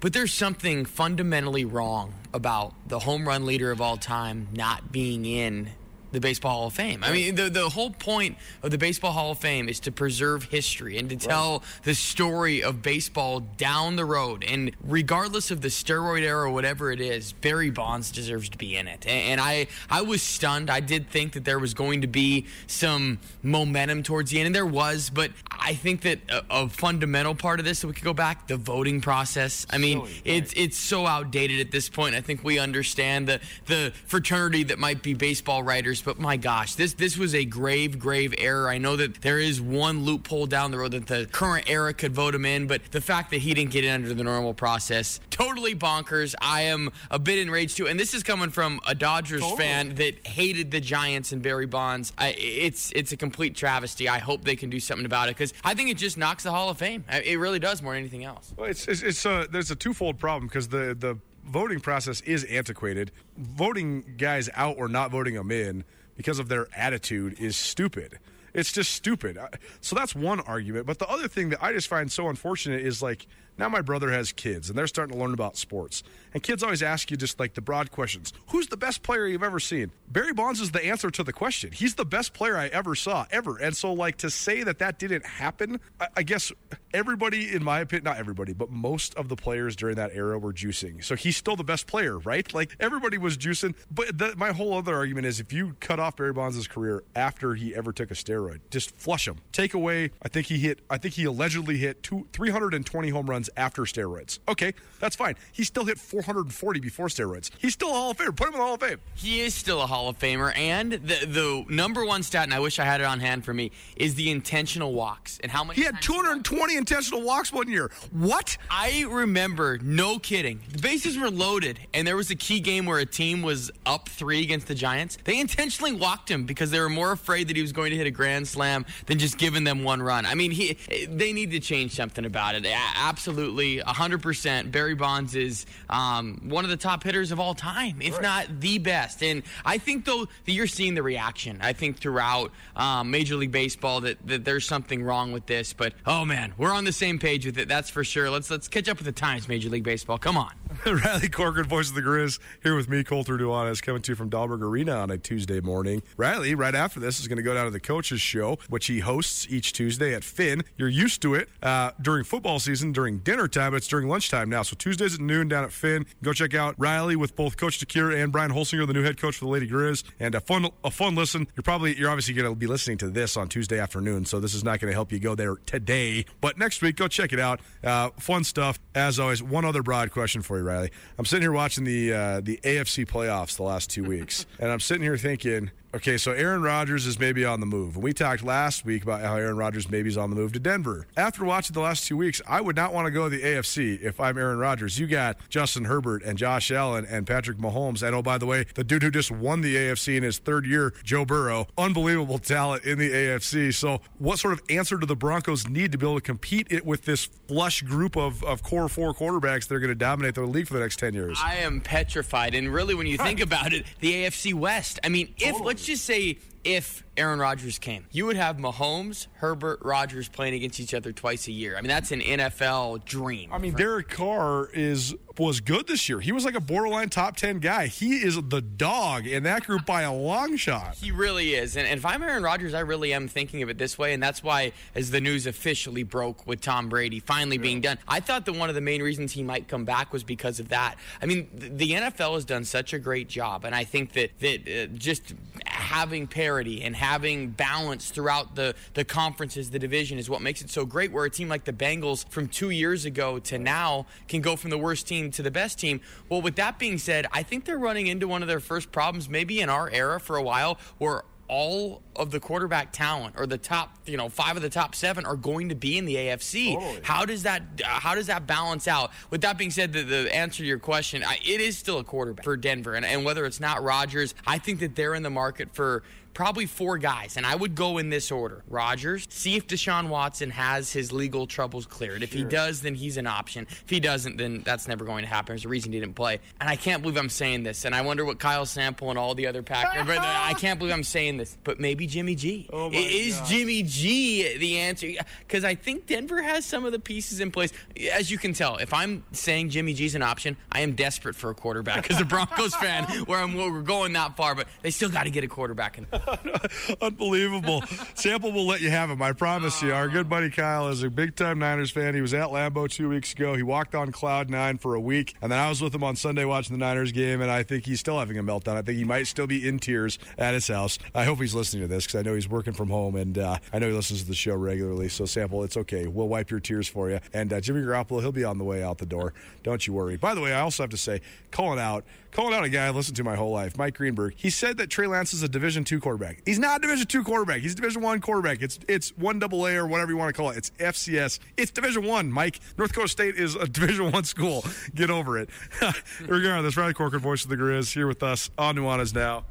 But 0.00 0.12
there's 0.12 0.34
something 0.34 0.84
fundamentally 0.84 1.64
wrong 1.64 2.12
about 2.34 2.74
the 2.86 2.98
home 2.98 3.26
run 3.26 3.46
leader 3.46 3.70
of 3.70 3.80
all 3.80 3.96
time 3.96 4.48
not 4.52 4.92
being 4.92 5.24
in 5.24 5.70
the 6.12 6.20
Baseball 6.20 6.52
Hall 6.52 6.66
of 6.68 6.74
Fame. 6.74 7.04
I 7.04 7.12
mean, 7.12 7.34
the, 7.34 7.50
the 7.50 7.68
whole 7.68 7.90
point 7.90 8.36
of 8.62 8.70
the 8.70 8.78
Baseball 8.78 9.12
Hall 9.12 9.32
of 9.32 9.38
Fame 9.38 9.68
is 9.68 9.80
to 9.80 9.92
preserve 9.92 10.44
history 10.44 10.98
and 10.98 11.08
to 11.10 11.16
tell 11.16 11.62
the 11.84 11.94
story 11.94 12.62
of 12.62 12.82
baseball 12.82 13.40
down 13.40 13.96
the 13.96 14.04
road. 14.04 14.44
And 14.44 14.72
regardless 14.82 15.50
of 15.50 15.60
the 15.60 15.68
steroid 15.68 16.22
era 16.22 16.46
or 16.46 16.50
whatever 16.50 16.90
it 16.92 17.00
is, 17.00 17.32
Barry 17.32 17.70
Bonds 17.70 18.10
deserves 18.10 18.48
to 18.50 18.58
be 18.58 18.76
in 18.76 18.88
it. 18.88 19.06
And, 19.06 19.32
and 19.32 19.40
I, 19.40 19.66
I 19.90 20.02
was 20.02 20.22
stunned. 20.22 20.70
I 20.70 20.80
did 20.80 21.10
think 21.10 21.32
that 21.34 21.44
there 21.44 21.58
was 21.58 21.74
going 21.74 22.00
to 22.02 22.06
be 22.06 22.46
some 22.66 23.18
momentum 23.42 24.02
towards 24.02 24.30
the 24.30 24.38
end, 24.38 24.46
and 24.46 24.54
there 24.54 24.66
was. 24.66 25.10
But 25.10 25.32
I 25.50 25.74
think 25.74 26.02
that 26.02 26.18
a, 26.28 26.44
a 26.50 26.68
fundamental 26.68 27.34
part 27.34 27.60
of 27.60 27.66
this, 27.66 27.80
that 27.80 27.86
we 27.86 27.92
could 27.92 28.04
go 28.04 28.14
back, 28.14 28.46
the 28.46 28.56
voting 28.56 29.00
process. 29.00 29.66
I 29.70 29.78
mean, 29.78 30.06
Silly, 30.06 30.22
it's 30.24 30.52
it's 30.56 30.76
so 30.76 31.06
outdated 31.06 31.60
at 31.60 31.70
this 31.70 31.88
point. 31.88 32.14
I 32.14 32.20
think 32.20 32.44
we 32.44 32.58
understand 32.58 33.28
the 33.28 33.40
the 33.66 33.92
fraternity 34.06 34.64
that 34.64 34.78
might 34.78 35.02
be 35.02 35.14
baseball 35.14 35.62
writers, 35.62 35.97
but 36.04 36.18
my 36.18 36.36
gosh, 36.36 36.74
this 36.74 36.94
this 36.94 37.16
was 37.16 37.34
a 37.34 37.44
grave, 37.44 37.98
grave 37.98 38.34
error. 38.38 38.68
I 38.68 38.78
know 38.78 38.96
that 38.96 39.22
there 39.22 39.38
is 39.38 39.60
one 39.60 40.04
loophole 40.04 40.46
down 40.46 40.70
the 40.70 40.78
road 40.78 40.92
that 40.92 41.06
the 41.06 41.26
current 41.30 41.68
era 41.68 41.94
could 41.94 42.14
vote 42.14 42.34
him 42.34 42.44
in, 42.44 42.66
but 42.66 42.82
the 42.90 43.00
fact 43.00 43.30
that 43.30 43.38
he 43.38 43.54
didn't 43.54 43.70
get 43.70 43.84
in 43.84 43.92
under 43.92 44.14
the 44.14 44.24
normal 44.24 44.54
process, 44.54 45.20
totally 45.30 45.74
bonkers. 45.74 46.34
I 46.40 46.62
am 46.62 46.90
a 47.10 47.18
bit 47.18 47.38
enraged 47.38 47.76
too, 47.76 47.86
and 47.86 47.98
this 47.98 48.14
is 48.14 48.22
coming 48.22 48.50
from 48.50 48.80
a 48.86 48.94
Dodgers 48.94 49.44
fan 49.52 49.94
that 49.96 50.26
hated 50.26 50.70
the 50.70 50.80
Giants 50.80 51.32
and 51.32 51.42
Barry 51.42 51.66
Bonds. 51.66 52.12
I, 52.18 52.34
it's 52.38 52.92
it's 52.92 53.12
a 53.12 53.16
complete 53.16 53.54
travesty. 53.54 54.08
I 54.08 54.18
hope 54.18 54.44
they 54.44 54.56
can 54.56 54.70
do 54.70 54.80
something 54.80 55.06
about 55.06 55.28
it 55.28 55.36
because 55.36 55.54
I 55.64 55.74
think 55.74 55.90
it 55.90 55.96
just 55.96 56.18
knocks 56.18 56.44
the 56.44 56.50
Hall 56.50 56.70
of 56.70 56.78
Fame. 56.78 57.04
It 57.10 57.38
really 57.38 57.58
does 57.58 57.82
more 57.82 57.92
than 57.94 58.00
anything 58.00 58.24
else. 58.24 58.52
Well, 58.56 58.70
it's 58.70 58.86
it's, 58.88 59.02
it's 59.02 59.24
a, 59.24 59.46
there's 59.50 59.70
a 59.70 59.76
twofold 59.76 60.18
problem 60.18 60.48
because 60.48 60.68
the 60.68 60.96
the 60.98 61.18
voting 61.48 61.80
process 61.80 62.20
is 62.22 62.44
antiquated. 62.44 63.12
Voting 63.36 64.14
guys 64.16 64.48
out 64.54 64.76
or 64.78 64.88
not 64.88 65.10
voting 65.10 65.34
them 65.34 65.50
in 65.50 65.84
because 66.16 66.38
of 66.38 66.48
their 66.48 66.66
attitude 66.76 67.38
is 67.38 67.56
stupid. 67.56 68.18
It's 68.54 68.72
just 68.72 68.92
stupid. 68.92 69.38
So 69.80 69.94
that's 69.94 70.14
one 70.14 70.40
argument. 70.40 70.86
But 70.86 70.98
the 70.98 71.08
other 71.08 71.28
thing 71.28 71.50
that 71.50 71.62
I 71.62 71.72
just 71.72 71.88
find 71.88 72.10
so 72.10 72.28
unfortunate 72.28 72.80
is 72.80 73.02
like 73.02 73.26
now 73.58 73.68
my 73.68 73.80
brother 73.80 74.10
has 74.10 74.32
kids 74.32 74.68
and 74.68 74.78
they're 74.78 74.86
starting 74.86 75.14
to 75.14 75.20
learn 75.20 75.34
about 75.34 75.56
sports. 75.56 76.02
And 76.34 76.42
kids 76.42 76.62
always 76.62 76.82
ask 76.82 77.10
you 77.10 77.16
just 77.16 77.40
like 77.40 77.54
the 77.54 77.60
broad 77.60 77.90
questions. 77.90 78.32
Who's 78.48 78.68
the 78.68 78.76
best 78.76 79.02
player 79.02 79.26
you've 79.26 79.42
ever 79.42 79.60
seen? 79.60 79.90
Barry 80.08 80.32
Bonds 80.32 80.60
is 80.60 80.70
the 80.70 80.84
answer 80.84 81.10
to 81.10 81.22
the 81.22 81.32
question. 81.32 81.72
He's 81.72 81.94
the 81.94 82.04
best 82.04 82.34
player 82.34 82.56
I 82.56 82.68
ever 82.68 82.94
saw, 82.94 83.26
ever. 83.30 83.56
And 83.56 83.76
so 83.76 83.92
like 83.92 84.18
to 84.18 84.30
say 84.30 84.62
that 84.62 84.78
that 84.78 84.98
didn't 84.98 85.26
happen, 85.26 85.80
I, 86.00 86.08
I 86.18 86.22
guess 86.22 86.52
everybody 86.94 87.54
in 87.54 87.64
my 87.64 87.80
opinion, 87.80 88.04
not 88.04 88.16
everybody, 88.18 88.52
but 88.52 88.70
most 88.70 89.14
of 89.14 89.28
the 89.28 89.36
players 89.36 89.76
during 89.76 89.96
that 89.96 90.10
era 90.14 90.38
were 90.38 90.52
juicing. 90.52 91.02
So 91.04 91.14
he's 91.14 91.36
still 91.36 91.56
the 91.56 91.64
best 91.64 91.86
player, 91.86 92.18
right? 92.18 92.52
Like 92.52 92.76
everybody 92.80 93.18
was 93.18 93.36
juicing. 93.36 93.74
But 93.90 94.18
the, 94.18 94.34
my 94.36 94.52
whole 94.52 94.74
other 94.74 94.94
argument 94.94 95.26
is 95.26 95.40
if 95.40 95.52
you 95.52 95.76
cut 95.80 95.98
off 95.98 96.16
Barry 96.16 96.32
Bonds' 96.32 96.66
career 96.68 97.02
after 97.16 97.54
he 97.54 97.74
ever 97.74 97.92
took 97.92 98.10
a 98.10 98.14
steroid, 98.14 98.60
just 98.70 98.96
flush 98.96 99.26
him. 99.26 99.38
Take 99.52 99.74
away, 99.74 100.10
I 100.22 100.28
think 100.28 100.46
he 100.46 100.58
hit, 100.58 100.80
I 100.90 100.98
think 100.98 101.14
he 101.14 101.24
allegedly 101.24 101.78
hit 101.78 102.02
two, 102.02 102.26
320 102.32 103.08
home 103.10 103.28
runs 103.28 103.47
after 103.56 103.82
steroids. 103.82 104.38
Okay, 104.48 104.72
that's 105.00 105.16
fine. 105.16 105.34
He 105.52 105.64
still 105.64 105.84
hit 105.84 105.98
440 105.98 106.80
before 106.80 107.06
steroids. 107.08 107.50
He's 107.58 107.72
still 107.74 107.90
a 107.90 107.92
Hall 107.92 108.10
of 108.10 108.16
Famer. 108.18 108.36
Put 108.36 108.48
him 108.48 108.54
in 108.54 108.60
the 108.60 108.64
Hall 108.64 108.74
of 108.74 108.80
Fame. 108.80 108.98
He 109.14 109.40
is 109.40 109.54
still 109.54 109.82
a 109.82 109.86
Hall 109.86 110.08
of 110.08 110.18
Famer, 110.18 110.56
and 110.56 110.92
the 110.92 111.26
the 111.26 111.64
number 111.68 112.04
one 112.04 112.22
stat, 112.22 112.44
and 112.44 112.54
I 112.54 112.60
wish 112.60 112.78
I 112.78 112.84
had 112.84 113.00
it 113.00 113.04
on 113.04 113.20
hand 113.20 113.44
for 113.44 113.54
me, 113.54 113.70
is 113.96 114.14
the 114.14 114.30
intentional 114.30 114.92
walks 114.92 115.38
and 115.42 115.50
how 115.50 115.64
many. 115.64 115.76
He 115.76 115.82
had 115.82 115.94
times 115.94 116.06
220 116.06 116.76
intentional 116.76 117.22
walks 117.22 117.52
one 117.52 117.68
year. 117.68 117.90
What? 118.10 118.56
I 118.70 119.04
remember, 119.08 119.78
no 119.82 120.18
kidding, 120.18 120.60
the 120.72 120.78
bases 120.78 121.18
were 121.18 121.30
loaded, 121.30 121.78
and 121.94 122.06
there 122.06 122.16
was 122.16 122.30
a 122.30 122.36
key 122.36 122.60
game 122.60 122.86
where 122.86 122.98
a 122.98 123.06
team 123.06 123.42
was 123.42 123.70
up 123.86 124.08
three 124.08 124.42
against 124.42 124.66
the 124.66 124.74
Giants. 124.74 125.18
They 125.24 125.38
intentionally 125.40 125.92
walked 125.92 126.30
him 126.30 126.44
because 126.44 126.70
they 126.70 126.80
were 126.80 126.88
more 126.88 127.12
afraid 127.12 127.48
that 127.48 127.56
he 127.56 127.62
was 127.62 127.72
going 127.72 127.90
to 127.90 127.96
hit 127.96 128.06
a 128.06 128.10
grand 128.10 128.48
slam 128.48 128.84
than 129.06 129.18
just 129.18 129.38
giving 129.38 129.64
them 129.64 129.84
one 129.84 130.02
run. 130.02 130.26
I 130.26 130.34
mean, 130.34 130.50
he 130.50 130.76
they 131.08 131.32
need 131.32 131.50
to 131.52 131.60
change 131.60 131.94
something 131.94 132.24
about 132.24 132.54
it. 132.54 132.64
A- 132.66 132.98
Absolutely, 133.38 133.78
100%. 133.78 134.72
Barry 134.72 134.96
Bonds 134.96 135.36
is 135.36 135.64
um, 135.88 136.40
one 136.48 136.64
of 136.64 136.70
the 136.70 136.76
top 136.76 137.04
hitters 137.04 137.30
of 137.30 137.38
all 137.38 137.54
time, 137.54 138.02
if 138.02 138.20
not 138.20 138.58
the 138.58 138.78
best. 138.78 139.22
And 139.22 139.44
I 139.64 139.78
think, 139.78 140.04
though, 140.04 140.26
that 140.44 140.52
you're 140.52 140.66
seeing 140.66 140.94
the 140.94 141.04
reaction, 141.04 141.60
I 141.60 141.72
think, 141.72 142.00
throughout 142.00 142.50
um, 142.74 143.12
Major 143.12 143.36
League 143.36 143.52
Baseball 143.52 144.00
that, 144.00 144.26
that 144.26 144.44
there's 144.44 144.66
something 144.66 145.04
wrong 145.04 145.30
with 145.30 145.46
this. 145.46 145.72
But, 145.72 145.92
oh, 146.04 146.24
man, 146.24 146.52
we're 146.58 146.72
on 146.72 146.84
the 146.84 146.90
same 146.90 147.20
page 147.20 147.46
with 147.46 147.58
it. 147.58 147.68
That's 147.68 147.90
for 147.90 148.02
sure. 148.02 148.28
Let's 148.28 148.50
let's 148.50 148.66
catch 148.66 148.88
up 148.88 148.96
with 148.96 149.06
the 149.06 149.12
times, 149.12 149.46
Major 149.46 149.68
League 149.68 149.84
Baseball. 149.84 150.18
Come 150.18 150.36
on. 150.36 150.50
Riley 150.86 151.28
Corcoran, 151.28 151.66
voice 151.66 151.88
of 151.88 151.94
the 151.94 152.02
Griz, 152.02 152.38
here 152.62 152.74
with 152.74 152.88
me, 152.88 153.02
Colter 153.02 153.38
Nuanez, 153.38 153.80
coming 153.82 154.02
to 154.02 154.12
you 154.12 154.16
from 154.16 154.30
Dahlberg 154.30 154.62
Arena 154.62 154.96
on 154.96 155.10
a 155.10 155.18
Tuesday 155.18 155.60
morning. 155.60 156.02
Riley, 156.16 156.54
right 156.54 156.74
after 156.74 157.00
this, 157.00 157.20
is 157.20 157.28
going 157.28 157.38
to 157.38 157.42
go 157.42 157.54
down 157.54 157.64
to 157.64 157.70
the 157.70 157.80
coaches' 157.80 158.20
show, 158.20 158.58
which 158.68 158.86
he 158.86 159.00
hosts 159.00 159.46
each 159.48 159.72
Tuesday 159.72 160.14
at 160.14 160.24
Finn. 160.24 160.64
You're 160.76 160.88
used 160.88 161.22
to 161.22 161.34
it 161.34 161.48
uh, 161.62 161.92
during 162.00 162.24
football 162.24 162.58
season, 162.58 162.92
during 162.92 163.18
dinner 163.28 163.46
time, 163.46 163.72
but 163.72 163.76
it's 163.76 163.88
during 163.88 164.08
lunchtime 164.08 164.48
now. 164.48 164.62
So 164.62 164.74
Tuesdays 164.74 165.14
at 165.14 165.20
noon 165.20 165.48
down 165.48 165.62
at 165.62 165.70
Finn. 165.70 166.06
Go 166.22 166.32
check 166.32 166.54
out 166.54 166.74
Riley 166.78 167.14
with 167.14 167.36
both 167.36 167.58
Coach 167.58 167.78
DeCuire 167.78 168.22
and 168.22 168.32
Brian 168.32 168.50
Holsinger, 168.50 168.86
the 168.86 168.94
new 168.94 169.02
head 169.02 169.20
coach 169.20 169.36
for 169.36 169.44
the 169.44 169.50
Lady 169.50 169.66
Griz, 169.66 170.02
and 170.18 170.34
a 170.34 170.40
fun, 170.40 170.70
a 170.82 170.90
fun 170.90 171.14
listen. 171.14 171.46
You're 171.54 171.62
probably, 171.62 171.94
you're 171.94 172.08
obviously 172.08 172.32
going 172.32 172.50
to 172.50 172.56
be 172.56 172.66
listening 172.66 172.96
to 172.98 173.10
this 173.10 173.36
on 173.36 173.50
Tuesday 173.50 173.78
afternoon, 173.78 174.24
so 174.24 174.40
this 174.40 174.54
is 174.54 174.64
not 174.64 174.80
going 174.80 174.90
to 174.90 174.94
help 174.94 175.12
you 175.12 175.18
go 175.18 175.34
there 175.34 175.56
today. 175.66 176.24
But 176.40 176.56
next 176.56 176.80
week, 176.80 176.96
go 176.96 177.06
check 177.06 177.34
it 177.34 177.38
out. 177.38 177.60
Uh, 177.84 178.08
fun 178.18 178.44
stuff 178.44 178.78
as 178.94 179.20
always. 179.20 179.42
One 179.42 179.66
other 179.66 179.82
broad 179.82 180.10
question 180.10 180.40
for 180.40 180.56
you, 180.56 180.64
Riley. 180.64 180.90
I'm 181.18 181.26
sitting 181.26 181.42
here 181.42 181.52
watching 181.52 181.84
the 181.84 182.14
uh, 182.14 182.40
the 182.40 182.58
AFC 182.62 183.06
playoffs 183.06 183.56
the 183.56 183.62
last 183.62 183.90
two 183.90 184.04
weeks, 184.04 184.46
and 184.58 184.70
I'm 184.70 184.80
sitting 184.80 185.02
here 185.02 185.18
thinking, 185.18 185.70
okay, 185.94 186.18
so 186.18 186.32
Aaron 186.32 186.62
Rodgers 186.62 187.06
is 187.06 187.18
maybe 187.18 187.44
on 187.44 187.60
the 187.60 187.66
move. 187.66 187.94
And 187.94 188.02
we 188.02 188.12
talked 188.12 188.42
last 188.42 188.84
week 188.84 189.02
about 189.02 189.20
how 189.20 189.36
Aaron 189.36 189.56
Rodgers 189.56 189.90
maybe 189.90 190.08
is 190.08 190.16
on 190.16 190.30
the 190.30 190.36
move 190.36 190.52
to 190.52 190.58
Denver. 190.58 191.06
After 191.16 191.44
watching 191.44 191.74
the 191.74 191.80
last 191.80 192.06
two 192.06 192.16
weeks, 192.16 192.40
I 192.46 192.60
would 192.60 192.76
not 192.76 192.92
want 192.92 193.06
to 193.06 193.10
go 193.10 193.28
to 193.28 193.36
the 193.36 193.42
AFC 193.42 194.00
if 194.02 194.20
I'm 194.20 194.36
Aaron 194.38 194.58
Rodgers. 194.58 194.98
You 194.98 195.06
got 195.06 195.36
Justin 195.48 195.84
Herbert 195.84 196.22
and 196.22 196.38
Josh 196.38 196.70
Allen 196.70 197.06
and 197.08 197.26
Patrick 197.26 197.58
Mahomes, 197.58 198.02
and 198.02 198.14
oh 198.14 198.22
by 198.22 198.38
the 198.38 198.46
way, 198.46 198.66
the 198.74 198.84
dude 198.84 199.02
who 199.02 199.10
just 199.10 199.30
won 199.30 199.60
the 199.60 199.76
AFC 199.76 200.16
in 200.16 200.22
his 200.22 200.38
third 200.38 200.66
year, 200.66 200.92
Joe 201.04 201.24
Burrow, 201.24 201.66
unbelievable 201.76 202.38
talent 202.38 202.84
in 202.84 202.98
the 202.98 203.10
AFC. 203.10 203.74
So, 203.74 204.00
what 204.18 204.38
sort 204.38 204.54
of 204.54 204.62
answer 204.68 204.96
do 204.96 205.06
the 205.06 205.16
Broncos 205.16 205.68
need 205.68 205.92
to 205.92 205.98
be 205.98 206.06
able 206.06 206.16
to 206.16 206.20
compete 206.20 206.66
it 206.70 206.84
with 206.84 207.04
this 207.04 207.26
flush 207.46 207.82
group 207.82 208.16
of, 208.16 208.42
of 208.44 208.62
core 208.62 208.88
four 208.88 209.14
quarterbacks 209.14 209.68
that 209.68 209.74
are 209.74 209.80
going 209.80 209.88
to 209.88 209.94
dominate 209.94 210.34
the 210.34 210.42
league 210.42 210.68
for 210.68 210.74
the 210.74 210.80
next 210.80 210.98
ten 210.98 211.14
years? 211.14 211.38
I 211.42 211.56
am 211.56 211.80
petrified. 211.80 212.54
And 212.54 212.68
really, 212.72 212.94
when 212.94 213.06
you 213.06 213.16
think 213.16 213.40
about 213.48 213.72
it, 213.72 213.86
the 214.00 214.24
AFC 214.24 214.54
West. 214.54 215.00
I 215.02 215.08
mean, 215.08 215.34
if 215.38 215.58
let's 215.78 215.86
just 215.86 216.04
say 216.04 216.36
if 216.64 217.04
Aaron 217.16 217.38
Rodgers 217.38 217.78
came, 217.78 218.04
you 218.10 218.26
would 218.26 218.34
have 218.34 218.56
Mahomes, 218.56 219.28
Herbert, 219.34 219.78
Rodgers 219.82 220.28
playing 220.28 220.54
against 220.54 220.80
each 220.80 220.92
other 220.92 221.12
twice 221.12 221.46
a 221.46 221.52
year. 221.52 221.76
I 221.76 221.82
mean, 221.82 221.88
that's 221.88 222.10
an 222.10 222.20
NFL 222.20 223.04
dream. 223.04 223.52
I 223.52 223.58
mean, 223.58 223.74
Derek 223.74 224.08
Carr 224.08 224.68
is 224.74 225.14
was 225.38 225.60
good 225.60 225.86
this 225.86 226.08
year. 226.08 226.20
He 226.20 226.32
was 226.32 226.44
like 226.44 226.54
a 226.54 226.60
borderline 226.60 227.08
top 227.08 227.36
ten 227.36 227.58
guy. 227.58 227.86
He 227.86 228.16
is 228.16 228.40
the 228.40 228.60
dog 228.60 229.26
in 229.26 229.42
that 229.44 229.64
group 229.64 229.86
by 229.86 230.02
a 230.02 230.12
long 230.12 230.56
shot. 230.56 230.96
He 230.96 231.10
really 231.10 231.54
is. 231.54 231.76
And, 231.76 231.86
and 231.86 231.98
if 231.98 232.06
I'm 232.06 232.22
Aaron 232.22 232.42
Rodgers, 232.42 232.74
I 232.74 232.80
really 232.80 233.12
am 233.12 233.28
thinking 233.28 233.62
of 233.62 233.68
it 233.68 233.78
this 233.78 233.98
way. 233.98 234.14
And 234.14 234.22
that's 234.22 234.42
why, 234.42 234.72
as 234.94 235.10
the 235.10 235.20
news 235.20 235.46
officially 235.46 236.02
broke 236.02 236.46
with 236.46 236.60
Tom 236.60 236.88
Brady 236.88 237.20
finally 237.20 237.58
being 237.58 237.80
done, 237.80 237.98
I 238.06 238.20
thought 238.20 238.46
that 238.46 238.54
one 238.54 238.68
of 238.68 238.74
the 238.74 238.80
main 238.80 239.02
reasons 239.02 239.32
he 239.32 239.42
might 239.42 239.68
come 239.68 239.84
back 239.84 240.12
was 240.12 240.24
because 240.24 240.60
of 240.60 240.68
that. 240.68 240.96
I 241.22 241.26
mean, 241.26 241.48
th- 241.58 241.72
the 241.74 241.92
NFL 241.92 242.34
has 242.34 242.44
done 242.44 242.64
such 242.64 242.92
a 242.92 242.98
great 242.98 243.28
job. 243.28 243.64
And 243.64 243.74
I 243.74 243.84
think 243.84 244.12
that, 244.12 244.38
that 244.40 244.68
uh, 244.68 244.86
just 244.96 245.34
having 245.66 246.26
parity 246.26 246.82
and 246.82 246.96
having 246.96 247.50
balance 247.50 248.10
throughout 248.10 248.54
the, 248.54 248.74
the 248.94 249.04
conferences, 249.04 249.70
the 249.70 249.78
division, 249.78 250.18
is 250.18 250.28
what 250.28 250.42
makes 250.42 250.62
it 250.62 250.70
so 250.70 250.84
great. 250.84 251.12
Where 251.12 251.24
a 251.24 251.30
team 251.30 251.48
like 251.48 251.64
the 251.64 251.72
Bengals 251.72 252.28
from 252.28 252.48
two 252.48 252.70
years 252.70 253.04
ago 253.04 253.38
to 253.40 253.58
now 253.58 254.06
can 254.26 254.40
go 254.40 254.56
from 254.56 254.70
the 254.70 254.78
worst 254.78 255.06
team 255.06 255.27
to 255.32 255.42
the 255.42 255.50
best 255.50 255.78
team. 255.78 256.00
Well, 256.28 256.42
with 256.42 256.56
that 256.56 256.78
being 256.78 256.98
said, 256.98 257.26
I 257.32 257.42
think 257.42 257.64
they're 257.64 257.78
running 257.78 258.06
into 258.06 258.28
one 258.28 258.42
of 258.42 258.48
their 258.48 258.60
first 258.60 258.92
problems, 258.92 259.28
maybe 259.28 259.60
in 259.60 259.68
our 259.68 259.90
era 259.90 260.20
for 260.20 260.36
a 260.36 260.42
while, 260.42 260.78
where 260.98 261.22
all 261.48 262.02
of 262.14 262.30
the 262.30 262.38
quarterback 262.38 262.92
talent 262.92 263.34
or 263.38 263.46
the 263.46 263.56
top, 263.56 263.96
you 264.04 264.16
know, 264.16 264.28
five 264.28 264.56
of 264.56 264.62
the 264.62 264.68
top 264.68 264.94
seven 264.94 265.24
are 265.24 265.36
going 265.36 265.70
to 265.70 265.74
be 265.74 265.96
in 265.96 266.04
the 266.04 266.14
AFC. 266.14 266.74
How 267.02 267.24
does 267.24 267.44
that 267.44 267.62
uh, 267.82 267.88
how 267.88 268.14
does 268.14 268.26
that 268.26 268.46
balance 268.46 268.86
out? 268.86 269.10
With 269.30 269.40
that 269.40 269.56
being 269.56 269.70
said, 269.70 269.92
the, 269.92 270.02
the 270.02 270.34
answer 270.34 270.58
to 270.58 270.66
your 270.66 270.78
question, 270.78 271.24
I, 271.24 271.38
it 271.44 271.60
is 271.60 271.78
still 271.78 271.98
a 271.98 272.04
quarterback 272.04 272.44
for 272.44 272.56
Denver, 272.56 272.94
and, 272.94 273.04
and 273.04 273.24
whether 273.24 273.46
it's 273.46 273.60
not 273.60 273.82
Rodgers, 273.82 274.34
I 274.46 274.58
think 274.58 274.80
that 274.80 274.94
they're 274.94 275.14
in 275.14 275.22
the 275.22 275.30
market 275.30 275.74
for 275.74 276.02
probably 276.38 276.66
four 276.66 276.98
guys, 276.98 277.36
and 277.36 277.44
I 277.44 277.56
would 277.56 277.74
go 277.74 277.98
in 277.98 278.10
this 278.10 278.30
order: 278.30 278.62
Rodgers, 278.68 279.26
see 279.28 279.56
if 279.56 279.66
Deshaun 279.66 280.06
Watson 280.08 280.50
has 280.50 280.92
his 280.92 281.12
legal 281.12 281.48
troubles 281.48 281.84
cleared. 281.84 282.22
If 282.22 282.32
he 282.32 282.44
does, 282.44 282.80
then 282.80 282.94
he's 282.94 283.16
an 283.16 283.26
option. 283.26 283.66
If 283.68 283.90
he 283.90 283.98
doesn't, 283.98 284.36
then 284.36 284.62
that's 284.64 284.86
never 284.86 285.04
going 285.04 285.24
to 285.24 285.28
happen. 285.28 285.48
There's 285.48 285.64
a 285.64 285.68
reason 285.68 285.92
he 285.92 285.98
didn't 285.98 286.14
play, 286.14 286.38
and 286.60 286.70
I 286.70 286.76
can't 286.76 287.02
believe 287.02 287.18
I'm 287.18 287.28
saying 287.28 287.64
this, 287.64 287.84
and 287.84 287.92
I 287.92 288.02
wonder 288.02 288.24
what 288.24 288.38
Kyle 288.38 288.66
Sample 288.66 289.10
and 289.10 289.18
all 289.18 289.34
the 289.34 289.48
other 289.48 289.64
Packers. 289.64 290.08
I 290.18 290.54
can't 290.54 290.78
believe 290.78 290.94
I'm 290.94 291.02
saying 291.02 291.38
this, 291.38 291.58
but 291.64 291.80
maybe 291.80 292.06
Jimmy 292.06 292.36
G. 292.36 292.70
Oh 292.72 292.88
my 292.88 292.96
is 292.96 293.36
God. 293.36 293.46
Jimmy 293.48 293.82
G 293.82 294.58
the 294.58 294.78
answer? 294.78 295.08
Because 295.40 295.64
I 295.64 295.74
think 295.74 296.06
Denver 296.06 296.40
has 296.40 296.64
some 296.64 296.84
of 296.84 296.92
the 296.92 297.00
pieces 297.00 297.40
in 297.40 297.50
place. 297.50 297.72
As 298.12 298.30
you 298.30 298.38
can 298.38 298.52
tell, 298.52 298.76
if 298.76 298.94
I'm 298.94 299.24
saying 299.32 299.70
Jimmy 299.70 299.92
G's 299.92 300.14
an 300.14 300.22
option, 300.22 300.56
I 300.70 300.82
am 300.82 300.92
desperate 300.92 301.34
for 301.34 301.50
a 301.50 301.54
quarterback 301.54 302.12
as 302.12 302.20
a 302.20 302.24
Broncos 302.24 302.76
fan, 302.76 303.04
where 303.26 303.40
I'm 303.40 303.56
we're 303.56 303.82
going 303.82 304.12
that 304.12 304.36
far, 304.36 304.54
but 304.54 304.68
they 304.82 304.92
still 304.92 305.08
got 305.08 305.24
to 305.24 305.30
get 305.30 305.42
a 305.42 305.48
quarterback. 305.48 305.98
Unbelievable. 307.00 307.82
Sample 308.14 308.52
will 308.52 308.66
let 308.66 308.80
you 308.80 308.90
have 308.90 309.10
him. 309.10 309.22
I 309.22 309.32
promise 309.32 309.82
you. 309.82 309.92
Our 309.92 310.08
good 310.08 310.28
buddy 310.28 310.50
Kyle 310.50 310.88
is 310.88 311.02
a 311.02 311.10
big 311.10 311.36
time 311.36 311.58
Niners 311.58 311.90
fan. 311.90 312.14
He 312.14 312.20
was 312.20 312.34
at 312.34 312.48
Lambeau 312.48 312.90
two 312.90 313.08
weeks 313.08 313.32
ago. 313.32 313.54
He 313.54 313.62
walked 313.62 313.94
on 313.94 314.12
cloud 314.12 314.50
nine 314.50 314.78
for 314.78 314.94
a 314.94 315.00
week, 315.00 315.34
and 315.42 315.50
then 315.50 315.58
I 315.58 315.68
was 315.68 315.80
with 315.80 315.94
him 315.94 316.04
on 316.04 316.16
Sunday 316.16 316.44
watching 316.44 316.76
the 316.76 316.84
Niners 316.84 317.12
game, 317.12 317.40
and 317.40 317.50
I 317.50 317.62
think 317.62 317.86
he's 317.86 318.00
still 318.00 318.18
having 318.18 318.38
a 318.38 318.42
meltdown. 318.42 318.76
I 318.76 318.82
think 318.82 318.98
he 318.98 319.04
might 319.04 319.26
still 319.26 319.46
be 319.46 319.66
in 319.66 319.78
tears 319.78 320.18
at 320.36 320.54
his 320.54 320.68
house. 320.68 320.98
I 321.14 321.24
hope 321.24 321.40
he's 321.40 321.54
listening 321.54 321.82
to 321.82 321.88
this 321.88 322.06
because 322.06 322.18
I 322.18 322.22
know 322.22 322.34
he's 322.34 322.48
working 322.48 322.72
from 322.72 322.90
home, 322.90 323.16
and 323.16 323.38
uh, 323.38 323.58
I 323.72 323.78
know 323.78 323.88
he 323.88 323.94
listens 323.94 324.22
to 324.22 324.28
the 324.28 324.34
show 324.34 324.54
regularly. 324.54 325.08
So 325.08 325.24
Sample, 325.24 325.64
it's 325.64 325.76
okay. 325.76 326.06
We'll 326.06 326.28
wipe 326.28 326.50
your 326.50 326.60
tears 326.60 326.88
for 326.88 327.10
you. 327.10 327.20
And 327.32 327.52
uh, 327.52 327.60
Jimmy 327.60 327.80
Garoppolo, 327.80 328.20
he'll 328.20 328.32
be 328.32 328.44
on 328.44 328.58
the 328.58 328.64
way 328.64 328.82
out 328.82 328.98
the 328.98 329.06
door. 329.06 329.34
Don't 329.62 329.86
you 329.86 329.92
worry. 329.92 330.16
By 330.16 330.34
the 330.34 330.40
way, 330.40 330.52
I 330.52 330.60
also 330.60 330.82
have 330.82 330.90
to 330.90 330.96
say, 330.96 331.20
calling 331.50 331.78
out, 331.78 332.04
calling 332.32 332.54
out 332.54 332.64
a 332.64 332.68
guy 332.68 332.88
I've 332.88 332.96
listened 332.96 333.16
to 333.16 333.24
my 333.24 333.36
whole 333.36 333.52
life, 333.52 333.76
Mike 333.76 333.96
Greenberg. 333.96 334.34
He 334.36 334.50
said 334.50 334.76
that 334.78 334.90
Trey 334.90 335.06
Lance 335.06 335.32
is 335.32 335.42
a 335.42 335.48
Division 335.48 335.84
two 335.84 336.00
quarterback. 336.00 336.17
He's 336.44 336.58
not 336.58 336.78
a 336.78 336.82
Division 336.82 337.06
two 337.06 337.22
quarterback. 337.24 337.60
He's 337.60 337.74
Division 337.74 338.02
one 338.02 338.20
quarterback. 338.20 338.62
It's 338.62 338.78
it's 338.88 339.10
one 339.16 339.38
double 339.38 339.66
A 339.66 339.76
or 339.76 339.86
whatever 339.86 340.10
you 340.10 340.16
want 340.16 340.34
to 340.34 340.40
call 340.40 340.50
it. 340.50 340.56
It's 340.56 340.70
FCS. 340.78 341.38
It's 341.56 341.70
Division 341.70 342.04
one. 342.04 342.30
Mike, 342.30 342.60
North 342.76 342.90
Dakota 342.92 343.08
State 343.08 343.36
is 343.36 343.54
a 343.54 343.66
Division 343.68 344.10
one 344.12 344.24
school. 344.24 344.64
Get 344.94 345.10
over 345.10 345.38
it. 345.38 345.50
Regardless, 346.26 346.76
Riley 346.76 346.94
Corcoran, 346.94 347.22
voice 347.22 347.44
of 347.44 347.50
the 347.50 347.56
Griz, 347.56 347.92
here 347.92 348.06
with 348.06 348.22
us 348.22 348.50
on 348.58 348.76
Nuanez 348.76 349.14
now. 349.14 349.44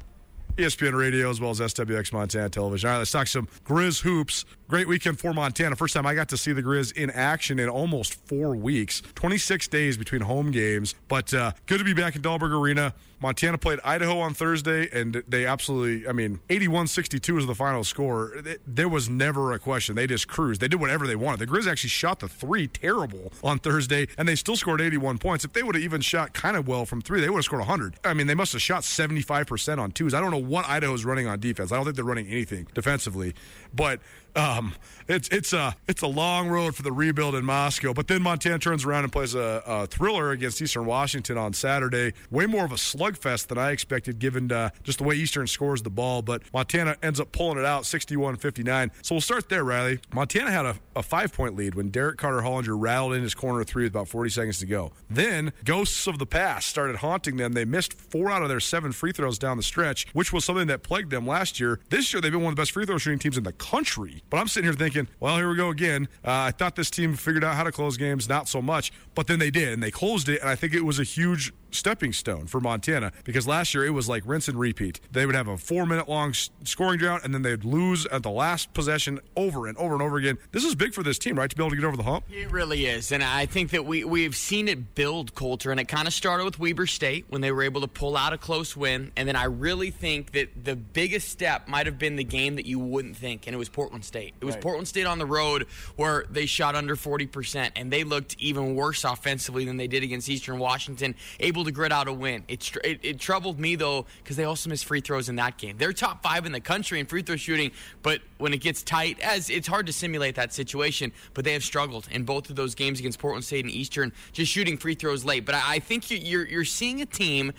ESPN 0.58 0.98
Radio 0.98 1.30
as 1.30 1.40
well 1.40 1.52
as 1.52 1.60
SWX 1.60 2.12
Montana 2.12 2.48
Television. 2.48 2.88
All 2.88 2.94
right, 2.94 2.98
let's 2.98 3.12
talk 3.12 3.28
some 3.28 3.46
Griz 3.62 4.00
hoops. 4.00 4.44
Great 4.66 4.88
weekend 4.88 5.20
for 5.20 5.32
Montana. 5.32 5.76
First 5.76 5.94
time 5.94 6.04
I 6.04 6.16
got 6.16 6.28
to 6.30 6.36
see 6.36 6.52
the 6.52 6.64
Grizz 6.64 6.96
in 6.96 7.10
action 7.10 7.60
in 7.60 7.68
almost 7.68 8.14
four 8.26 8.56
weeks. 8.56 9.00
26 9.14 9.68
days 9.68 9.96
between 9.96 10.20
home 10.20 10.50
games, 10.50 10.96
but 11.06 11.32
uh, 11.32 11.52
good 11.66 11.78
to 11.78 11.84
be 11.84 11.94
back 11.94 12.16
in 12.16 12.22
Dahlberg 12.22 12.50
Arena. 12.50 12.92
Montana 13.20 13.58
played 13.58 13.80
Idaho 13.84 14.18
on 14.18 14.34
Thursday, 14.34 14.88
and 14.92 15.22
they 15.28 15.46
absolutely, 15.46 16.08
I 16.08 16.12
mean, 16.12 16.40
81 16.48 16.86
62 16.86 17.34
was 17.34 17.46
the 17.46 17.54
final 17.54 17.84
score. 17.84 18.32
There 18.66 18.88
was 18.88 19.08
never 19.08 19.52
a 19.52 19.58
question. 19.58 19.96
They 19.96 20.06
just 20.06 20.28
cruised. 20.28 20.60
They 20.60 20.68
did 20.68 20.80
whatever 20.80 21.06
they 21.06 21.16
wanted. 21.16 21.40
The 21.40 21.46
Grizz 21.46 21.66
actually 21.66 21.90
shot 21.90 22.20
the 22.20 22.28
three 22.28 22.66
terrible 22.68 23.32
on 23.42 23.58
Thursday, 23.58 24.08
and 24.16 24.28
they 24.28 24.36
still 24.36 24.56
scored 24.56 24.80
81 24.80 25.18
points. 25.18 25.44
If 25.44 25.52
they 25.52 25.62
would 25.62 25.74
have 25.74 25.84
even 25.84 26.00
shot 26.00 26.32
kind 26.32 26.56
of 26.56 26.68
well 26.68 26.86
from 26.86 27.00
three, 27.02 27.20
they 27.20 27.28
would 27.28 27.38
have 27.38 27.44
scored 27.44 27.60
100. 27.60 27.96
I 28.04 28.14
mean, 28.14 28.26
they 28.26 28.34
must 28.34 28.52
have 28.52 28.62
shot 28.62 28.82
75% 28.82 29.78
on 29.78 29.90
twos. 29.92 30.14
I 30.14 30.20
don't 30.20 30.30
know 30.30 30.38
what 30.38 30.68
Idaho's 30.68 31.04
running 31.04 31.26
on 31.26 31.40
defense. 31.40 31.72
I 31.72 31.76
don't 31.76 31.84
think 31.84 31.96
they're 31.96 32.04
running 32.04 32.28
anything 32.28 32.66
defensively, 32.74 33.34
but 33.74 34.00
um, 34.38 34.74
it's 35.08 35.28
it's 35.28 35.52
a 35.52 35.74
it's 35.88 36.02
a 36.02 36.06
long 36.06 36.48
road 36.48 36.76
for 36.76 36.82
the 36.82 36.92
rebuild 36.92 37.34
in 37.34 37.44
Moscow. 37.44 37.92
But 37.92 38.08
then 38.08 38.22
Montana 38.22 38.58
turns 38.58 38.84
around 38.84 39.04
and 39.04 39.12
plays 39.12 39.34
a, 39.34 39.62
a 39.66 39.86
thriller 39.86 40.30
against 40.30 40.60
Eastern 40.60 40.86
Washington 40.86 41.38
on 41.38 41.54
Saturday. 41.54 42.12
Way 42.30 42.46
more 42.46 42.64
of 42.64 42.72
a 42.72 42.76
slugfest 42.76 43.48
than 43.48 43.58
I 43.58 43.70
expected, 43.70 44.18
given 44.18 44.52
uh, 44.52 44.70
just 44.82 44.98
the 44.98 45.04
way 45.04 45.14
Eastern 45.16 45.46
scores 45.46 45.82
the 45.82 45.90
ball. 45.90 46.22
But 46.22 46.42
Montana 46.52 46.96
ends 47.02 47.20
up 47.20 47.32
pulling 47.32 47.58
it 47.58 47.64
out, 47.64 47.84
61-59. 47.84 48.90
So 49.02 49.14
we'll 49.14 49.20
start 49.20 49.48
there, 49.48 49.64
Riley. 49.64 50.00
Montana 50.12 50.50
had 50.50 50.66
a, 50.66 50.76
a 50.94 51.02
five 51.02 51.32
point 51.32 51.56
lead 51.56 51.74
when 51.74 51.88
Derek 51.88 52.18
Carter 52.18 52.42
Hollinger 52.42 52.76
rattled 52.78 53.14
in 53.14 53.22
his 53.22 53.34
corner 53.34 53.64
three 53.64 53.84
with 53.84 53.92
about 53.92 54.08
40 54.08 54.30
seconds 54.30 54.58
to 54.58 54.66
go. 54.66 54.92
Then 55.08 55.52
ghosts 55.64 56.06
of 56.06 56.18
the 56.18 56.26
past 56.26 56.68
started 56.68 56.96
haunting 56.96 57.38
them. 57.38 57.54
They 57.54 57.64
missed 57.64 57.94
four 57.94 58.30
out 58.30 58.42
of 58.42 58.48
their 58.48 58.60
seven 58.60 58.92
free 58.92 59.12
throws 59.12 59.38
down 59.38 59.56
the 59.56 59.62
stretch, 59.62 60.06
which 60.12 60.32
was 60.32 60.44
something 60.44 60.66
that 60.66 60.82
plagued 60.82 61.10
them 61.10 61.26
last 61.26 61.58
year. 61.58 61.80
This 61.88 62.12
year, 62.12 62.20
they've 62.20 62.30
been 62.30 62.42
one 62.42 62.52
of 62.52 62.56
the 62.56 62.60
best 62.60 62.72
free 62.72 62.84
throw 62.84 62.98
shooting 62.98 63.18
teams 63.18 63.38
in 63.38 63.44
the 63.44 63.52
country. 63.52 64.22
But 64.30 64.38
I'm 64.38 64.48
sitting 64.48 64.68
here 64.68 64.74
thinking, 64.74 65.08
well, 65.20 65.36
here 65.36 65.48
we 65.48 65.56
go 65.56 65.70
again. 65.70 66.08
Uh, 66.24 66.30
I 66.32 66.50
thought 66.50 66.76
this 66.76 66.90
team 66.90 67.14
figured 67.14 67.44
out 67.44 67.54
how 67.54 67.64
to 67.64 67.72
close 67.72 67.96
games, 67.96 68.28
not 68.28 68.48
so 68.48 68.60
much, 68.60 68.92
but 69.14 69.26
then 69.26 69.38
they 69.38 69.50
did, 69.50 69.72
and 69.72 69.82
they 69.82 69.90
closed 69.90 70.28
it. 70.28 70.40
And 70.40 70.48
I 70.50 70.54
think 70.54 70.74
it 70.74 70.84
was 70.84 70.98
a 70.98 71.04
huge 71.04 71.52
stepping 71.70 72.12
stone 72.12 72.46
for 72.46 72.60
Montana 72.60 73.12
because 73.24 73.46
last 73.46 73.74
year 73.74 73.84
it 73.84 73.90
was 73.90 74.08
like 74.08 74.22
rinse 74.26 74.48
and 74.48 74.58
repeat. 74.58 75.00
They 75.12 75.26
would 75.26 75.34
have 75.34 75.48
a 75.48 75.56
four 75.56 75.86
minute 75.86 76.08
long 76.08 76.34
scoring 76.64 76.98
drought, 76.98 77.24
and 77.24 77.34
then 77.34 77.42
they'd 77.42 77.64
lose 77.64 78.06
at 78.06 78.22
the 78.22 78.30
last 78.30 78.72
possession 78.74 79.20
over 79.36 79.66
and 79.66 79.76
over 79.78 79.94
and 79.94 80.02
over 80.02 80.16
again. 80.16 80.38
This 80.52 80.64
is 80.64 80.74
big 80.74 80.94
for 80.94 81.02
this 81.02 81.18
team, 81.18 81.38
right? 81.38 81.48
To 81.48 81.56
be 81.56 81.62
able 81.62 81.70
to 81.70 81.76
get 81.76 81.84
over 81.84 81.96
the 81.96 82.02
hump. 82.02 82.24
It 82.30 82.50
really 82.50 82.86
is, 82.86 83.12
and 83.12 83.22
I 83.22 83.46
think 83.46 83.70
that 83.70 83.84
we 83.84 84.04
we've 84.04 84.36
seen 84.36 84.68
it 84.68 84.94
build 84.94 85.34
culture, 85.34 85.70
and 85.70 85.80
it 85.80 85.88
kind 85.88 86.06
of 86.06 86.14
started 86.14 86.44
with 86.44 86.58
Weber 86.58 86.86
State 86.86 87.26
when 87.28 87.40
they 87.40 87.52
were 87.52 87.62
able 87.62 87.80
to 87.80 87.88
pull 87.88 88.16
out 88.16 88.32
a 88.32 88.38
close 88.38 88.76
win, 88.76 89.12
and 89.16 89.28
then 89.28 89.36
I 89.36 89.44
really 89.44 89.90
think 89.90 90.32
that 90.32 90.64
the 90.64 90.76
biggest 90.76 91.28
step 91.28 91.68
might 91.68 91.86
have 91.86 91.98
been 91.98 92.16
the 92.16 92.24
game 92.24 92.56
that 92.56 92.66
you 92.66 92.78
wouldn't 92.78 93.16
think, 93.16 93.46
and 93.46 93.54
it 93.54 93.58
was 93.58 93.68
Portland 93.68 94.04
State. 94.04 94.34
It 94.40 94.44
was 94.44 94.56
Portland 94.56 94.88
State 94.88 95.06
on 95.06 95.18
the 95.18 95.26
road 95.26 95.66
where 95.96 96.24
they 96.30 96.46
shot 96.46 96.74
under 96.74 96.96
forty 96.96 97.26
percent, 97.26 97.74
and 97.76 97.92
they 97.92 98.04
looked 98.04 98.36
even 98.38 98.74
worse 98.74 99.04
offensively 99.04 99.64
than 99.64 99.76
they 99.76 99.88
did 99.88 100.02
against 100.02 100.28
Eastern 100.28 100.58
Washington, 100.58 101.14
able 101.40 101.57
to 101.64 101.72
grit 101.72 101.92
out 101.92 102.08
a 102.08 102.12
win. 102.12 102.44
It 102.48 102.70
it, 102.84 103.00
it 103.02 103.20
troubled 103.20 103.58
me 103.58 103.76
though 103.76 104.06
because 104.22 104.36
they 104.36 104.44
also 104.44 104.68
missed 104.70 104.84
free 104.84 105.00
throws 105.00 105.28
in 105.28 105.36
that 105.36 105.58
game. 105.58 105.76
They're 105.78 105.92
top 105.92 106.22
five 106.22 106.46
in 106.46 106.52
the 106.52 106.60
country 106.60 107.00
in 107.00 107.06
free 107.06 107.22
throw 107.22 107.36
shooting, 107.36 107.70
but 108.02 108.20
when 108.38 108.52
it 108.52 108.60
gets 108.60 108.82
tight, 108.82 109.18
as 109.20 109.50
it's 109.50 109.66
hard 109.68 109.86
to 109.86 109.92
simulate 109.92 110.34
that 110.36 110.52
situation, 110.52 111.12
but 111.34 111.44
they 111.44 111.52
have 111.52 111.64
struggled 111.64 112.08
in 112.10 112.24
both 112.24 112.50
of 112.50 112.56
those 112.56 112.74
games 112.74 112.98
against 113.00 113.18
Portland 113.18 113.44
State 113.44 113.64
and 113.64 113.72
Eastern, 113.74 114.12
just 114.32 114.50
shooting 114.52 114.76
free 114.76 114.94
throws 114.94 115.24
late. 115.24 115.44
But 115.44 115.54
I, 115.56 115.74
I 115.74 115.78
think 115.78 116.10
you- 116.10 116.18
you're 116.18 116.46
you're 116.46 116.64
seeing 116.64 117.00
a 117.02 117.06
team 117.06 117.52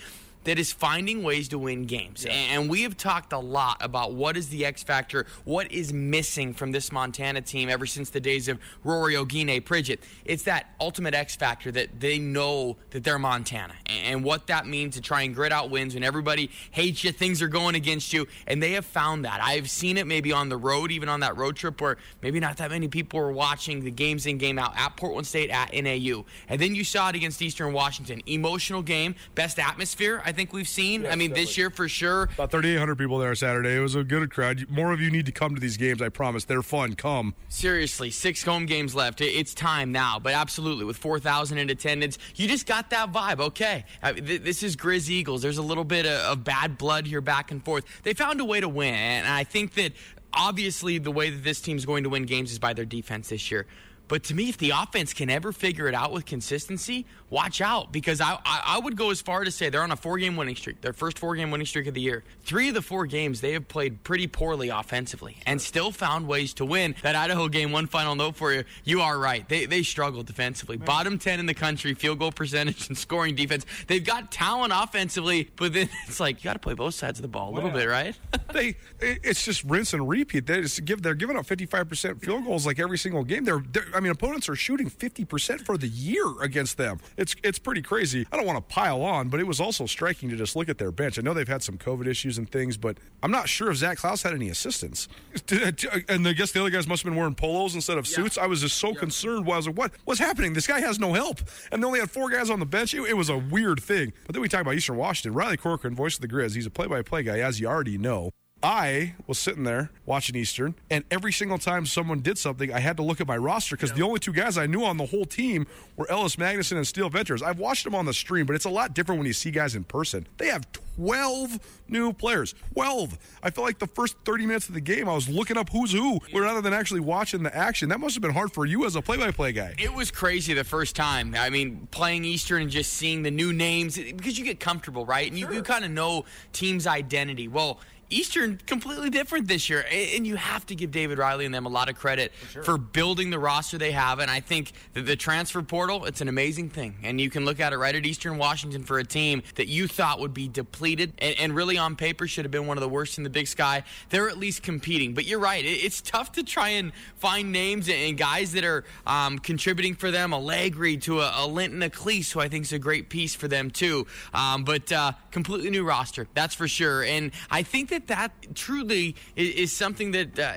that 0.46 0.58
is 0.58 0.72
finding 0.72 1.24
ways 1.24 1.50
to 1.50 1.60
win 1.60 1.86
games. 1.86 2.26
And 2.30 2.70
we 2.70 2.84
have 2.84 2.96
talked 2.96 3.34
a 3.34 3.40
lot 3.40 3.78
about 3.82 4.14
what 4.14 4.38
is 4.38 4.50
the 4.50 4.66
X 4.66 4.84
factor, 4.84 5.26
what 5.44 5.72
is 5.72 5.92
missing 5.92 6.54
from 6.54 6.72
this 6.72 6.92
Montana 6.92 7.42
team 7.42 7.70
ever 7.70 7.86
since 7.86 8.10
the 8.10 8.20
days 8.20 8.48
of 8.48 8.60
Rorie 8.86 9.16
Oguine 9.16 9.64
Pridgett. 9.64 10.00
It's 10.26 10.44
that 10.44 10.74
ultimate 10.80 11.14
X 11.14 11.36
factor 11.36 11.72
that 11.72 12.00
they 12.00 12.20
know 12.20 12.78
that 12.92 13.04
they're 13.04 13.20
Montana 13.20 13.74
and 13.86 14.24
what 14.24 14.48
that 14.48 14.66
means 14.66 14.96
to 14.96 15.02
try 15.02 15.24
and 15.24 15.36
grit 15.36 15.52
out 15.52 15.70
wins 15.70 15.94
when 15.94 16.04
everybody 16.04 16.50
hates 16.72 17.04
you, 17.04 17.12
things 17.12 17.42
are 17.42 17.48
going 17.48 17.76
against 17.76 18.14
you. 18.14 18.28
And 18.48 18.64
they 18.64 18.72
have 18.74 18.86
found 18.86 19.26
that. 19.26 19.42
I've 19.44 19.70
seen 19.70 19.98
it 19.98 20.08
maybe 20.08 20.32
on 20.32 20.50
the 20.50 20.58
road, 20.58 20.92
even 20.92 21.10
on 21.10 21.20
that 21.20 21.38
road 21.38 21.58
trip 21.58 21.82
where 21.82 21.98
maybe 22.22 22.40
not 22.40 22.58
that 22.58 22.72
many 22.72 22.88
people 22.88 23.20
were 23.20 23.32
watching 23.32 23.84
the 23.84 23.92
games 23.92 24.26
in, 24.26 24.38
game 24.38 24.58
out 24.58 24.74
at 24.78 24.96
Portland 24.96 25.28
State, 25.28 25.50
at 25.50 25.74
NAU. 25.74 26.26
And 26.48 26.62
then 26.62 26.76
you 26.76 26.84
saw 26.84 27.10
it 27.10 27.16
against 27.16 27.42
Eastern 27.42 27.74
Washington. 27.74 28.22
Emotional 28.26 28.82
game, 28.82 29.16
best 29.36 29.60
atmosphere 29.60 30.24
I 30.30 30.32
think 30.32 30.54
we've 30.54 30.68
seen. 30.68 31.08
I 31.08 31.16
mean, 31.16 31.34
this 31.34 31.58
year 31.58 31.72
for 31.72 31.90
sure. 31.90 32.30
About 32.36 32.52
3,800 32.52 33.00
people 33.00 33.18
there 33.18 33.34
Saturday. 33.34 33.76
It 33.76 33.80
was 33.80 33.96
a 33.96 34.04
good 34.04 34.30
crowd. 34.30 34.70
More 34.70 34.92
of 34.92 35.02
you 35.02 35.10
need 35.10 35.26
to 35.26 35.32
come 35.32 35.56
to 35.56 35.60
these 35.60 35.76
games. 35.76 36.04
I 36.04 36.10
promise. 36.10 36.46
They're 36.46 36.62
fun. 36.62 36.94
Come. 36.94 37.34
Seriously, 37.48 38.12
six 38.12 38.44
home 38.44 38.68
games 38.68 38.94
left. 38.94 39.22
It's 39.22 39.56
time 39.56 39.92
now, 39.92 40.20
but 40.20 40.34
absolutely, 40.34 40.86
with 40.86 40.98
4,000 40.98 41.58
in 41.58 41.72
attendance, 41.72 42.20
you 42.36 42.48
just 42.48 42.68
got 42.68 42.92
that 42.92 43.12
vibe. 43.12 43.40
Okay, 43.40 43.86
I 44.04 44.12
mean, 44.12 44.26
th- 44.28 44.44
this 44.44 44.62
is 44.62 44.76
Griz 44.76 45.10
Eagles. 45.10 45.42
There's 45.42 45.58
a 45.58 45.64
little 45.64 45.84
bit 45.84 46.06
of, 46.06 46.20
of 46.34 46.44
bad 46.44 46.78
blood 46.78 47.08
here 47.08 47.22
back 47.22 47.50
and 47.50 47.66
forth. 47.66 47.84
They 48.04 48.14
found 48.14 48.40
a 48.40 48.46
way 48.46 48.60
to 48.60 48.70
win, 48.70 48.94
and 48.94 49.28
I 49.28 49.44
think 49.44 49.74
that 49.74 49.94
obviously 50.32 51.00
the 51.00 51.12
way 51.12 51.32
that 51.32 51.44
this 51.44 51.60
team's 51.60 51.88
going 51.88 52.04
to 52.04 52.10
win 52.10 52.28
games 52.28 52.52
is 52.52 52.60
by 52.60 52.74
their 52.74 52.86
defense 52.86 53.30
this 53.30 53.50
year. 53.50 53.66
But 54.10 54.24
to 54.26 54.34
me, 54.34 54.50
if 54.50 54.58
the 54.58 54.72
offense 54.72 55.14
can 55.14 55.30
ever 55.30 55.54
figure 55.54 55.88
it 55.88 55.94
out 55.94 56.12
with 56.12 56.26
consistency, 56.26 57.06
watch 57.30 57.62
out 57.62 57.92
because 57.92 58.20
I, 58.20 58.34
I, 58.44 58.64
I 58.66 58.80
would 58.80 58.98
go 58.98 59.12
as 59.12 59.22
far 59.22 59.44
to 59.44 59.52
say 59.52 59.70
they're 59.70 59.84
on 59.84 59.92
a 59.92 59.96
four 59.96 60.18
game 60.18 60.36
winning 60.36 60.56
streak, 60.56 60.82
their 60.82 60.94
first 60.94 61.20
four 61.20 61.36
game 61.36 61.52
winning 61.52 61.68
streak 61.68 61.86
of 61.86 61.94
the 61.94 62.02
year. 62.02 62.24
Three 62.42 62.70
of 62.70 62.74
the 62.74 62.82
four 62.82 63.06
games, 63.06 63.40
they 63.40 63.54
have 63.54 63.68
played 63.68 64.04
pretty 64.04 64.26
poorly 64.26 64.70
offensively 64.70 65.38
and 65.46 65.62
still 65.62 65.92
found 65.92 66.28
ways 66.28 66.56
to 66.56 66.66
win. 66.66 66.96
That 67.04 67.16
Idaho 67.16 67.48
game, 67.48 67.72
one 67.72 67.86
final 67.86 68.16
note 68.16 68.36
for 68.36 68.52
you. 68.52 68.64
You 68.84 69.02
are 69.02 69.18
right. 69.18 69.48
They, 69.48 69.68
they 69.68 69.84
struggled 69.84 70.26
defensively. 70.26 70.78
Bottom 70.78 71.20
10 71.20 71.40
in 71.40 71.46
the 71.46 71.54
country, 71.54 71.94
field 71.94 72.18
goal 72.18 72.32
percentage 72.32 72.88
and 72.88 72.98
scoring 72.98 73.36
defense. 73.36 73.64
They've 73.86 74.04
got 74.04 74.32
talent 74.32 74.74
offensively, 74.76 75.52
but 75.56 75.74
then 75.74 75.88
it's 76.08 76.20
like 76.20 76.40
you 76.40 76.46
got 76.46 76.54
to 76.54 76.60
play 76.60 76.74
both 76.74 76.96
sides 76.96 77.20
of 77.20 77.22
the 77.22 77.28
ball 77.28 77.52
a 77.52 77.54
little 77.54 77.70
bit, 77.70 77.88
right? 77.88 78.18
they 78.54 78.76
it's 79.00 79.46
just 79.46 79.64
rinse 79.66 79.94
and 79.94 80.10
repeat. 80.10 80.48
They 80.48 80.62
just 80.62 80.84
give 80.84 81.04
they're 81.04 81.14
giving 81.14 81.38
up 81.38 81.46
55% 81.46 82.22
field 82.22 82.46
goals 82.46 82.66
like 82.66 82.80
every 82.80 82.98
single 82.98 83.24
game. 83.24 83.44
They're, 83.44 83.64
they're 83.72 83.99
I 84.00 84.02
mean, 84.02 84.14
opponents 84.14 84.48
are 84.48 84.56
shooting 84.56 84.90
50% 84.90 85.60
for 85.60 85.78
the 85.78 85.90
year 85.90 86.24
against 86.42 86.78
them. 86.78 87.02
It's 87.18 87.36
it's 87.44 87.60
pretty 87.60 87.82
crazy. 87.82 88.26
I 88.32 88.38
don't 88.38 88.46
want 88.46 88.56
to 88.58 88.74
pile 88.74 89.02
on, 89.02 89.28
but 89.28 89.42
it 89.42 89.44
was 89.46 89.60
also 89.60 89.86
striking 89.88 90.30
to 90.30 90.38
just 90.38 90.56
look 90.56 90.70
at 90.70 90.78
their 90.78 90.94
bench. 90.94 91.20
I 91.20 91.22
know 91.22 91.34
they've 91.34 91.46
had 91.46 91.62
some 91.62 91.78
COVID 91.78 92.08
issues 92.08 92.38
and 92.38 92.50
things, 92.50 92.78
but 92.78 92.98
I'm 93.22 93.30
not 93.30 93.50
sure 93.50 93.70
if 93.72 93.76
Zac 93.76 93.98
Claus 93.98 94.24
had 94.24 94.34
any 94.34 94.48
assistants. 94.50 95.10
Uh, 95.60 95.72
and 96.08 96.28
I 96.28 96.34
guess 96.34 96.52
the 96.52 96.62
other 96.62 96.70
guys 96.70 96.88
must 96.88 97.04
have 97.04 97.12
been 97.12 97.18
wearing 97.18 97.34
polos 97.34 97.74
instead 97.74 97.98
of 97.98 98.08
suits. 98.08 98.38
I 98.38 98.46
was 98.46 98.62
just 98.62 98.78
so 98.78 98.94
concerned. 98.94 99.46
While 99.46 99.56
I 99.56 99.58
was 99.58 99.68
like, 99.68 99.78
what, 99.78 99.92
what's 100.06 100.20
happening? 100.20 100.54
This 100.54 100.68
guy 100.68 100.80
has 100.80 101.00
no 101.00 101.14
help. 101.14 101.42
And 101.72 101.82
they 101.82 101.88
only 101.88 102.00
had 102.00 102.12
four 102.12 102.30
guys 102.30 102.50
on 102.50 102.60
the 102.60 102.66
bench. 102.66 102.94
It, 102.94 103.02
it 103.02 103.14
was 103.18 103.30
a 103.30 103.38
weird 103.38 103.82
thing. 103.82 104.14
But 104.26 104.34
then 104.34 104.42
we 104.42 104.48
talk 104.48 104.62
about 104.62 104.76
Eastern 104.76 104.96
Washington. 104.96 105.34
Riley 105.34 105.58
Corcoran, 105.58 105.96
voice 105.96 106.16
of 106.16 106.22
the 106.22 106.28
Griz, 106.28 106.54
he's 106.54 106.66
a 106.66 106.70
play 106.70 106.88
by 106.88 107.02
play 107.02 107.24
guy, 107.24 107.40
as 107.40 107.60
you 107.60 107.68
already 107.68 107.98
know. 107.98 108.32
I 108.62 109.14
was 109.26 109.40
sitting 109.40 109.64
there 109.64 109.90
watching 110.06 110.36
Eastern, 110.36 110.76
and 110.90 111.06
every 111.10 111.32
single 111.32 111.58
time 111.58 111.86
someone 111.86 112.20
did 112.20 112.38
something, 112.38 112.74
I 112.74 112.80
had 112.80 112.98
to 112.98 113.04
look 113.04 113.22
at 113.22 113.28
my 113.28 113.38
roster 113.38 113.76
because 113.76 113.94
the 113.94 114.02
only 114.02 114.20
two 114.20 114.34
guys 114.34 114.58
I 114.58 114.66
knew 114.66 114.84
on 114.84 114.98
the 114.98 115.06
whole 115.06 115.26
team 115.26 115.66
were 115.96 116.10
Ellis 116.12 116.36
Magnuson 116.36 116.76
and 116.76 116.86
Steele 116.86 117.10
Venters. 117.10 117.42
I've 117.42 117.60
watched 117.60 117.86
them 117.86 117.96
on 117.96 118.06
the 118.06 118.14
stream, 118.14 118.46
but 118.46 118.56
it's 118.56 118.66
a 118.66 118.70
lot 118.70 118.94
different 118.94 119.20
when 119.20 119.28
you 119.28 119.34
see 119.34 119.52
guys 119.52 119.76
in 119.76 119.86
person. 119.86 120.28
They 120.38 120.48
have 120.48 120.68
12 121.00 121.60
new 121.88 122.12
players. 122.12 122.54
12. 122.74 123.18
I 123.42 123.50
feel 123.52 123.64
like 123.64 123.80
the 123.80 123.88
first 123.88 124.18
30 124.26 124.46
minutes 124.46 124.68
of 124.68 124.74
the 124.74 124.82
game, 124.82 125.08
I 125.08 125.16
was 125.16 125.30
looking 125.30 125.58
up 125.58 125.70
who's 125.70 125.94
who 125.94 126.20
rather 126.34 126.60
than 126.60 126.74
actually 126.74 127.00
watching 127.00 127.42
the 127.42 127.56
action. 127.56 127.88
That 127.88 128.02
must 128.02 128.16
have 128.16 128.22
been 128.22 128.34
hard 128.34 128.52
for 128.52 128.66
you 128.66 128.86
as 128.86 128.98
a 128.98 129.02
play 129.02 129.16
by 129.16 129.32
play 129.32 129.54
guy. 129.54 129.76
It 129.78 129.94
was 129.94 130.12
crazy 130.12 130.54
the 130.54 130.66
first 130.66 130.98
time. 130.98 131.36
I 131.38 131.50
mean, 131.50 131.88
playing 131.92 132.26
Eastern 132.26 132.64
and 132.64 132.72
just 132.72 132.94
seeing 132.94 133.24
the 133.24 133.32
new 133.32 133.54
names 133.54 133.98
because 133.98 134.38
you 134.38 134.44
get 134.44 134.60
comfortable, 134.60 135.06
right? 135.06 135.30
And 135.30 135.40
you, 135.40 135.50
you 135.54 135.64
kind 135.64 135.86
of 135.86 135.92
know 135.92 136.26
team's 136.52 136.86
identity. 136.86 137.48
Well, 137.48 137.80
Eastern 138.10 138.60
completely 138.66 139.10
different 139.10 139.48
this 139.48 139.70
year, 139.70 139.86
and 139.92 140.26
you 140.26 140.36
have 140.36 140.66
to 140.68 140.76
give 140.76 140.92
David 140.92 141.18
Riley 141.18 141.46
and 141.46 141.54
them 141.54 141.66
a 141.66 141.70
lot 141.70 141.90
of 141.90 141.96
credit 141.96 142.34
for, 142.34 142.48
sure. 142.48 142.64
for, 142.64 142.78
building 142.78 143.30
the 143.30 143.38
roster 143.38 143.78
they 143.78 143.92
have. 143.92 144.20
And 144.20 144.32
I 144.32 144.40
think 144.40 144.72
that 144.94 145.06
the 145.06 145.16
transfer 145.16 145.62
portal, 145.62 146.06
it's 146.06 146.22
an 146.22 146.28
amazing 146.28 146.70
thing, 146.70 146.96
and 147.04 147.22
you 147.22 147.30
can 147.30 147.46
look 147.46 147.60
at 147.60 147.72
it 147.72 147.78
right 147.78 147.94
at 147.94 148.06
Eastern 148.06 148.38
Washington 148.38 148.84
for 148.84 148.98
a 148.98 149.04
team 149.04 149.44
that 149.56 149.68
you 149.68 149.88
thought 149.88 150.20
would 150.20 150.34
be 150.34 150.48
depleted 150.48 150.89
and, 150.96 151.14
and 151.20 151.56
really 151.56 151.78
on 151.78 151.96
paper 151.96 152.28
should 152.28 152.46
have 152.46 152.52
been 152.52 152.68
one 152.68 152.78
of 152.78 152.82
the 152.82 152.90
worst 152.90 153.18
in 153.18 153.24
the 153.24 153.30
Big 153.30 153.48
Sky. 153.48 153.84
They're 154.10 154.30
at 154.30 154.38
least 154.38 154.64
competing, 154.64 155.14
but 155.14 155.26
you're 155.26 155.40
right; 155.40 155.64
it's 155.66 156.02
tough 156.02 156.32
to 156.34 156.44
try 156.44 156.70
and 156.70 156.92
find 157.18 157.52
names 157.52 157.90
and 157.90 158.18
guys 158.18 158.54
that 158.54 158.64
are 158.64 158.86
um, 159.08 159.40
contributing 159.40 159.96
for 159.96 160.12
them. 160.12 160.34
Allegri 160.34 160.98
to 160.98 161.22
a, 161.22 161.34
a 161.36 161.48
Linton 161.48 161.82
Acliese, 161.82 162.32
who 162.32 162.40
I 162.40 162.48
think 162.48 162.66
is 162.66 162.74
a 162.74 162.80
great 162.80 163.10
piece 163.10 163.36
for 163.36 163.48
them 163.48 163.72
too. 163.72 164.08
Um, 164.34 164.64
but 164.64 164.92
uh, 164.92 165.14
completely 165.32 165.70
new 165.70 165.84
roster, 165.84 166.28
that's 166.34 166.56
for 166.56 166.68
sure. 166.68 167.04
And 167.04 167.32
I 167.50 167.64
think 167.64 167.90
that 167.90 168.08
that 168.08 168.20
that 168.20 168.56
truly 168.56 169.16
is, 169.36 169.50
is 169.50 169.72
something 169.72 170.12
that 170.12 170.40
uh, 170.40 170.54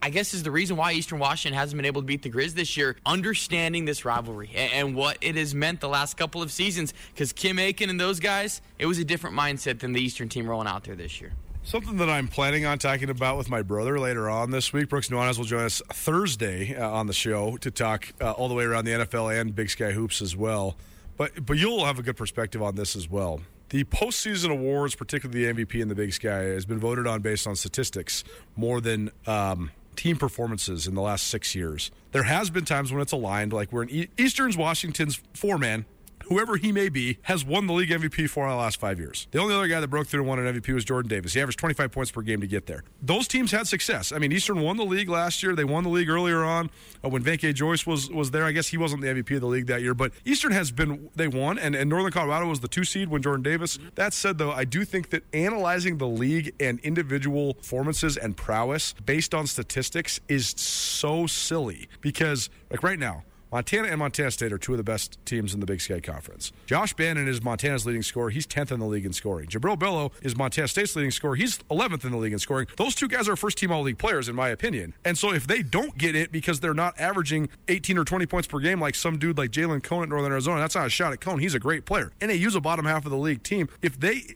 I 0.00 0.10
guess 0.10 0.34
is 0.34 0.42
the 0.42 0.50
reason 0.50 0.76
why 0.76 0.92
Eastern 0.92 1.18
Washington 1.18 1.58
hasn't 1.58 1.76
been 1.76 1.84
able 1.84 2.00
to 2.00 2.06
beat 2.06 2.22
the 2.22 2.28
Griz 2.28 2.54
this 2.54 2.76
year. 2.76 2.96
Understanding 3.04 3.84
this 3.84 4.04
rivalry 4.04 4.50
and, 4.54 4.72
and 4.72 4.96
what 4.96 5.18
it 5.20 5.36
has 5.36 5.54
meant 5.54 5.80
the 5.80 5.88
last 5.88 6.16
couple 6.16 6.42
of 6.42 6.50
seasons, 6.50 6.94
because 7.12 7.32
Kim 7.32 7.58
Aiken 7.58 7.90
and 7.90 8.00
those 8.00 8.20
guys, 8.20 8.60
it 8.78 8.86
was 8.86 8.98
a 8.98 9.04
different 9.04 9.36
mindset 9.36 9.71
than 9.80 9.92
the 9.92 10.00
Eastern 10.00 10.28
team 10.28 10.48
rolling 10.48 10.68
out 10.68 10.84
there 10.84 10.94
this 10.94 11.20
year. 11.20 11.32
Something 11.64 11.96
that 11.98 12.10
I'm 12.10 12.26
planning 12.26 12.66
on 12.66 12.78
talking 12.78 13.08
about 13.08 13.38
with 13.38 13.48
my 13.48 13.62
brother 13.62 13.98
later 14.00 14.28
on 14.28 14.50
this 14.50 14.72
week. 14.72 14.88
Brooks 14.88 15.08
Nuanez 15.08 15.38
will 15.38 15.44
join 15.44 15.64
us 15.64 15.80
Thursday 15.92 16.74
uh, 16.74 16.90
on 16.90 17.06
the 17.06 17.12
show 17.12 17.56
to 17.58 17.70
talk 17.70 18.12
uh, 18.20 18.32
all 18.32 18.48
the 18.48 18.54
way 18.54 18.64
around 18.64 18.84
the 18.84 18.90
NFL 18.90 19.40
and 19.40 19.54
Big 19.54 19.70
Sky 19.70 19.92
Hoops 19.92 20.20
as 20.20 20.36
well. 20.36 20.76
But 21.16 21.46
but 21.46 21.58
you'll 21.58 21.84
have 21.84 22.00
a 22.00 22.02
good 22.02 22.16
perspective 22.16 22.62
on 22.62 22.74
this 22.74 22.96
as 22.96 23.08
well. 23.08 23.42
The 23.68 23.84
postseason 23.84 24.50
awards, 24.50 24.96
particularly 24.96 25.46
the 25.46 25.64
MVP 25.64 25.80
in 25.80 25.88
the 25.88 25.94
Big 25.94 26.12
Sky, 26.12 26.42
has 26.42 26.66
been 26.66 26.80
voted 26.80 27.06
on 27.06 27.22
based 27.22 27.46
on 27.46 27.54
statistics 27.54 28.24
more 28.56 28.80
than 28.80 29.10
um, 29.26 29.70
team 29.94 30.16
performances 30.16 30.86
in 30.86 30.94
the 30.94 31.00
last 31.00 31.28
six 31.28 31.54
years. 31.54 31.90
There 32.10 32.24
has 32.24 32.50
been 32.50 32.64
times 32.64 32.92
when 32.92 33.00
it's 33.00 33.12
aligned, 33.12 33.52
like 33.52 33.72
we're 33.72 33.84
in 33.84 34.08
Eastern's 34.18 34.56
Washington's 34.56 35.22
four 35.32 35.58
man 35.58 35.86
whoever 36.26 36.56
he 36.56 36.72
may 36.72 36.88
be, 36.88 37.18
has 37.22 37.44
won 37.44 37.66
the 37.66 37.72
league 37.72 37.90
MVP 37.90 38.28
four 38.28 38.42
for 38.42 38.50
the 38.50 38.56
last 38.56 38.80
five 38.80 38.98
years. 38.98 39.28
The 39.30 39.38
only 39.38 39.54
other 39.54 39.68
guy 39.68 39.80
that 39.80 39.88
broke 39.88 40.06
through 40.06 40.20
and 40.20 40.28
won 40.28 40.38
an 40.38 40.60
MVP 40.60 40.74
was 40.74 40.84
Jordan 40.84 41.08
Davis. 41.08 41.34
He 41.34 41.40
averaged 41.40 41.58
25 41.58 41.92
points 41.92 42.10
per 42.10 42.22
game 42.22 42.40
to 42.40 42.46
get 42.46 42.66
there. 42.66 42.82
Those 43.00 43.28
teams 43.28 43.52
had 43.52 43.66
success. 43.66 44.12
I 44.12 44.18
mean, 44.18 44.32
Eastern 44.32 44.60
won 44.60 44.76
the 44.76 44.84
league 44.84 45.08
last 45.08 45.42
year. 45.42 45.54
They 45.54 45.64
won 45.64 45.84
the 45.84 45.90
league 45.90 46.08
earlier 46.08 46.42
on 46.42 46.70
uh, 47.04 47.08
when 47.08 47.22
Venky 47.22 47.54
Jois 47.54 47.86
was 47.86 48.10
was 48.10 48.30
there. 48.30 48.44
I 48.44 48.52
guess 48.52 48.68
he 48.68 48.76
wasn't 48.76 49.02
the 49.02 49.08
MVP 49.08 49.36
of 49.36 49.40
the 49.40 49.46
league 49.46 49.66
that 49.66 49.82
year, 49.82 49.94
but 49.94 50.12
Eastern 50.24 50.52
has 50.52 50.70
been 50.70 51.10
they 51.14 51.28
won, 51.28 51.58
and, 51.58 51.74
and 51.74 51.88
Northern 51.88 52.12
Colorado 52.12 52.48
was 52.48 52.60
the 52.60 52.68
two 52.68 52.84
seed 52.84 53.08
when 53.08 53.22
Jordan 53.22 53.42
Davis. 53.42 53.78
That 53.94 54.12
said, 54.12 54.38
though, 54.38 54.52
I 54.52 54.64
do 54.64 54.84
think 54.84 55.10
that 55.10 55.22
analyzing 55.32 55.98
the 55.98 56.08
league 56.08 56.54
and 56.60 56.80
individual 56.80 57.54
performances 57.54 58.16
and 58.16 58.36
prowess 58.36 58.94
based 59.04 59.34
on 59.34 59.46
statistics 59.46 60.20
is 60.28 60.54
so 60.56 61.26
silly 61.26 61.88
because, 62.00 62.50
like 62.70 62.82
right 62.82 62.98
now, 62.98 63.24
Montana 63.52 63.88
and 63.88 63.98
Montana 63.98 64.30
State 64.30 64.50
are 64.50 64.56
two 64.56 64.72
of 64.72 64.78
the 64.78 64.82
best 64.84 65.18
teams 65.26 65.52
in 65.52 65.60
the 65.60 65.66
Big 65.66 65.82
Sky 65.82 66.00
Conference. 66.00 66.52
Josh 66.64 66.94
Bannon 66.94 67.28
is 67.28 67.42
Montana's 67.42 67.84
leading 67.84 68.02
scorer. 68.02 68.30
He's 68.30 68.46
10th 68.46 68.72
in 68.72 68.80
the 68.80 68.86
league 68.86 69.04
in 69.04 69.12
scoring. 69.12 69.46
Jubrile 69.46 69.78
Belo 69.78 70.10
is 70.22 70.34
Montana 70.34 70.68
State's 70.68 70.96
leading 70.96 71.10
scorer. 71.10 71.36
He's 71.36 71.58
11th 71.70 72.04
in 72.06 72.12
the 72.12 72.16
league 72.16 72.32
in 72.32 72.38
scoring. 72.38 72.66
Those 72.78 72.94
two 72.94 73.08
guys 73.08 73.28
are 73.28 73.36
first 73.36 73.58
team 73.58 73.70
all 73.70 73.82
league 73.82 73.98
players, 73.98 74.30
in 74.30 74.34
my 74.34 74.48
opinion. 74.48 74.94
And 75.04 75.18
so 75.18 75.34
if 75.34 75.46
they 75.46 75.62
don't 75.62 75.98
get 75.98 76.16
it 76.16 76.32
because 76.32 76.60
they're 76.60 76.72
not 76.72 76.98
averaging 76.98 77.50
18 77.68 77.98
or 77.98 78.04
20 78.04 78.24
points 78.24 78.48
per 78.48 78.58
game 78.58 78.80
like 78.80 78.94
some 78.94 79.18
dude 79.18 79.36
like 79.36 79.50
Jalen 79.50 79.82
Cone 79.82 80.04
at 80.04 80.08
Northern 80.08 80.32
Arizona, 80.32 80.58
that's 80.58 80.74
not 80.74 80.86
a 80.86 80.90
shot 80.90 81.12
at 81.12 81.20
Cone. 81.20 81.38
He's 81.38 81.54
a 81.54 81.60
great 81.60 81.84
player. 81.84 82.10
And 82.22 82.30
they 82.30 82.36
use 82.36 82.54
a 82.54 82.60
bottom 82.60 82.86
half 82.86 83.04
of 83.04 83.10
the 83.10 83.18
league 83.18 83.42
team. 83.42 83.68
If 83.82 84.00
they, 84.00 84.34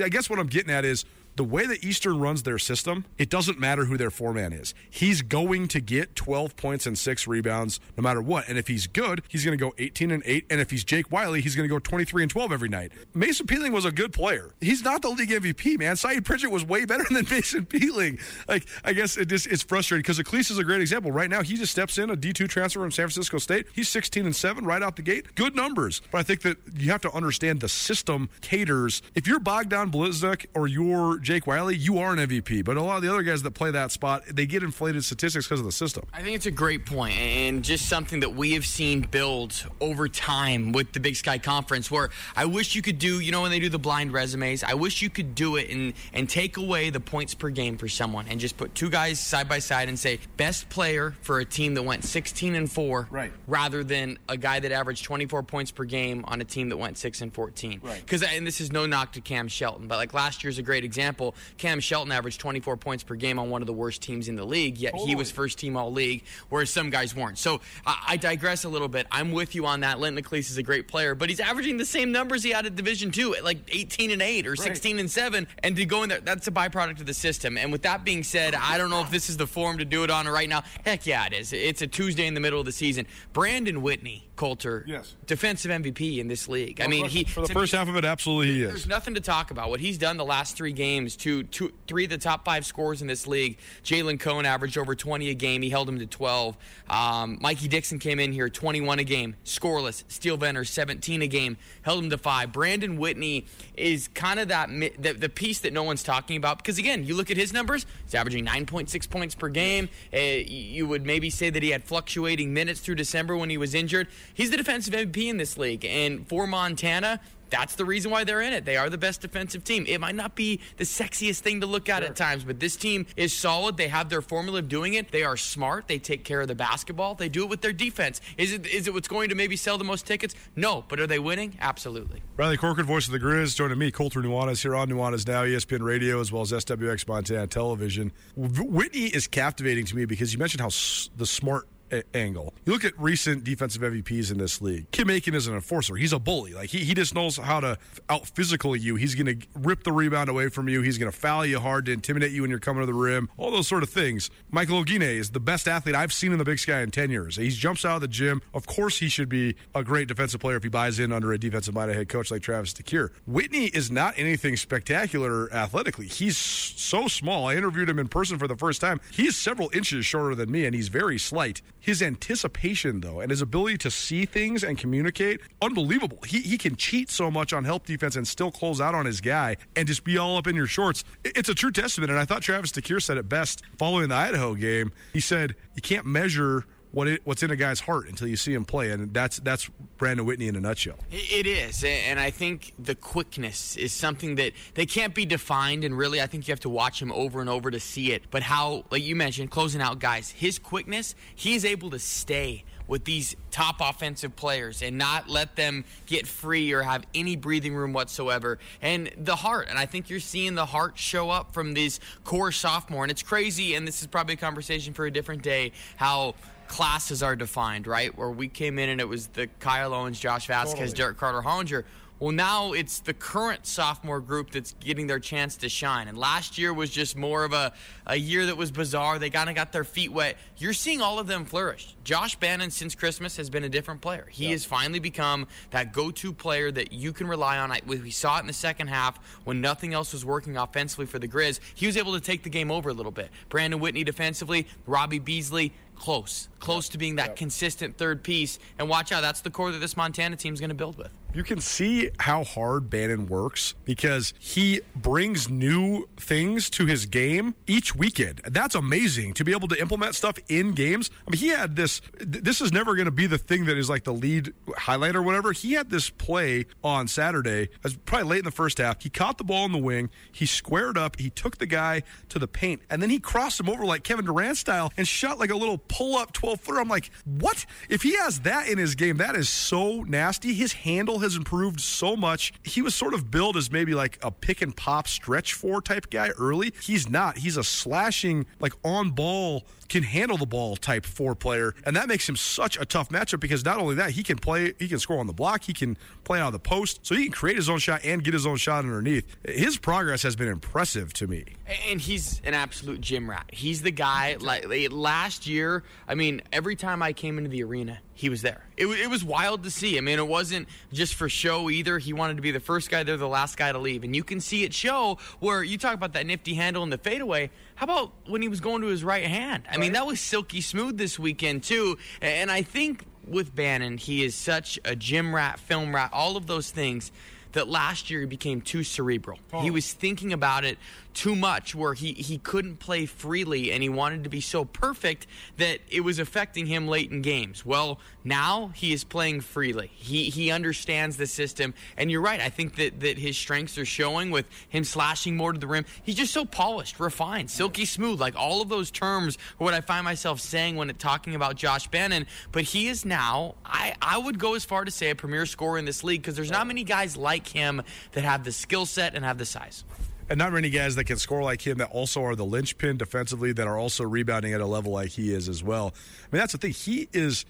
I 0.00 0.08
guess 0.08 0.30
what 0.30 0.38
I'm 0.38 0.46
getting 0.46 0.70
at 0.72 0.84
is, 0.84 1.04
the 1.36 1.44
way 1.44 1.66
that 1.66 1.82
Eastern 1.84 2.18
runs 2.18 2.42
their 2.42 2.58
system, 2.58 3.04
it 3.18 3.30
doesn't 3.30 3.58
matter 3.58 3.86
who 3.86 3.96
their 3.96 4.10
foreman 4.10 4.52
is. 4.52 4.74
He's 4.90 5.22
going 5.22 5.68
to 5.68 5.80
get 5.80 6.14
12 6.14 6.56
points 6.56 6.86
and 6.86 6.98
six 6.98 7.26
rebounds 7.26 7.80
no 7.96 8.02
matter 8.02 8.20
what. 8.20 8.48
And 8.48 8.58
if 8.58 8.68
he's 8.68 8.86
good, 8.86 9.22
he's 9.28 9.44
going 9.44 9.56
to 9.56 9.62
go 9.62 9.72
18 9.78 10.10
and 10.10 10.22
8. 10.26 10.46
And 10.50 10.60
if 10.60 10.70
he's 10.70 10.84
Jake 10.84 11.10
Wiley, 11.10 11.40
he's 11.40 11.56
going 11.56 11.68
to 11.68 11.72
go 11.74 11.78
23 11.78 12.24
and 12.24 12.30
12 12.30 12.52
every 12.52 12.68
night. 12.68 12.92
Mason 13.14 13.46
Peatling 13.46 13.72
was 13.72 13.84
a 13.84 13.92
good 13.92 14.12
player. 14.12 14.50
He's 14.60 14.84
not 14.84 15.02
the 15.02 15.08
league 15.10 15.30
MVP, 15.30 15.78
man. 15.78 15.96
Sayeed 15.96 16.24
Pridgett 16.24 16.50
was 16.50 16.64
way 16.64 16.84
better 16.84 17.04
than 17.10 17.26
Mason 17.30 17.64
Peatling. 17.66 18.20
Like, 18.48 18.66
I 18.84 18.92
guess 18.92 19.16
it 19.16 19.26
just 19.26 19.46
it's 19.46 19.62
frustrating 19.62 20.02
because 20.02 20.18
Acliese 20.18 20.50
is 20.50 20.58
a 20.58 20.64
great 20.64 20.80
example. 20.80 21.12
Right 21.12 21.30
now, 21.30 21.42
he 21.42 21.56
just 21.56 21.72
steps 21.72 21.98
in 21.98 22.10
a 22.10 22.16
D2 22.16 22.48
transfer 22.48 22.80
from 22.80 22.90
San 22.90 23.06
Francisco 23.06 23.38
State. 23.38 23.66
He's 23.72 23.88
16 23.88 24.26
and 24.26 24.36
7 24.36 24.64
right 24.64 24.82
out 24.82 24.96
the 24.96 25.02
gate. 25.02 25.34
Good 25.34 25.56
numbers. 25.56 26.02
But 26.10 26.18
I 26.18 26.22
think 26.22 26.42
that 26.42 26.58
you 26.76 26.90
have 26.90 27.00
to 27.02 27.12
understand 27.12 27.60
the 27.60 27.68
system 27.68 28.28
caters. 28.40 29.02
If 29.14 29.26
you're 29.26 29.40
Bogdan 29.40 29.90
Bliznyuk 29.90 30.46
or 30.54 30.66
you're 30.66 31.18
Jake 31.22 31.46
Wiley, 31.46 31.76
you 31.76 31.98
are 31.98 32.12
an 32.12 32.18
MVP. 32.18 32.64
But 32.64 32.76
a 32.76 32.82
lot 32.82 32.96
of 32.96 33.02
the 33.02 33.08
other 33.08 33.22
guys 33.22 33.44
that 33.44 33.52
play 33.52 33.70
that 33.70 33.92
spot, 33.92 34.24
they 34.26 34.44
get 34.44 34.64
inflated 34.64 35.04
statistics 35.04 35.46
because 35.46 35.60
of 35.60 35.66
the 35.66 35.72
system. 35.72 36.04
I 36.12 36.20
think 36.20 36.34
it's 36.34 36.46
a 36.46 36.50
great 36.50 36.84
point 36.84 37.16
and 37.16 37.62
just 37.62 37.88
something 37.88 38.20
that 38.20 38.34
we 38.34 38.52
have 38.54 38.66
seen 38.66 39.02
build 39.02 39.66
over 39.80 40.08
time 40.08 40.72
with 40.72 40.92
the 40.92 40.98
Big 40.98 41.14
Sky 41.14 41.38
Conference 41.38 41.90
where 41.90 42.10
I 42.34 42.46
wish 42.46 42.74
you 42.74 42.82
could 42.82 42.98
do, 42.98 43.20
you 43.20 43.30
know, 43.30 43.42
when 43.42 43.52
they 43.52 43.60
do 43.60 43.68
the 43.68 43.78
blind 43.78 44.12
resumes, 44.12 44.64
I 44.64 44.74
wish 44.74 45.00
you 45.00 45.10
could 45.10 45.36
do 45.36 45.56
it 45.56 45.70
and, 45.70 45.94
and 46.12 46.28
take 46.28 46.56
away 46.56 46.90
the 46.90 47.00
points 47.00 47.34
per 47.34 47.50
game 47.50 47.76
for 47.78 47.86
someone 47.86 48.26
and 48.28 48.40
just 48.40 48.56
put 48.56 48.74
two 48.74 48.90
guys 48.90 49.20
side 49.20 49.48
by 49.48 49.60
side 49.60 49.88
and 49.88 49.96
say 49.98 50.18
best 50.36 50.68
player 50.70 51.14
for 51.22 51.38
a 51.38 51.44
team 51.44 51.74
that 51.74 51.84
went 51.84 52.02
16 52.04 52.56
and 52.56 52.70
4 52.70 53.08
right. 53.10 53.32
rather 53.46 53.84
than 53.84 54.18
a 54.28 54.36
guy 54.36 54.58
that 54.58 54.72
averaged 54.72 55.04
24 55.04 55.44
points 55.44 55.70
per 55.70 55.84
game 55.84 56.24
on 56.26 56.40
a 56.40 56.44
team 56.44 56.68
that 56.70 56.76
went 56.76 56.98
6 56.98 57.20
and 57.22 57.32
14. 57.32 57.80
Right. 57.80 58.00
Because 58.00 58.24
and 58.24 58.44
this 58.44 58.60
is 58.60 58.72
no 58.72 58.86
knock 58.86 59.12
to 59.12 59.20
Cam 59.20 59.46
Shelton, 59.46 59.86
but 59.86 59.98
like 59.98 60.12
last 60.12 60.42
year's 60.42 60.58
a 60.58 60.62
great 60.62 60.82
example. 60.82 61.11
Cam 61.58 61.80
Shelton 61.80 62.12
averaged 62.12 62.40
24 62.40 62.76
points 62.76 63.04
per 63.04 63.14
game 63.14 63.38
on 63.38 63.50
one 63.50 63.62
of 63.62 63.66
the 63.66 63.72
worst 63.72 64.02
teams 64.02 64.28
in 64.28 64.36
the 64.36 64.44
league, 64.44 64.78
yet 64.78 64.92
totally. 64.92 65.10
he 65.10 65.14
was 65.14 65.30
first 65.30 65.58
team 65.58 65.76
all 65.76 65.92
league, 65.92 66.24
whereas 66.48 66.70
some 66.70 66.90
guys 66.90 67.14
weren't. 67.14 67.38
So 67.38 67.60
I, 67.86 68.04
I 68.08 68.16
digress 68.16 68.64
a 68.64 68.68
little 68.68 68.88
bit. 68.88 69.06
I'm 69.10 69.32
with 69.32 69.54
you 69.54 69.66
on 69.66 69.80
that. 69.80 70.00
Linton 70.00 70.22
Acliese 70.22 70.50
is 70.50 70.58
a 70.58 70.62
great 70.62 70.88
player, 70.88 71.14
but 71.14 71.28
he's 71.28 71.40
averaging 71.40 71.76
the 71.76 71.86
same 71.86 72.12
numbers 72.12 72.42
he 72.42 72.50
had 72.50 72.66
at 72.66 72.76
Division 72.76 73.10
Two, 73.10 73.34
like 73.42 73.58
18 73.68 74.10
and 74.10 74.22
8 74.22 74.46
or 74.46 74.50
right. 74.50 74.58
16 74.58 74.98
and 74.98 75.10
7, 75.10 75.46
and 75.62 75.76
to 75.76 75.84
go 75.84 76.02
in 76.02 76.08
there, 76.08 76.20
that's 76.20 76.46
a 76.48 76.50
byproduct 76.52 77.00
of 77.00 77.06
the 77.06 77.14
system. 77.14 77.56
And 77.56 77.72
with 77.72 77.82
that 77.82 78.04
being 78.04 78.22
said, 78.22 78.54
I 78.54 78.78
don't 78.78 78.90
know 78.90 79.02
if 79.02 79.10
this 79.10 79.28
is 79.28 79.36
the 79.36 79.46
form 79.46 79.78
to 79.78 79.84
do 79.84 80.04
it 80.04 80.10
on 80.10 80.26
right 80.26 80.48
now. 80.48 80.62
Heck 80.84 81.06
yeah, 81.06 81.26
it 81.26 81.32
is. 81.32 81.52
It's 81.52 81.82
a 81.82 81.86
Tuesday 81.86 82.26
in 82.26 82.34
the 82.34 82.40
middle 82.40 82.60
of 82.60 82.66
the 82.66 82.72
season. 82.72 83.06
Brandon 83.32 83.82
Whitney 83.82 84.28
Colter, 84.36 84.84
yes. 84.86 85.14
defensive 85.26 85.70
MVP 85.70 86.18
in 86.18 86.28
this 86.28 86.48
league. 86.48 86.80
I 86.80 86.86
mean, 86.86 87.04
he 87.04 87.24
for 87.24 87.42
the 87.46 87.52
first 87.52 87.72
me, 87.72 87.78
half 87.78 87.88
of 87.88 87.96
it, 87.96 88.04
absolutely 88.04 88.54
he 88.54 88.62
is. 88.62 88.68
There's 88.68 88.86
nothing 88.86 89.14
to 89.14 89.20
talk 89.20 89.50
about. 89.50 89.70
What 89.70 89.80
he's 89.80 89.98
done 89.98 90.16
the 90.16 90.24
last 90.24 90.56
three 90.56 90.72
games, 90.72 91.01
two, 91.10 91.44
two, 91.44 91.72
three 91.86 92.04
of 92.04 92.10
the 92.10 92.18
top 92.18 92.44
five 92.44 92.64
scores 92.64 93.02
in 93.02 93.08
this 93.08 93.26
league. 93.26 93.58
Jalen 93.84 94.18
Cone 94.20 94.46
averaged 94.46 94.78
over 94.78 94.94
20 94.94 95.28
a 95.30 95.34
game. 95.34 95.62
He 95.62 95.70
held 95.70 95.88
him 95.88 95.98
to 95.98 96.06
12. 96.06 96.56
Um, 96.88 97.38
Mikey 97.40 97.68
Dixon 97.68 97.98
came 97.98 98.18
in 98.18 98.32
here, 98.32 98.48
21 98.48 98.98
a 98.98 99.04
game, 99.04 99.36
scoreless. 99.44 100.04
Steele 100.08 100.36
Venters, 100.36 100.70
17 100.70 101.22
a 101.22 101.26
game, 101.26 101.56
held 101.82 102.04
him 102.04 102.10
to 102.10 102.18
five. 102.18 102.52
Brandon 102.52 102.96
Whitney 102.96 103.46
is 103.76 104.08
kind 104.08 104.40
of 104.40 104.48
that 104.48 104.68
the, 104.70 105.12
the 105.12 105.28
piece 105.28 105.60
that 105.60 105.72
no 105.72 105.82
one's 105.82 106.02
talking 106.02 106.36
about 106.36 106.58
because 106.58 106.78
again, 106.78 107.04
you 107.04 107.14
look 107.14 107.30
at 107.30 107.36
his 107.36 107.52
numbers. 107.52 107.86
He's 108.04 108.14
averaging 108.14 108.46
9.6 108.46 109.10
points 109.10 109.34
per 109.34 109.48
game. 109.48 109.88
Uh, 110.12 110.18
you 110.18 110.86
would 110.86 111.04
maybe 111.04 111.30
say 111.30 111.50
that 111.50 111.62
he 111.62 111.70
had 111.70 111.84
fluctuating 111.84 112.52
minutes 112.52 112.80
through 112.80 112.96
December 112.96 113.36
when 113.36 113.50
he 113.50 113.58
was 113.58 113.74
injured. 113.74 114.08
He's 114.32 114.50
the 114.50 114.56
defensive 114.56 114.94
MVP 114.94 115.28
in 115.28 115.36
this 115.36 115.56
league, 115.58 115.84
and 115.84 116.26
for 116.28 116.46
Montana, 116.46 117.20
that's 117.52 117.76
the 117.76 117.84
reason 117.84 118.10
why 118.10 118.24
they're 118.24 118.40
in 118.40 118.52
it. 118.52 118.64
They 118.64 118.76
are 118.76 118.90
the 118.90 118.98
best 118.98 119.20
defensive 119.20 119.62
team. 119.62 119.84
It 119.86 120.00
might 120.00 120.16
not 120.16 120.34
be 120.34 120.58
the 120.78 120.84
sexiest 120.84 121.40
thing 121.40 121.60
to 121.60 121.66
look 121.66 121.88
at 121.88 122.02
at 122.02 122.16
times, 122.16 122.42
but 122.42 122.58
this 122.58 122.74
team 122.74 123.06
is 123.16 123.32
solid. 123.32 123.76
They 123.76 123.86
have 123.88 124.08
their 124.08 124.22
formula 124.22 124.58
of 124.60 124.68
doing 124.68 124.94
it. 124.94 125.12
They 125.12 125.22
are 125.22 125.36
smart. 125.36 125.86
They 125.86 125.98
take 125.98 126.24
care 126.24 126.40
of 126.40 126.48
the 126.48 126.54
basketball. 126.56 127.14
They 127.14 127.28
do 127.28 127.44
it 127.44 127.50
with 127.50 127.60
their 127.60 127.72
defense. 127.72 128.20
Is 128.38 128.52
it 128.52 128.66
is 128.66 128.88
it 128.88 128.94
what's 128.94 129.06
going 129.06 129.28
to 129.28 129.34
maybe 129.36 129.54
sell 129.54 129.78
the 129.78 129.84
most 129.84 130.06
tickets? 130.06 130.34
No, 130.56 130.84
but 130.88 130.98
are 130.98 131.06
they 131.06 131.18
winning? 131.18 131.56
Absolutely. 131.60 132.22
Riley 132.36 132.56
Corcoran, 132.56 132.86
voice 132.86 133.06
of 133.06 133.12
the 133.12 133.18
Griz, 133.18 133.54
joining 133.54 133.78
me, 133.78 133.90
Colter 133.90 134.20
Nuanez, 134.22 134.62
here 134.62 134.74
on 134.74 134.88
Nuanez 134.88 135.28
Now, 135.28 135.44
ESPN 135.44 135.82
Radio, 135.82 136.20
as 136.20 136.32
well 136.32 136.42
as 136.42 136.52
SWX 136.52 137.06
Montana 137.06 137.46
Television. 137.46 138.10
Whitney 138.36 139.06
is 139.06 139.28
captivating 139.28 139.84
to 139.86 139.94
me 139.96 140.06
because 140.06 140.32
you 140.32 140.38
mentioned 140.38 140.62
how 140.62 140.68
s- 140.68 141.10
the 141.16 141.26
smart 141.26 141.68
a- 141.92 142.16
angle. 142.16 142.54
You 142.64 142.72
look 142.72 142.84
at 142.84 142.98
recent 142.98 143.44
defensive 143.44 143.82
MVPs 143.82 144.30
in 144.32 144.38
this 144.38 144.60
league. 144.60 144.90
Kim 144.90 145.10
Aiken 145.10 145.34
is 145.34 145.46
an 145.46 145.54
enforcer. 145.54 145.96
He's 145.96 146.12
a 146.12 146.18
bully. 146.18 146.54
Like 146.54 146.70
he, 146.70 146.78
he 146.78 146.94
just 146.94 147.14
knows 147.14 147.36
how 147.36 147.60
to 147.60 147.78
out 148.08 148.26
physical 148.26 148.74
you. 148.74 148.96
He's 148.96 149.14
going 149.14 149.38
to 149.40 149.46
rip 149.54 149.84
the 149.84 149.92
rebound 149.92 150.28
away 150.28 150.48
from 150.48 150.68
you. 150.68 150.82
He's 150.82 150.98
going 150.98 151.10
to 151.10 151.16
foul 151.16 151.44
you 151.46 151.60
hard 151.60 151.86
to 151.86 151.92
intimidate 151.92 152.32
you 152.32 152.42
when 152.42 152.50
you're 152.50 152.58
coming 152.58 152.82
to 152.82 152.86
the 152.86 152.94
rim. 152.94 153.28
All 153.36 153.50
those 153.50 153.68
sort 153.68 153.82
of 153.82 153.90
things. 153.90 154.30
Michael 154.50 154.82
Oguine 154.84 155.02
is 155.02 155.30
the 155.30 155.40
best 155.40 155.68
athlete 155.68 155.94
I've 155.94 156.12
seen 156.12 156.32
in 156.32 156.38
the 156.38 156.44
Big 156.44 156.58
Sky 156.58 156.80
in 156.80 156.90
10 156.90 157.10
years. 157.10 157.36
He 157.36 157.48
jumps 157.50 157.84
out 157.84 157.96
of 157.96 158.00
the 158.00 158.08
gym. 158.08 158.42
Of 158.54 158.66
course, 158.66 158.98
he 158.98 159.08
should 159.08 159.28
be 159.28 159.56
a 159.74 159.84
great 159.84 160.08
defensive 160.08 160.40
player 160.40 160.56
if 160.56 160.62
he 160.62 160.68
buys 160.68 160.98
in 160.98 161.12
under 161.12 161.32
a 161.32 161.38
defensive 161.38 161.74
minded 161.74 161.96
head 161.96 162.08
coach 162.08 162.30
like 162.30 162.42
Travis 162.42 162.72
DeCuire. 162.72 163.10
Whitney 163.26 163.66
is 163.66 163.90
not 163.90 164.14
anything 164.16 164.56
spectacular 164.56 165.52
athletically. 165.52 166.06
He's 166.06 166.36
so 166.36 167.08
small. 167.08 167.48
I 167.48 167.56
interviewed 167.56 167.88
him 167.88 167.98
in 167.98 168.08
person 168.08 168.38
for 168.38 168.48
the 168.48 168.56
first 168.56 168.80
time. 168.80 169.00
He's 169.10 169.36
several 169.36 169.70
inches 169.72 170.06
shorter 170.06 170.34
than 170.34 170.50
me, 170.50 170.64
and 170.64 170.74
he's 170.74 170.88
very 170.88 171.18
slight. 171.18 171.62
His 171.82 172.00
anticipation, 172.00 173.00
though, 173.00 173.20
and 173.20 173.28
his 173.30 173.42
ability 173.42 173.76
to 173.78 173.90
see 173.90 174.24
things 174.24 174.62
and 174.62 174.78
communicate, 174.78 175.40
unbelievable. 175.60 176.18
He, 176.24 176.40
he 176.40 176.56
can 176.56 176.76
cheat 176.76 177.10
so 177.10 177.28
much 177.30 177.52
on 177.52 177.64
help 177.64 177.84
defense 177.86 178.14
and 178.16 178.26
still 178.26 178.52
close 178.52 178.80
out 178.80 178.94
on 178.94 179.04
his 179.04 179.20
guy 179.20 179.56
and 179.76 179.86
just 179.88 180.04
be 180.04 180.16
all 180.16 180.36
up 180.36 180.46
in 180.46 180.54
your 180.56 180.68
shorts. 180.68 181.02
It- 181.24 181.36
It's 181.36 181.48
a 181.48 181.54
true 181.54 181.72
testament. 181.72 182.10
And 182.12 182.20
I 182.20 182.24
thought 182.24 182.42
Travis 182.42 182.70
DeCuire 182.70 183.02
said 183.02 183.16
it 183.18 183.28
best 183.28 183.62
following 183.78 184.08
the 184.10 184.14
Idaho 184.14 184.54
game. 184.54 184.92
He 185.12 185.18
said, 185.20 185.56
You 185.74 185.82
can't 185.82 186.06
measure 186.06 186.64
what 186.92 187.08
it, 187.08 187.20
what's 187.24 187.42
in 187.42 187.50
a 187.50 187.56
guy's 187.56 187.80
heart 187.80 188.08
until 188.08 188.28
you 188.28 188.36
see 188.36 188.54
him 188.54 188.64
play. 188.64 188.90
And 188.90 189.12
that's, 189.12 189.40
that's 189.40 189.68
Brandon 189.98 190.24
Whitney 190.24 190.46
in 190.46 190.56
a 190.56 190.60
nutshell. 190.60 190.96
It 191.10 191.46
is, 191.46 191.82
and 191.84 192.20
I 192.20 192.30
think 192.30 192.72
the 192.78 192.94
quickness 192.94 193.76
is 193.76 193.92
something 193.92 194.36
that 194.36 194.52
they 194.74 194.86
can't 194.86 195.14
be 195.14 195.26
defined. 195.26 195.84
And 195.84 195.96
really, 195.96 196.20
I 196.20 196.26
think 196.26 196.46
you 196.46 196.52
have 196.52 196.60
to 196.60 196.68
watch 196.68 197.00
him 197.00 197.10
over 197.12 197.40
and 197.40 197.50
over 197.50 197.70
to 197.70 197.80
see 197.80 198.12
it. 198.12 198.22
But 198.30 198.42
how, 198.42 198.84
like 198.90 199.02
you 199.02 199.16
mentioned, 199.16 199.50
closing 199.50 199.80
out 199.80 199.98
guys, 199.98 200.30
his 200.30 200.58
quickness, 200.58 201.14
he 201.34 201.54
is 201.54 201.64
able 201.64 201.90
to 201.90 201.98
stay 201.98 202.64
with 202.88 203.04
these 203.04 203.36
top 203.50 203.76
offensive 203.80 204.34
players 204.36 204.82
and 204.82 204.98
not 204.98 205.28
let 205.28 205.56
them 205.56 205.84
get 206.04 206.26
free 206.26 206.72
or 206.72 206.82
have 206.82 207.06
any 207.14 207.36
breathing 207.36 207.74
room 207.74 207.92
whatsoever. 207.92 208.58
And 208.82 209.10
the 209.16 209.36
heart, 209.36 209.68
and 209.70 209.78
I 209.78 209.86
think 209.86 210.10
you're 210.10 210.20
seeing 210.20 210.56
the 210.56 210.66
heart 210.66 210.98
show 210.98 211.30
up 211.30 211.54
from 211.54 211.74
these 211.74 212.00
core 212.24 212.52
sophomore. 212.52 213.04
And 213.04 213.10
it's 213.10 213.22
crazy, 213.22 213.74
and 213.74 213.88
this 213.88 214.02
is 214.02 214.08
probably 214.08 214.34
a 214.34 214.36
conversation 214.36 214.92
for 214.92 215.06
a 215.06 215.10
different 215.10 215.42
day, 215.42 215.72
how 215.96 216.34
classes 216.76 217.22
are 217.22 217.36
defined, 217.36 217.86
right? 217.86 218.16
Where 218.16 218.30
we 218.30 218.48
came 218.48 218.78
in 218.78 218.88
and 218.88 218.98
it 219.00 219.06
was 219.08 219.26
the 219.28 219.46
Kyle 219.60 219.92
Owens, 219.92 220.18
Josh 220.18 220.48
Vazquez, 220.48 220.94
Derek 220.94 221.18
Carter 221.18 221.42
Hollinger. 221.42 221.84
Well, 222.18 222.30
now 222.32 222.72
it's 222.72 223.00
the 223.00 223.12
current 223.14 223.66
sophomore 223.66 224.20
group 224.20 224.52
that's 224.52 224.74
getting 224.78 225.08
their 225.08 225.18
chance 225.18 225.56
to 225.56 225.68
shine. 225.68 226.06
And 226.06 226.16
last 226.16 226.56
year 226.56 226.72
was 226.72 226.88
just 226.88 227.16
more 227.16 227.42
of 227.44 227.52
a, 227.52 227.72
a 228.06 228.14
year 228.16 228.46
that 228.46 228.56
was 228.56 228.70
bizarre. 228.70 229.18
They 229.18 229.28
kind 229.28 229.50
of 229.50 229.56
got 229.56 229.72
their 229.72 229.82
feet 229.82 230.12
wet. 230.12 230.36
You're 230.56 230.72
seeing 230.72 231.02
all 231.02 231.18
of 231.18 231.26
them 231.26 231.44
flourish. 231.44 231.96
Josh 232.04 232.36
Bannon, 232.36 232.70
since 232.70 232.94
Christmas, 232.94 233.36
has 233.38 233.50
been 233.50 233.64
a 233.64 233.68
different 233.68 234.00
player. 234.02 234.28
He 234.30 234.52
has 234.52 234.64
finally 234.64 235.00
become 235.00 235.48
that 235.72 235.92
go 235.92 236.12
to 236.12 236.32
player 236.32 236.70
that 236.70 236.92
you 236.92 237.12
can 237.12 237.26
rely 237.26 237.58
on. 237.58 237.72
I- 237.72 237.82
We 237.86 238.12
saw 238.12 238.36
it 238.38 238.40
in 238.42 238.46
the 238.46 238.52
second 238.52 238.86
half 238.86 239.18
when 239.44 239.60
nothing 239.60 239.92
else 239.92 240.12
was 240.12 240.24
working 240.24 240.56
offensively 240.56 241.06
for 241.06 241.18
the 241.18 241.26
Griz. 241.26 241.60
He 241.74 241.86
was 241.88 241.96
able 241.96 242.12
to 242.14 242.20
take 242.20 242.44
the 242.44 242.50
game 242.50 242.70
over 242.70 242.88
a 242.88 242.94
little 242.94 243.12
bit. 243.12 243.30
Brandon 243.48 243.80
Whitney 243.80 244.04
defensively, 244.04 244.68
Robbie 244.86 245.18
Beasley, 245.18 245.72
close, 246.02 246.48
close 246.58 246.88
to 246.88 246.98
being 246.98 247.14
that 247.16 247.36
consistent 247.36 247.96
third 247.96 248.24
piece. 248.24 248.58
And 248.76 248.88
watch 248.88 249.12
out, 249.12 249.20
that's 249.20 249.40
the 249.40 249.50
core 249.50 249.70
that 249.70 249.78
this 249.78 249.96
Montana 249.96 250.34
team 250.34 250.52
is 250.52 250.58
going 250.58 250.70
to 250.70 250.74
build 250.74 250.98
with. 250.98 251.10
You 251.34 251.42
can 251.42 251.60
see 251.60 252.10
how 252.18 252.44
hard 252.44 252.90
Bannon 252.90 253.26
works 253.26 253.74
because 253.84 254.34
he 254.38 254.82
brings 254.94 255.48
new 255.48 256.06
things 256.18 256.68
to 256.70 256.84
his 256.84 257.06
game 257.06 257.54
each 257.66 257.94
weekend. 257.94 258.42
That's 258.44 258.74
amazing 258.74 259.32
to 259.34 259.44
be 259.44 259.52
able 259.52 259.68
to 259.68 259.80
implement 259.80 260.14
stuff 260.14 260.36
in 260.50 260.72
games. 260.72 261.10
I 261.26 261.30
mean, 261.30 261.40
he 261.40 261.48
had 261.48 261.74
this. 261.74 262.02
This 262.20 262.60
is 262.60 262.70
never 262.70 262.94
going 262.94 263.06
to 263.06 263.10
be 263.10 263.26
the 263.26 263.38
thing 263.38 263.64
that 263.64 263.78
is 263.78 263.88
like 263.88 264.04
the 264.04 264.12
lead 264.12 264.52
highlight 264.76 265.16
or 265.16 265.22
whatever. 265.22 265.52
He 265.52 265.72
had 265.72 265.88
this 265.88 266.10
play 266.10 266.66
on 266.84 267.08
Saturday, 267.08 267.70
was 267.82 267.96
probably 267.96 268.28
late 268.28 268.38
in 268.40 268.44
the 268.44 268.50
first 268.50 268.76
half. 268.76 269.02
He 269.02 269.08
caught 269.08 269.38
the 269.38 269.44
ball 269.44 269.64
in 269.64 269.72
the 269.72 269.78
wing. 269.78 270.10
He 270.32 270.44
squared 270.44 270.98
up. 270.98 271.18
He 271.18 271.30
took 271.30 271.56
the 271.56 271.66
guy 271.66 272.02
to 272.28 272.38
the 272.38 272.48
paint, 272.48 272.82
and 272.90 273.00
then 273.00 273.08
he 273.08 273.18
crossed 273.18 273.58
him 273.58 273.70
over 273.70 273.86
like 273.86 274.04
Kevin 274.04 274.26
Durant 274.26 274.58
style 274.58 274.92
and 274.98 275.08
shot 275.08 275.38
like 275.38 275.50
a 275.50 275.56
little 275.56 275.78
pull 275.78 276.16
up 276.16 276.32
12 276.34 276.60
footer. 276.60 276.78
I'm 276.78 276.88
like, 276.88 277.10
what? 277.24 277.64
If 277.88 278.02
he 278.02 278.16
has 278.16 278.40
that 278.40 278.68
in 278.68 278.76
his 278.76 278.94
game, 278.94 279.16
that 279.16 279.34
is 279.34 279.48
so 279.48 280.02
nasty. 280.02 280.52
His 280.52 280.74
handle 280.74 281.21
has 281.22 281.36
improved 281.36 281.80
so 281.80 282.16
much. 282.16 282.52
He 282.62 282.82
was 282.82 282.94
sort 282.94 283.14
of 283.14 283.30
billed 283.30 283.56
as 283.56 283.70
maybe 283.70 283.94
like 283.94 284.18
a 284.22 284.30
pick 284.30 284.62
and 284.62 284.76
pop 284.76 285.08
stretch 285.08 285.54
four 285.54 285.82
type 285.82 286.10
guy 286.10 286.30
early. 286.30 286.72
He's 286.80 287.08
not. 287.08 287.38
He's 287.38 287.56
a 287.56 287.64
slashing, 287.64 288.46
like 288.60 288.72
on 288.84 289.10
ball, 289.10 289.64
can 289.88 290.02
handle 290.02 290.38
the 290.38 290.46
ball 290.46 290.76
type 290.76 291.04
four 291.04 291.34
player. 291.34 291.74
And 291.84 291.96
that 291.96 292.08
makes 292.08 292.26
him 292.28 292.36
such 292.36 292.78
a 292.80 292.86
tough 292.86 293.10
matchup 293.10 293.40
because 293.40 293.64
not 293.64 293.78
only 293.78 293.96
that, 293.96 294.12
he 294.12 294.22
can 294.22 294.38
play, 294.38 294.72
he 294.78 294.88
can 294.88 294.98
score 294.98 295.18
on 295.18 295.26
the 295.26 295.34
block, 295.34 295.64
he 295.64 295.74
can 295.74 295.98
play 296.24 296.40
out 296.40 296.46
of 296.46 296.52
the 296.52 296.58
post. 296.58 297.00
So 297.02 297.14
he 297.14 297.24
can 297.24 297.32
create 297.32 297.56
his 297.56 297.68
own 297.68 297.78
shot 297.78 298.00
and 298.04 298.24
get 298.24 298.32
his 298.32 298.46
own 298.46 298.56
shot 298.56 298.84
underneath. 298.84 299.26
His 299.44 299.76
progress 299.76 300.22
has 300.22 300.34
been 300.34 300.48
impressive 300.48 301.12
to 301.14 301.26
me. 301.26 301.44
And 301.88 302.00
he's 302.00 302.40
an 302.44 302.54
absolute 302.54 303.00
gym 303.00 303.28
rat. 303.28 303.50
He's 303.52 303.82
the 303.82 303.90
guy. 303.90 304.36
Like 304.40 304.52
like, 304.68 304.92
last 304.92 305.46
year, 305.46 305.82
I 306.08 306.14
mean, 306.14 306.42
every 306.52 306.76
time 306.76 307.02
I 307.02 307.12
came 307.12 307.38
into 307.38 307.50
the 307.50 307.62
arena, 307.62 307.98
he 308.14 308.28
was 308.28 308.42
there. 308.42 308.62
It, 308.76 308.86
it 308.86 309.10
was 309.10 309.24
wild 309.24 309.64
to 309.64 309.70
see. 309.70 309.96
I 309.96 310.00
mean, 310.00 310.18
it 310.18 310.26
wasn't 310.26 310.68
just 310.92 311.14
for 311.14 311.28
show 311.28 311.70
either. 311.70 311.98
He 311.98 312.12
wanted 312.12 312.36
to 312.36 312.42
be 312.42 312.50
the 312.50 312.60
first 312.60 312.90
guy 312.90 313.02
there, 313.02 313.16
the 313.16 313.28
last 313.28 313.56
guy 313.56 313.72
to 313.72 313.78
leave, 313.78 314.04
and 314.04 314.14
you 314.14 314.24
can 314.24 314.40
see 314.40 314.64
it 314.64 314.74
show. 314.74 315.18
Where 315.40 315.62
you 315.62 315.78
talk 315.78 315.94
about 315.94 316.12
that 316.12 316.26
nifty 316.26 316.54
handle 316.54 316.82
and 316.82 316.92
the 316.92 316.98
fadeaway. 316.98 317.50
How 317.74 317.84
about 317.84 318.12
when 318.26 318.42
he 318.42 318.48
was 318.48 318.60
going 318.60 318.82
to 318.82 318.88
his 318.88 319.02
right 319.02 319.26
hand? 319.26 319.64
I 319.70 319.76
mean, 319.78 319.92
that 319.92 320.06
was 320.06 320.20
silky 320.20 320.60
smooth 320.60 320.98
this 320.98 321.18
weekend 321.18 321.64
too. 321.64 321.98
And 322.20 322.50
I 322.50 322.62
think 322.62 323.04
with 323.26 323.54
Bannon, 323.54 323.98
he 323.98 324.24
is 324.24 324.34
such 324.34 324.78
a 324.84 324.94
gym 324.94 325.34
rat, 325.34 325.58
film 325.58 325.94
rat, 325.94 326.10
all 326.12 326.36
of 326.36 326.46
those 326.46 326.70
things 326.70 327.10
that 327.52 327.68
last 327.68 328.10
year 328.10 328.20
he 328.20 328.26
became 328.26 328.60
too 328.60 328.82
cerebral. 328.84 329.38
He 329.60 329.70
oh. 329.70 329.74
was 329.74 329.92
thinking 329.92 330.32
about 330.32 330.64
it 330.64 330.78
too 331.14 331.36
much 331.36 331.74
where 331.74 331.94
he, 331.94 332.12
he 332.12 332.38
couldn't 332.38 332.76
play 332.78 333.06
freely 333.06 333.72
and 333.72 333.82
he 333.82 333.88
wanted 333.88 334.24
to 334.24 334.30
be 334.30 334.40
so 334.40 334.64
perfect 334.64 335.26
that 335.56 335.80
it 335.90 336.00
was 336.00 336.18
affecting 336.18 336.66
him 336.66 336.88
late 336.88 337.10
in 337.10 337.22
games. 337.22 337.66
Well, 337.66 337.98
now 338.24 338.72
he 338.74 338.92
is 338.92 339.04
playing 339.04 339.40
freely. 339.40 339.90
He 339.94 340.30
he 340.30 340.50
understands 340.50 341.16
the 341.16 341.26
system 341.26 341.74
and 341.96 342.10
you're 342.10 342.20
right. 342.20 342.40
I 342.40 342.48
think 342.48 342.76
that, 342.76 343.00
that 343.00 343.18
his 343.18 343.36
strengths 343.36 343.76
are 343.78 343.84
showing 343.84 344.30
with 344.30 344.46
him 344.68 344.84
slashing 344.84 345.36
more 345.36 345.52
to 345.52 345.58
the 345.58 345.66
rim. 345.66 345.84
He's 346.02 346.16
just 346.16 346.32
so 346.32 346.44
polished, 346.44 347.00
refined, 347.00 347.50
silky 347.50 347.84
smooth. 347.84 348.20
Like 348.20 348.36
all 348.36 348.62
of 348.62 348.68
those 348.68 348.90
terms 348.90 349.36
are 349.36 349.64
what 349.64 349.74
I 349.74 349.80
find 349.80 350.04
myself 350.04 350.40
saying 350.40 350.76
when 350.76 350.92
talking 350.94 351.34
about 351.34 351.56
Josh 351.56 351.88
Bannon. 351.88 352.26
But 352.52 352.64
he 352.64 352.88
is 352.88 353.04
now, 353.04 353.54
I, 353.64 353.94
I 354.00 354.18
would 354.18 354.38
go 354.38 354.54
as 354.54 354.64
far 354.64 354.84
to 354.84 354.90
say 354.90 355.10
a 355.10 355.14
premier 355.14 355.46
scorer 355.46 355.78
in 355.78 355.84
this 355.84 356.04
league 356.04 356.22
because 356.22 356.36
there's 356.36 356.50
not 356.50 356.66
many 356.66 356.84
guys 356.84 357.16
like 357.16 357.48
him 357.48 357.82
that 358.12 358.24
have 358.24 358.44
the 358.44 358.52
skill 358.52 358.86
set 358.86 359.14
and 359.14 359.24
have 359.24 359.38
the 359.38 359.44
size. 359.44 359.84
And 360.32 360.38
not 360.38 360.50
many 360.50 360.70
guys 360.70 360.94
that 360.94 361.04
can 361.04 361.18
score 361.18 361.42
like 361.42 361.60
him 361.60 361.76
that 361.76 361.90
also 361.90 362.24
are 362.24 362.34
the 362.34 362.46
linchpin 362.46 362.96
defensively 362.96 363.52
that 363.52 363.66
are 363.66 363.76
also 363.76 364.02
rebounding 364.02 364.54
at 364.54 364.62
a 364.62 364.66
level 364.66 364.90
like 364.90 365.10
he 365.10 365.30
is 365.30 365.46
as 365.46 365.62
well. 365.62 365.92
I 365.94 366.34
mean, 366.34 366.40
that's 366.40 366.52
the 366.52 366.58
thing. 366.58 366.70
He 366.70 367.06
is, 367.12 367.44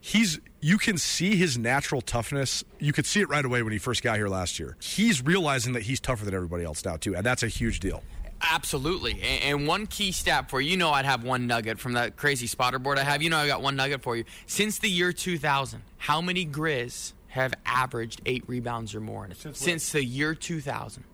he's, 0.00 0.40
you 0.62 0.78
can 0.78 0.96
see 0.96 1.36
his 1.36 1.58
natural 1.58 2.00
toughness. 2.00 2.64
You 2.78 2.94
could 2.94 3.04
see 3.04 3.20
it 3.20 3.28
right 3.28 3.44
away 3.44 3.62
when 3.62 3.74
he 3.74 3.78
first 3.78 4.02
got 4.02 4.16
here 4.16 4.28
last 4.28 4.58
year. 4.58 4.78
He's 4.80 5.22
realizing 5.22 5.74
that 5.74 5.82
he's 5.82 6.00
tougher 6.00 6.24
than 6.24 6.32
everybody 6.32 6.64
else 6.64 6.82
now, 6.86 6.96
too. 6.96 7.14
And 7.14 7.22
that's 7.22 7.42
a 7.42 7.48
huge 7.48 7.80
deal. 7.80 8.02
Absolutely. 8.40 9.20
And 9.20 9.66
one 9.66 9.86
key 9.86 10.10
stat 10.10 10.48
for 10.48 10.58
you, 10.58 10.70
you 10.70 10.76
know, 10.78 10.92
I'd 10.92 11.04
have 11.04 11.22
one 11.22 11.46
nugget 11.46 11.78
from 11.78 11.92
that 11.92 12.16
crazy 12.16 12.46
spotter 12.46 12.78
board 12.78 12.98
I 12.98 13.02
have. 13.04 13.20
You 13.20 13.28
know, 13.28 13.36
I 13.36 13.46
got 13.46 13.60
one 13.60 13.76
nugget 13.76 14.02
for 14.02 14.16
you. 14.16 14.24
Since 14.46 14.78
the 14.78 14.88
year 14.88 15.12
2000, 15.12 15.82
how 15.98 16.22
many 16.22 16.46
Griz 16.46 17.12
have 17.28 17.52
averaged 17.66 18.22
eight 18.24 18.44
rebounds 18.46 18.94
or 18.94 19.00
more? 19.00 19.28
Since, 19.52 19.92
the 19.92 20.02
year 20.02 20.34
2000. 20.34 21.04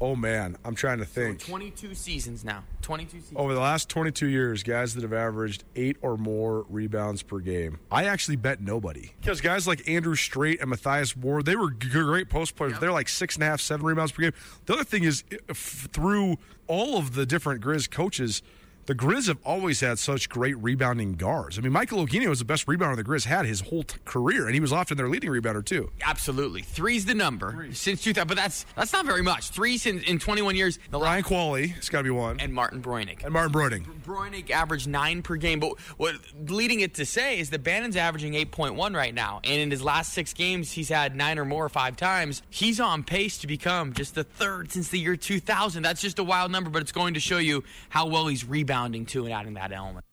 Oh, 0.00 0.14
man. 0.14 0.56
I'm 0.64 0.74
trying 0.74 0.98
to 0.98 1.04
So 1.04 1.10
think. 1.10 1.40
22 1.40 1.94
seasons 1.94 2.44
now. 2.44 2.62
22 2.82 3.10
seasons. 3.20 3.32
Over 3.36 3.52
the 3.54 3.60
last 3.60 3.88
22 3.88 4.28
years, 4.28 4.62
guys 4.62 4.94
that 4.94 5.02
have 5.02 5.12
averaged 5.12 5.64
eight 5.76 5.96
or 6.02 6.16
more 6.16 6.64
rebounds 6.68 7.22
per 7.22 7.38
game, 7.40 7.80
I 7.90 8.04
actually 8.04 8.36
bet 8.36 8.60
nobody. 8.60 9.12
Because 9.20 9.40
guys 9.40 9.66
like 9.66 9.88
Andrew 9.88 10.14
Strait 10.14 10.60
and 10.60 10.70
Matthias 10.70 11.16
Ward, 11.16 11.46
they 11.46 11.56
were 11.56 11.70
g- 11.72 11.88
great 11.90 12.28
post 12.28 12.54
players. 12.56 12.78
They're 12.78 12.92
like 12.92 13.08
six 13.08 13.34
and 13.34 13.42
a 13.42 13.46
half, 13.46 13.60
seven 13.60 13.84
rebounds 13.86 14.12
per 14.12 14.22
game. 14.22 14.32
The 14.66 14.74
other 14.74 14.84
thing 14.84 15.04
is, 15.04 15.24
through 15.52 16.36
all 16.66 16.96
of 16.98 17.14
the 17.14 17.26
different 17.26 17.60
Griz 17.60 17.86
coaches, 17.88 18.42
the 18.88 18.94
Griz 18.94 19.26
have 19.26 19.36
always 19.44 19.80
had 19.80 19.98
such 19.98 20.30
great 20.30 20.56
rebounding 20.62 21.12
guards. 21.12 21.58
I 21.58 21.60
mean, 21.60 21.72
Michael 21.72 22.06
Oguine 22.06 22.26
was 22.26 22.38
the 22.38 22.46
best 22.46 22.64
rebounder 22.66 22.96
the 22.96 23.02
Griz 23.02 23.26
had 23.26 23.44
his 23.44 23.60
whole 23.60 23.82
t- 23.82 23.98
career, 24.06 24.46
and 24.46 24.54
he 24.54 24.60
was 24.60 24.72
often 24.72 24.96
their 24.96 25.10
leading 25.10 25.28
rebounder 25.28 25.62
too. 25.62 25.90
Absolutely, 26.02 26.62
three's 26.62 27.04
the 27.04 27.14
number 27.14 27.68
since 27.72 28.02
2000, 28.02 28.26
but 28.26 28.38
that's 28.38 28.64
that's 28.76 28.94
not 28.94 29.04
very 29.04 29.20
much. 29.20 29.50
Three 29.50 29.76
since 29.76 30.04
in 30.04 30.18
21 30.18 30.56
years. 30.56 30.78
The 30.90 30.98
Brian 30.98 31.22
Qvale, 31.22 31.76
it's 31.76 31.90
got 31.90 31.98
to 31.98 32.04
be 32.04 32.10
one, 32.10 32.40
and 32.40 32.54
Martin 32.54 32.80
Breunig. 32.80 33.22
and 33.24 33.30
Martin 33.34 33.52
Breunig. 33.52 33.84
Breunig 34.06 34.50
averaged 34.50 34.88
nine 34.88 35.20
per 35.20 35.36
game, 35.36 35.60
but 35.60 35.78
what 35.98 36.14
leading 36.46 36.80
it 36.80 36.94
to 36.94 37.04
say 37.04 37.38
is 37.38 37.50
that 37.50 37.62
Bannon's 37.62 37.96
averaging 37.96 38.32
8.1 38.32 38.96
right 38.96 39.12
now, 39.12 39.42
and 39.44 39.60
in 39.60 39.70
his 39.70 39.82
last 39.82 40.14
six 40.14 40.32
games, 40.32 40.72
he's 40.72 40.88
had 40.88 41.14
nine 41.14 41.38
or 41.38 41.44
more 41.44 41.68
five 41.68 41.94
times. 41.94 42.40
He's 42.48 42.80
on 42.80 43.02
pace 43.02 43.36
to 43.38 43.46
become 43.46 43.92
just 43.92 44.14
the 44.14 44.24
third 44.24 44.72
since 44.72 44.88
the 44.88 44.98
year 44.98 45.14
2000. 45.14 45.82
That's 45.82 46.00
just 46.00 46.18
a 46.18 46.24
wild 46.24 46.50
number, 46.50 46.70
but 46.70 46.80
it's 46.80 46.92
going 46.92 47.12
to 47.12 47.20
show 47.20 47.36
you 47.36 47.64
how 47.90 48.06
well 48.06 48.28
he's 48.28 48.46
rebounding 48.46 48.77
too 49.06 49.24
and 49.24 49.34
adding 49.34 49.54
that 49.54 49.72
element. 49.72 50.04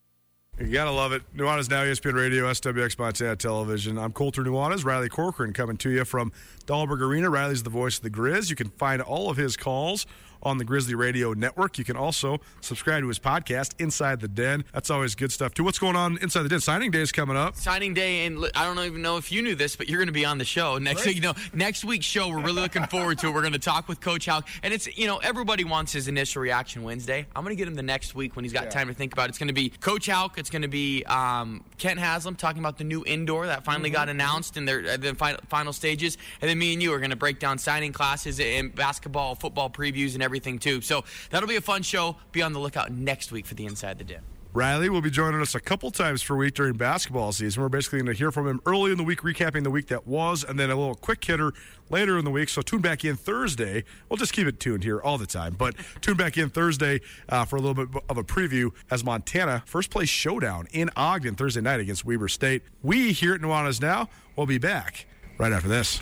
You 0.57 0.67
gotta 0.67 0.91
love 0.91 1.11
it. 1.11 1.21
Nuanez 1.35 1.69
now, 1.69 1.83
ESPN 1.83 2.13
Radio, 2.13 2.45
SWX 2.45 2.97
Montana 2.97 3.35
Television. 3.35 3.97
I'm 3.97 4.13
Colter 4.13 4.41
Nuanez, 4.41 4.85
Riley 4.85 5.09
Corcoran 5.09 5.51
coming 5.51 5.75
to 5.77 5.89
you 5.89 6.05
from 6.05 6.31
Dahlberg 6.65 7.01
Arena. 7.01 7.29
Riley's 7.29 7.63
the 7.63 7.69
voice 7.69 7.97
of 7.97 8.03
the 8.03 8.09
Griz. 8.09 8.49
You 8.49 8.55
can 8.55 8.69
find 8.69 9.01
all 9.01 9.29
of 9.29 9.35
his 9.35 9.57
calls 9.57 10.05
on 10.43 10.57
the 10.57 10.63
Grizzly 10.63 10.95
Radio 10.95 11.33
Network. 11.33 11.77
You 11.77 11.83
can 11.85 11.95
also 11.97 12.39
subscribe 12.61 13.01
to 13.01 13.07
his 13.07 13.19
podcast, 13.19 13.73
Inside 13.79 14.19
the 14.19 14.27
Den. 14.27 14.63
That's 14.73 14.89
always 14.89 15.15
good 15.15 15.31
stuff 15.31 15.53
too. 15.53 15.63
What's 15.63 15.79
going 15.79 15.95
on 15.95 16.17
Inside 16.21 16.43
the 16.43 16.49
Den? 16.49 16.59
Signing 16.59 16.91
day 16.91 17.01
is 17.01 17.11
coming 17.11 17.37
up. 17.37 17.55
signing 17.55 17.93
day, 17.93 18.25
and 18.25 18.45
I 18.55 18.65
don't 18.65 18.83
even 18.85 19.01
know 19.01 19.17
if 19.17 19.31
you 19.31 19.41
knew 19.41 19.55
this, 19.55 19.75
but 19.75 19.89
you're 19.89 19.99
going 19.99 20.07
to 20.07 20.13
be 20.13 20.25
on 20.25 20.37
the 20.37 20.45
show 20.45 20.77
next 20.77 21.05
week. 21.05 21.15
You 21.15 21.21
know, 21.21 21.33
next 21.53 21.83
week's 21.85 22.05
show, 22.05 22.29
we're 22.29 22.41
really 22.41 22.61
looking 22.61 22.85
forward 22.87 23.19
to 23.19 23.27
it. 23.27 23.33
We're 23.33 23.41
going 23.41 23.53
to 23.53 23.59
talk 23.59 23.87
with 23.87 24.01
Coach 24.01 24.25
Hauck, 24.25 24.47
and 24.63 24.73
it's 24.73 24.87
you 24.97 25.07
know 25.07 25.17
everybody 25.17 25.63
wants 25.63 25.93
his 25.93 26.07
initial 26.07 26.41
reaction 26.41 26.83
Wednesday. 26.83 27.25
I'm 27.35 27.43
going 27.43 27.55
to 27.55 27.57
get 27.57 27.67
him 27.67 27.75
the 27.75 27.83
next 27.83 28.15
week 28.15 28.35
when 28.35 28.45
he's 28.45 28.53
got 28.53 28.71
time 28.71 28.87
to 28.87 28.93
think 28.93 29.13
about 29.13 29.25
it. 29.25 29.29
It's 29.29 29.37
going 29.39 29.47
to 29.47 29.53
be 29.53 29.69
Coach 29.69 30.07
Hauck. 30.07 30.37
It's 30.37 30.49
going 30.49 30.61
to 30.63 30.67
be 30.67 31.03
um, 31.05 31.63
Kent 31.77 31.99
Haslam 31.99 32.35
talking 32.35 32.59
about 32.59 32.77
the 32.77 32.83
new 32.83 33.03
indoor 33.05 33.47
that 33.47 33.63
finally 33.63 33.89
got 33.89 34.09
announced 34.09 34.57
in 34.57 34.65
their 34.65 34.79
uh, 34.85 34.97
the 34.97 35.15
fi- 35.15 35.37
final 35.49 35.73
stages, 35.73 36.17
and 36.41 36.49
then 36.49 36.57
me 36.57 36.73
and 36.73 36.81
you 36.81 36.93
are 36.93 36.99
going 36.99 37.09
to 37.11 37.15
break 37.15 37.39
down 37.39 37.57
signing 37.57 37.91
classes 37.93 38.39
and 38.39 38.73
basketball, 38.75 39.35
football 39.35 39.69
previews, 39.69 40.13
and 40.13 40.23
everything 40.25 40.59
too. 40.59 40.81
So 40.81 41.05
that'll 41.29 41.47
be 41.47 41.55
a 41.55 41.61
fun 41.61 41.83
show. 41.83 42.17
Be 42.33 42.41
on 42.41 42.51
the 42.51 42.59
lookout 42.59 42.91
next 42.91 43.31
week 43.31 43.45
for 43.45 43.55
the 43.55 43.65
Inside 43.65 43.97
the 43.97 44.03
Den. 44.03 44.21
Riley 44.55 44.87
will 44.87 45.01
be 45.01 45.09
joining 45.09 45.41
us 45.41 45.53
a 45.53 45.59
couple 45.59 45.91
times 45.91 46.23
per 46.23 46.33
week 46.33 46.53
during 46.53 46.77
basketball 46.77 47.33
season. 47.33 47.61
We're 47.61 47.67
basically 47.67 47.99
going 47.99 48.13
to 48.13 48.17
hear 48.17 48.31
from 48.31 48.47
him 48.47 48.61
early 48.65 48.89
in 48.91 48.97
the 48.97 49.03
week, 49.03 49.21
recapping 49.21 49.63
the 49.63 49.69
week 49.69 49.87
that 49.87 50.07
was, 50.07 50.45
and 50.45 50.57
then 50.57 50.69
a 50.69 50.77
little 50.77 50.95
quick 50.95 51.21
hitter 51.25 51.51
later 51.89 52.17
in 52.17 52.23
the 52.23 52.31
week. 52.31 52.47
So 52.47 52.61
tune 52.61 52.79
back 52.79 53.03
in 53.03 53.17
Thursday. 53.17 53.83
We'll 54.07 54.15
just 54.15 54.31
keep 54.31 54.47
it 54.47 54.61
tuned 54.61 54.85
here 54.85 55.01
all 55.01 55.17
the 55.17 55.25
time, 55.25 55.55
but 55.57 55.75
tune 56.01 56.15
back 56.15 56.37
in 56.37 56.49
Thursday 56.49 57.01
uh, 57.27 57.43
for 57.43 57.57
a 57.57 57.59
little 57.59 57.85
bit 57.85 58.01
of 58.07 58.17
a 58.17 58.23
preview 58.23 58.71
as 58.89 59.03
Montana 59.03 59.61
first 59.65 59.89
place 59.89 60.07
showdown 60.07 60.67
in 60.71 60.89
Ogden 60.95 61.35
Thursday 61.35 61.59
night 61.59 61.81
against 61.81 62.05
Weber 62.05 62.29
State. 62.29 62.63
We 62.81 63.11
here 63.11 63.33
at 63.33 63.41
Nuanez 63.41 63.81
Now 63.81 64.07
will 64.37 64.45
be 64.45 64.57
back 64.57 65.05
right 65.37 65.51
after 65.51 65.67
this. 65.67 66.01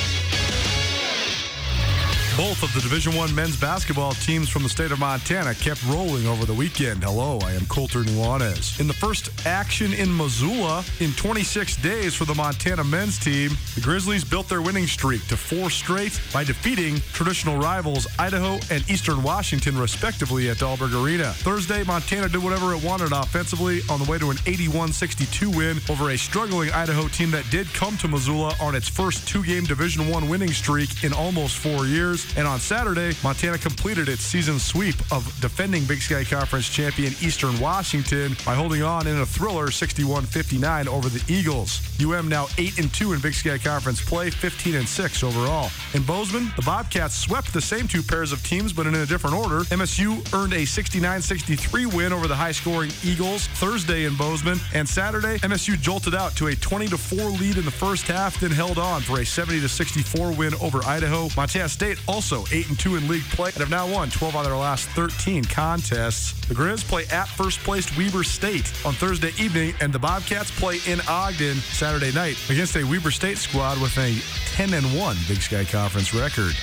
Both 2.41 2.63
of 2.63 2.73
the 2.73 2.81
Division 2.81 3.15
One 3.15 3.33
men's 3.35 3.55
basketball 3.55 4.13
teams 4.13 4.49
from 4.49 4.63
the 4.63 4.69
state 4.69 4.91
of 4.91 4.97
Montana 4.97 5.53
kept 5.53 5.85
rolling 5.85 6.25
over 6.25 6.43
the 6.43 6.55
weekend. 6.55 7.03
Hello, 7.03 7.37
I 7.43 7.51
am 7.51 7.67
Colter 7.67 7.99
Nuanez. 7.99 8.79
In 8.79 8.87
the 8.87 8.95
first 8.95 9.29
action 9.45 9.93
in 9.93 10.17
Missoula 10.17 10.83
in 10.99 11.11
26 11.11 11.75
days 11.75 12.15
for 12.15 12.25
the 12.25 12.33
Montana 12.33 12.83
men's 12.83 13.19
team, 13.19 13.51
the 13.75 13.81
Grizzlies 13.81 14.23
built 14.23 14.49
their 14.49 14.63
winning 14.63 14.87
streak 14.87 15.23
to 15.27 15.37
four 15.37 15.69
straight 15.69 16.19
by 16.33 16.43
defeating 16.43 16.95
traditional 17.13 17.59
rivals 17.59 18.07
Idaho 18.17 18.57
and 18.71 18.89
Eastern 18.89 19.21
Washington, 19.21 19.77
respectively, 19.77 20.49
at 20.49 20.57
Dahlberg 20.57 20.99
Arena. 20.99 21.33
Thursday, 21.33 21.83
Montana 21.83 22.27
did 22.27 22.43
whatever 22.43 22.73
it 22.73 22.83
wanted 22.83 23.11
offensively 23.11 23.81
on 23.87 23.99
the 24.03 24.09
way 24.09 24.17
to 24.17 24.31
an 24.31 24.37
81 24.47 24.93
62 24.93 25.51
win 25.51 25.77
over 25.91 26.09
a 26.09 26.17
struggling 26.17 26.71
Idaho 26.71 27.07
team 27.07 27.29
that 27.29 27.47
did 27.51 27.71
come 27.75 27.97
to 27.97 28.07
Missoula 28.07 28.55
on 28.59 28.73
its 28.73 28.87
first 28.87 29.27
two 29.27 29.43
game 29.43 29.63
Division 29.63 30.09
One 30.09 30.27
winning 30.27 30.51
streak 30.51 31.03
in 31.03 31.13
almost 31.13 31.57
four 31.57 31.85
years. 31.85 32.30
And 32.37 32.47
on 32.47 32.59
Saturday, 32.59 33.15
Montana 33.23 33.57
completed 33.57 34.07
its 34.07 34.21
season 34.21 34.59
sweep 34.59 34.95
of 35.11 35.25
defending 35.41 35.83
Big 35.85 36.01
Sky 36.01 36.23
Conference 36.23 36.69
champion 36.69 37.13
Eastern 37.21 37.59
Washington 37.59 38.35
by 38.45 38.55
holding 38.55 38.83
on 38.83 39.07
in 39.07 39.17
a 39.19 39.25
thriller 39.25 39.71
61 39.71 40.23
59 40.25 40.87
over 40.87 41.09
the 41.09 41.23
Eagles. 41.31 41.81
UM 42.01 42.27
now 42.27 42.47
8 42.57 42.79
and 42.79 42.93
2 42.93 43.13
in 43.13 43.19
Big 43.19 43.33
Sky 43.33 43.57
Conference 43.57 44.01
play, 44.03 44.29
15 44.29 44.75
and 44.75 44.87
6 44.87 45.23
overall. 45.23 45.69
In 45.93 46.03
Bozeman, 46.03 46.51
the 46.55 46.61
Bobcats 46.63 47.15
swept 47.15 47.53
the 47.53 47.61
same 47.61 47.87
two 47.87 48.01
pairs 48.01 48.31
of 48.31 48.43
teams, 48.43 48.73
but 48.73 48.87
in 48.87 48.95
a 48.95 49.05
different 49.05 49.35
order. 49.35 49.61
MSU 49.65 50.21
earned 50.33 50.53
a 50.53 50.65
69 50.65 51.21
63 51.21 51.85
win 51.87 52.13
over 52.13 52.27
the 52.27 52.35
high 52.35 52.51
scoring 52.51 52.91
Eagles 53.03 53.47
Thursday 53.47 54.05
in 54.05 54.15
Bozeman. 54.15 54.59
And 54.73 54.87
Saturday, 54.87 55.37
MSU 55.39 55.79
jolted 55.79 56.15
out 56.15 56.35
to 56.37 56.47
a 56.47 56.55
20 56.55 56.87
4 56.87 57.29
lead 57.31 57.57
in 57.57 57.65
the 57.65 57.71
first 57.71 58.07
half, 58.07 58.39
then 58.39 58.51
held 58.51 58.77
on 58.77 59.01
for 59.01 59.19
a 59.19 59.25
70 59.25 59.67
64 59.67 60.31
win 60.33 60.53
over 60.61 60.83
Idaho. 60.85 61.27
Montana 61.35 61.69
State 61.69 61.97
also 62.11 62.43
8 62.51 62.69
and 62.69 62.77
2 62.77 62.97
in 62.97 63.07
league 63.07 63.23
play 63.31 63.49
and 63.49 63.57
have 63.57 63.69
now 63.69 63.91
won 63.91 64.09
12 64.09 64.35
out 64.35 64.39
of 64.39 64.45
their 64.47 64.55
last 64.55 64.89
13 64.89 65.45
contests. 65.45 66.33
The 66.47 66.53
Griz 66.53 66.83
play 66.83 67.05
at 67.07 67.27
first 67.27 67.59
placed 67.59 67.97
Weber 67.97 68.23
State 68.23 68.71
on 68.85 68.93
Thursday 68.93 69.31
evening, 69.39 69.73
and 69.79 69.93
the 69.93 69.99
Bobcats 69.99 70.51
play 70.51 70.79
in 70.87 70.99
Ogden 71.07 71.55
Saturday 71.55 72.11
night 72.11 72.37
against 72.49 72.75
a 72.75 72.83
Weber 72.83 73.11
State 73.11 73.37
squad 73.37 73.81
with 73.81 73.97
a 73.97 74.19
10 74.55 74.73
and 74.73 74.85
1 74.97 75.17
Big 75.27 75.41
Sky 75.41 75.63
Conference 75.63 76.13
record. 76.13 76.53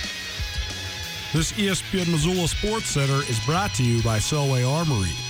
This 1.33 1.51
ESPN 1.53 2.11
Missoula 2.11 2.47
Sports 2.47 2.87
Center 2.87 3.21
is 3.29 3.39
brought 3.45 3.73
to 3.75 3.83
you 3.83 4.01
by 4.03 4.17
Selway 4.17 4.67
Armory. 4.67 5.28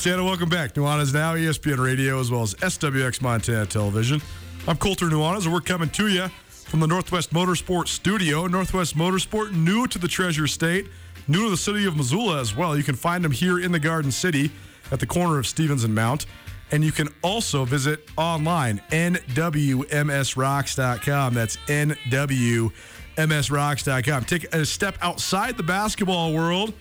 Montana? 0.00 0.24
Welcome 0.24 0.48
back. 0.48 0.72
Nuanez 0.72 1.12
Now, 1.12 1.34
ESPN 1.34 1.78
Radio, 1.78 2.20
as 2.20 2.30
well 2.30 2.40
as 2.40 2.54
SWX 2.54 3.20
Montana 3.20 3.66
Television. 3.66 4.22
I'm 4.66 4.78
Colter 4.78 5.04
Nuanez, 5.04 5.44
and 5.44 5.52
we're 5.52 5.60
coming 5.60 5.90
to 5.90 6.08
you 6.08 6.28
from 6.48 6.80
the 6.80 6.86
Northwest 6.86 7.34
Motorsport 7.34 7.86
Studio. 7.86 8.46
Northwest 8.46 8.96
Motorsport, 8.96 9.52
new 9.52 9.86
to 9.88 9.98
the 9.98 10.08
Treasure 10.08 10.46
State, 10.46 10.86
new 11.28 11.44
to 11.44 11.50
the 11.50 11.56
city 11.58 11.84
of 11.84 11.98
Missoula 11.98 12.40
as 12.40 12.56
well. 12.56 12.78
You 12.78 12.82
can 12.82 12.94
find 12.94 13.22
them 13.22 13.30
here 13.30 13.60
in 13.60 13.72
the 13.72 13.78
Garden 13.78 14.10
City 14.10 14.50
at 14.90 15.00
the 15.00 15.06
corner 15.06 15.38
of 15.38 15.46
Stephens 15.46 15.84
and 15.84 15.94
Mount. 15.94 16.24
And 16.70 16.82
you 16.82 16.92
can 16.92 17.08
also 17.20 17.66
visit 17.66 18.08
online, 18.16 18.80
nwmsrocks.com. 18.88 21.34
That's 21.34 21.58
nwmsrocks.com. 21.58 24.24
Take 24.24 24.54
a 24.54 24.64
step 24.64 24.96
outside 25.02 25.58
the 25.58 25.62
basketball 25.62 26.32
world 26.32 26.72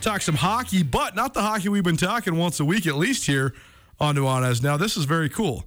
talk 0.00 0.22
some 0.22 0.36
hockey, 0.36 0.82
but 0.82 1.14
not 1.14 1.34
the 1.34 1.42
hockey 1.42 1.68
we've 1.68 1.84
been 1.84 1.96
talking 1.96 2.36
once 2.36 2.60
a 2.60 2.64
week 2.64 2.86
at 2.86 2.96
least 2.96 3.26
here 3.26 3.54
on 3.98 4.16
Nuanez. 4.16 4.62
Now, 4.62 4.76
this 4.76 4.96
is 4.96 5.04
very 5.04 5.28
cool. 5.28 5.64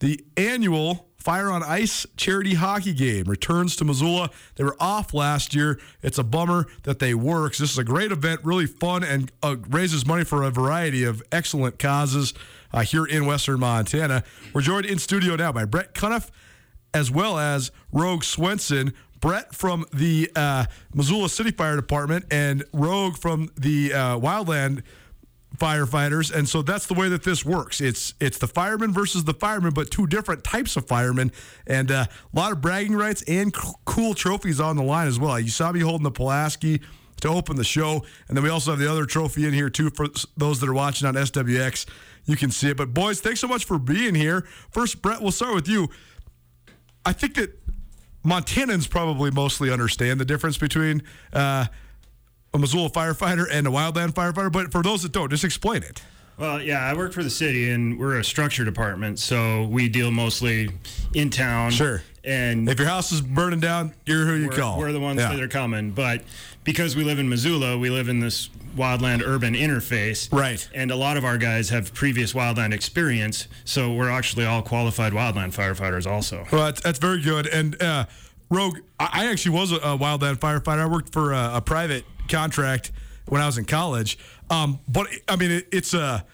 The 0.00 0.24
annual 0.36 1.08
Fire 1.22 1.50
on 1.50 1.62
Ice 1.62 2.04
charity 2.16 2.54
hockey 2.54 2.92
game 2.92 3.26
returns 3.26 3.76
to 3.76 3.84
Missoula. 3.84 4.30
They 4.56 4.64
were 4.64 4.76
off 4.80 5.14
last 5.14 5.54
year. 5.54 5.78
It's 6.02 6.18
a 6.18 6.24
bummer 6.24 6.66
that 6.82 6.98
they 6.98 7.14
were 7.14 7.48
this 7.48 7.60
is 7.60 7.78
a 7.78 7.84
great 7.84 8.10
event, 8.10 8.40
really 8.42 8.66
fun, 8.66 9.04
and 9.04 9.30
uh, 9.40 9.56
raises 9.68 10.04
money 10.04 10.24
for 10.24 10.42
a 10.42 10.50
variety 10.50 11.04
of 11.04 11.22
excellent 11.30 11.78
causes 11.78 12.34
uh, 12.72 12.80
here 12.80 13.04
in 13.04 13.24
Western 13.24 13.60
Montana. 13.60 14.24
We're 14.52 14.62
joined 14.62 14.86
in 14.86 14.98
studio 14.98 15.36
now 15.36 15.52
by 15.52 15.64
Brett 15.64 15.94
Cuniff 15.94 16.28
as 16.92 17.10
well 17.10 17.38
as 17.38 17.70
Rogue 17.92 18.24
Swenson. 18.24 18.92
Brett 19.22 19.54
from 19.54 19.86
the 19.94 20.30
uh, 20.36 20.66
Missoula 20.92 21.28
City 21.30 21.52
Fire 21.52 21.76
Department 21.76 22.26
and 22.30 22.64
Rogue 22.74 23.16
from 23.16 23.50
the 23.56 23.94
uh, 23.94 24.18
Wildland 24.18 24.82
firefighters, 25.56 26.34
and 26.34 26.48
so 26.48 26.60
that's 26.60 26.86
the 26.86 26.94
way 26.94 27.08
that 27.08 27.22
this 27.22 27.44
works. 27.44 27.80
It's 27.80 28.14
it's 28.20 28.38
the 28.38 28.48
firemen 28.48 28.92
versus 28.92 29.22
the 29.22 29.34
firemen, 29.34 29.72
but 29.74 29.90
two 29.92 30.08
different 30.08 30.42
types 30.42 30.76
of 30.76 30.88
firemen, 30.88 31.30
and 31.68 31.90
uh, 31.92 32.06
a 32.10 32.36
lot 32.36 32.50
of 32.50 32.60
bragging 32.60 32.96
rights 32.96 33.22
and 33.28 33.54
c- 33.54 33.68
cool 33.84 34.12
trophies 34.12 34.60
on 34.60 34.76
the 34.76 34.82
line 34.82 35.06
as 35.06 35.20
well. 35.20 35.38
You 35.38 35.50
saw 35.50 35.70
me 35.70 35.80
holding 35.80 36.02
the 36.02 36.10
Pulaski 36.10 36.80
to 37.20 37.28
open 37.28 37.54
the 37.54 37.64
show, 37.64 38.04
and 38.26 38.36
then 38.36 38.42
we 38.42 38.50
also 38.50 38.72
have 38.72 38.80
the 38.80 38.90
other 38.90 39.06
trophy 39.06 39.46
in 39.46 39.52
here 39.54 39.70
too 39.70 39.90
for 39.90 40.08
those 40.36 40.58
that 40.58 40.68
are 40.68 40.74
watching 40.74 41.06
on 41.06 41.14
SWX. 41.14 41.86
You 42.24 42.36
can 42.36 42.50
see 42.50 42.70
it. 42.70 42.76
But 42.76 42.92
boys, 42.92 43.20
thanks 43.20 43.38
so 43.38 43.46
much 43.46 43.66
for 43.66 43.78
being 43.78 44.16
here. 44.16 44.48
First, 44.72 45.00
Brett, 45.00 45.22
we'll 45.22 45.30
start 45.30 45.54
with 45.54 45.68
you. 45.68 45.88
I 47.04 47.12
think 47.12 47.34
that 47.34 47.61
Montanans 48.24 48.88
probably 48.88 49.30
mostly 49.30 49.70
understand 49.70 50.20
the 50.20 50.24
difference 50.24 50.56
between 50.58 51.02
uh, 51.32 51.66
a 52.54 52.58
Missoula 52.58 52.90
firefighter 52.90 53.46
and 53.50 53.66
a 53.66 53.70
wildland 53.70 54.12
firefighter. 54.12 54.52
But 54.52 54.70
for 54.72 54.82
those 54.82 55.02
that 55.02 55.12
don't, 55.12 55.30
just 55.30 55.44
explain 55.44 55.82
it. 55.82 56.02
Well, 56.38 56.62
yeah, 56.62 56.78
I 56.80 56.94
work 56.94 57.12
for 57.12 57.22
the 57.22 57.30
city, 57.30 57.70
and 57.70 57.98
we're 57.98 58.18
a 58.18 58.24
structure 58.24 58.64
department, 58.64 59.18
so 59.18 59.64
we 59.64 59.88
deal 59.88 60.10
mostly 60.10 60.70
in 61.14 61.28
town. 61.30 61.70
Sure. 61.72 62.02
And 62.24 62.68
If 62.68 62.78
your 62.78 62.88
house 62.88 63.12
is 63.12 63.20
burning 63.20 63.60
down, 63.60 63.92
you're 64.06 64.24
who 64.24 64.34
you 64.36 64.48
call. 64.48 64.78
we're 64.78 64.92
the 64.92 65.00
ones 65.00 65.20
Yeah. 65.20 65.28
that 65.32 65.40
are 65.42 65.48
coming. 65.48 65.90
But 65.90 66.22
because 66.64 66.96
we 66.96 67.04
live 67.04 67.18
in 67.18 67.28
Missoula, 67.28 67.78
we 67.78 67.90
live 67.90 68.08
in 68.08 68.20
this 68.20 68.48
wildland 68.76 69.22
urban 69.24 69.54
interface. 69.54 70.32
Right. 70.32 70.66
And 70.74 70.90
a 70.90 70.96
lot 70.96 71.16
of 71.16 71.24
our 71.24 71.38
guys 71.38 71.68
have 71.70 71.92
previous 71.92 72.32
wildland 72.32 72.72
experience, 72.72 73.48
so 73.64 73.92
we're 73.92 74.10
actually 74.10 74.46
all 74.46 74.62
qualified 74.62 75.12
wildland 75.12 75.54
firefighters 75.54 76.10
also. 76.10 76.46
Well, 76.50 76.64
that's, 76.66 76.80
that's 76.80 76.98
very 76.98 77.20
good. 77.20 77.46
And 77.46 77.80
uh, 77.82 78.06
Rogue, 78.50 78.78
I 78.98 79.26
actually 79.26 79.56
was 79.56 79.72
a, 79.72 79.76
a 79.76 79.98
wildland 79.98 80.38
firefighter. 80.38 80.78
I 80.78 80.86
worked 80.86 81.12
for 81.12 81.32
a, 81.32 81.56
a 81.56 81.60
private 81.60 82.04
contract 82.28 82.92
when 83.26 83.40
I 83.40 83.46
was 83.46 83.58
in 83.58 83.64
college. 83.64 84.18
Um, 84.50 84.80
but 84.88 85.08
I 85.28 85.36
mean, 85.36 85.50
it, 85.50 85.68
it's 85.72 85.94
a. 85.94 86.24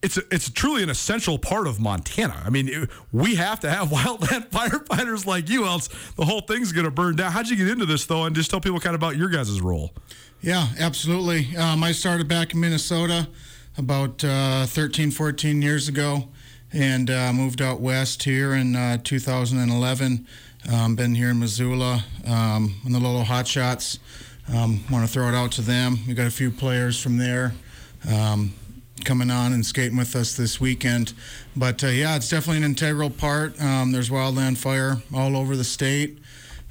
It's 0.00 0.16
a, 0.16 0.22
it's 0.30 0.48
truly 0.50 0.82
an 0.84 0.90
essential 0.90 1.38
part 1.38 1.66
of 1.66 1.80
Montana. 1.80 2.40
I 2.44 2.50
mean, 2.50 2.68
it- 2.68 2.90
we 3.12 3.34
have 3.34 3.58
to 3.60 3.70
have 3.70 3.88
wildland 3.90 4.48
firefighters 4.50 5.26
like 5.26 5.48
you, 5.48 5.66
else 5.66 5.88
the 6.16 6.24
whole 6.24 6.40
thing's 6.40 6.70
going 6.72 6.84
to 6.84 6.90
burn 6.90 7.16
down. 7.16 7.32
How'd 7.32 7.48
you 7.48 7.56
get 7.56 7.68
into 7.68 7.86
this 7.86 8.04
though? 8.06 8.24
And 8.24 8.34
just 8.36 8.50
tell 8.50 8.60
people 8.60 8.78
kind 8.80 8.94
of 8.94 9.00
about 9.00 9.16
your 9.16 9.28
guys' 9.28 9.60
role. 9.60 9.92
Yeah, 10.40 10.68
absolutely. 10.78 11.56
Um, 11.56 11.82
I 11.82 11.90
started 11.92 12.28
back 12.28 12.54
in 12.54 12.60
Minnesota 12.60 13.28
about 13.76 14.22
uh, 14.24 14.66
13, 14.66 15.10
14 15.10 15.62
years 15.62 15.88
ago 15.88 16.28
and 16.72 17.10
uh, 17.10 17.32
moved 17.32 17.60
out 17.60 17.80
west 17.80 18.22
here 18.22 18.52
in 18.54 18.76
uh, 18.76 18.98
2011. 19.02 20.26
Um, 20.72 20.94
been 20.96 21.14
here 21.14 21.30
in 21.30 21.40
Missoula 21.40 22.04
um, 22.26 22.74
in 22.84 22.92
the 22.92 23.00
Lolo 23.00 23.22
Hot 23.22 23.46
Shots. 23.48 23.98
Um, 24.54 24.84
Want 24.90 25.06
to 25.06 25.12
throw 25.12 25.28
it 25.28 25.34
out 25.34 25.50
to 25.52 25.62
them. 25.62 25.98
We 26.06 26.14
got 26.14 26.26
a 26.26 26.30
few 26.30 26.50
players 26.50 27.00
from 27.00 27.16
there 27.16 27.52
um, 28.08 28.52
coming 29.04 29.30
on 29.30 29.52
and 29.52 29.64
skating 29.64 29.96
with 29.96 30.14
us 30.16 30.36
this 30.36 30.60
weekend. 30.60 31.12
But 31.56 31.82
uh, 31.84 31.88
yeah, 31.88 32.16
it's 32.16 32.28
definitely 32.28 32.58
an 32.58 32.64
integral 32.64 33.10
part. 33.10 33.60
Um, 33.60 33.92
there's 33.92 34.10
wildland 34.10 34.58
fire 34.58 34.98
all 35.14 35.36
over 35.36 35.56
the 35.56 35.64
state. 35.64 36.18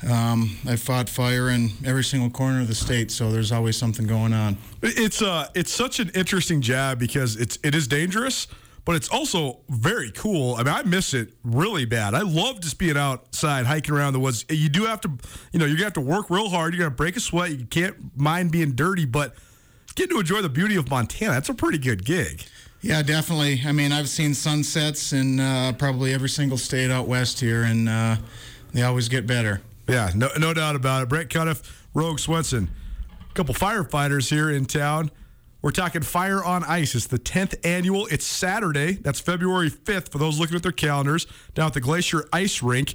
Um, 0.07 0.57
I 0.67 0.75
fought 0.75 1.09
fire 1.09 1.49
in 1.49 1.71
every 1.84 2.03
single 2.03 2.30
corner 2.30 2.61
of 2.61 2.67
the 2.67 2.75
state, 2.75 3.09
so 3.09 3.32
there's 3.32 3.51
always 3.51 3.78
something 3.78 4.05
going 4.05 4.32
on. 4.32 4.57
It's 4.84 5.23
uh 5.23 5.47
it's 5.55 5.71
such 5.71 5.99
an 5.99 6.11
interesting 6.13 6.61
job 6.61 6.99
because 6.99 7.36
it's 7.36 7.57
it 7.63 7.73
is 7.73 7.88
dangerous, 7.88 8.45
but 8.86 8.95
it's 8.95 9.09
also 9.09 9.59
very 9.69 10.11
cool. 10.11 10.53
I 10.53 10.59
mean, 10.59 10.73
I 10.73 10.84
miss 10.84 11.15
it 11.15 11.34
really 11.43 11.86
bad. 11.86 12.13
I 12.13 12.21
love 12.21 12.59
just 12.59 12.78
being 12.78 12.95
outside 12.95 13.65
hiking 13.65 13.95
around 13.95 14.13
the 14.13 14.19
woods. 14.19 14.45
You 14.49 14.69
do 14.69 14.86
have 14.86 15.01
to, 15.01 15.09
you 15.51 15.57
know, 15.59 15.65
you're 15.65 15.78
gonna 15.78 15.86
have 15.86 15.93
to 15.93 16.01
work 16.01 16.30
real 16.30 16.49
hard. 16.49 16.75
You're 16.75 16.86
gonna 16.86 16.95
break 16.95 17.15
a 17.15 17.19
sweat. 17.19 17.57
You 17.57 17.65
can't 17.65 17.95
mind 18.15 18.51
being 18.51 18.73
dirty, 18.73 19.05
but 19.05 19.34
getting 19.97 20.15
to 20.15 20.19
enjoy 20.19 20.41
the 20.41 20.49
beauty 20.49 20.75
of 20.75 20.89
Montana. 20.89 21.33
That's 21.33 21.49
a 21.49 21.53
pretty 21.53 21.79
good 21.79 22.05
gig. 22.05 22.43
Yeah, 22.81 23.01
definitely. 23.01 23.61
I 23.65 23.71
mean, 23.71 23.91
I've 23.91 24.07
seen 24.07 24.33
sunsets 24.33 25.11
in 25.11 25.39
uh, 25.39 25.73
probably 25.77 26.13
every 26.13 26.29
single 26.29 26.57
state 26.57 26.91
out 26.91 27.07
west 27.07 27.39
here, 27.39 27.63
and 27.63 27.89
uh, 27.89 28.17
they 28.73 28.83
always 28.83 29.09
get 29.09 29.25
better. 29.25 29.61
Yeah, 29.89 30.11
no, 30.15 30.29
no 30.37 30.53
doubt 30.53 30.75
about 30.75 31.03
it. 31.03 31.09
Brett 31.09 31.29
Cuniff, 31.29 31.63
Rogue 31.95 32.19
Swenson, 32.19 32.69
a 33.29 33.33
couple 33.33 33.55
firefighters 33.55 34.29
here 34.29 34.51
in 34.51 34.65
town. 34.65 35.09
We're 35.63 35.71
talking 35.71 36.03
Fire 36.03 36.43
on 36.43 36.63
Ice. 36.65 36.93
It's 36.93 37.07
the 37.07 37.17
10th 37.17 37.65
annual. 37.65 38.05
It's 38.07 38.25
Saturday. 38.25 38.93
That's 38.93 39.19
February 39.19 39.71
5th 39.71 40.11
for 40.11 40.19
those 40.19 40.39
looking 40.39 40.55
at 40.55 40.63
their 40.63 40.71
calendars 40.71 41.25
down 41.55 41.67
at 41.67 41.73
the 41.73 41.81
Glacier 41.81 42.25
Ice 42.31 42.61
Rink. 42.61 42.93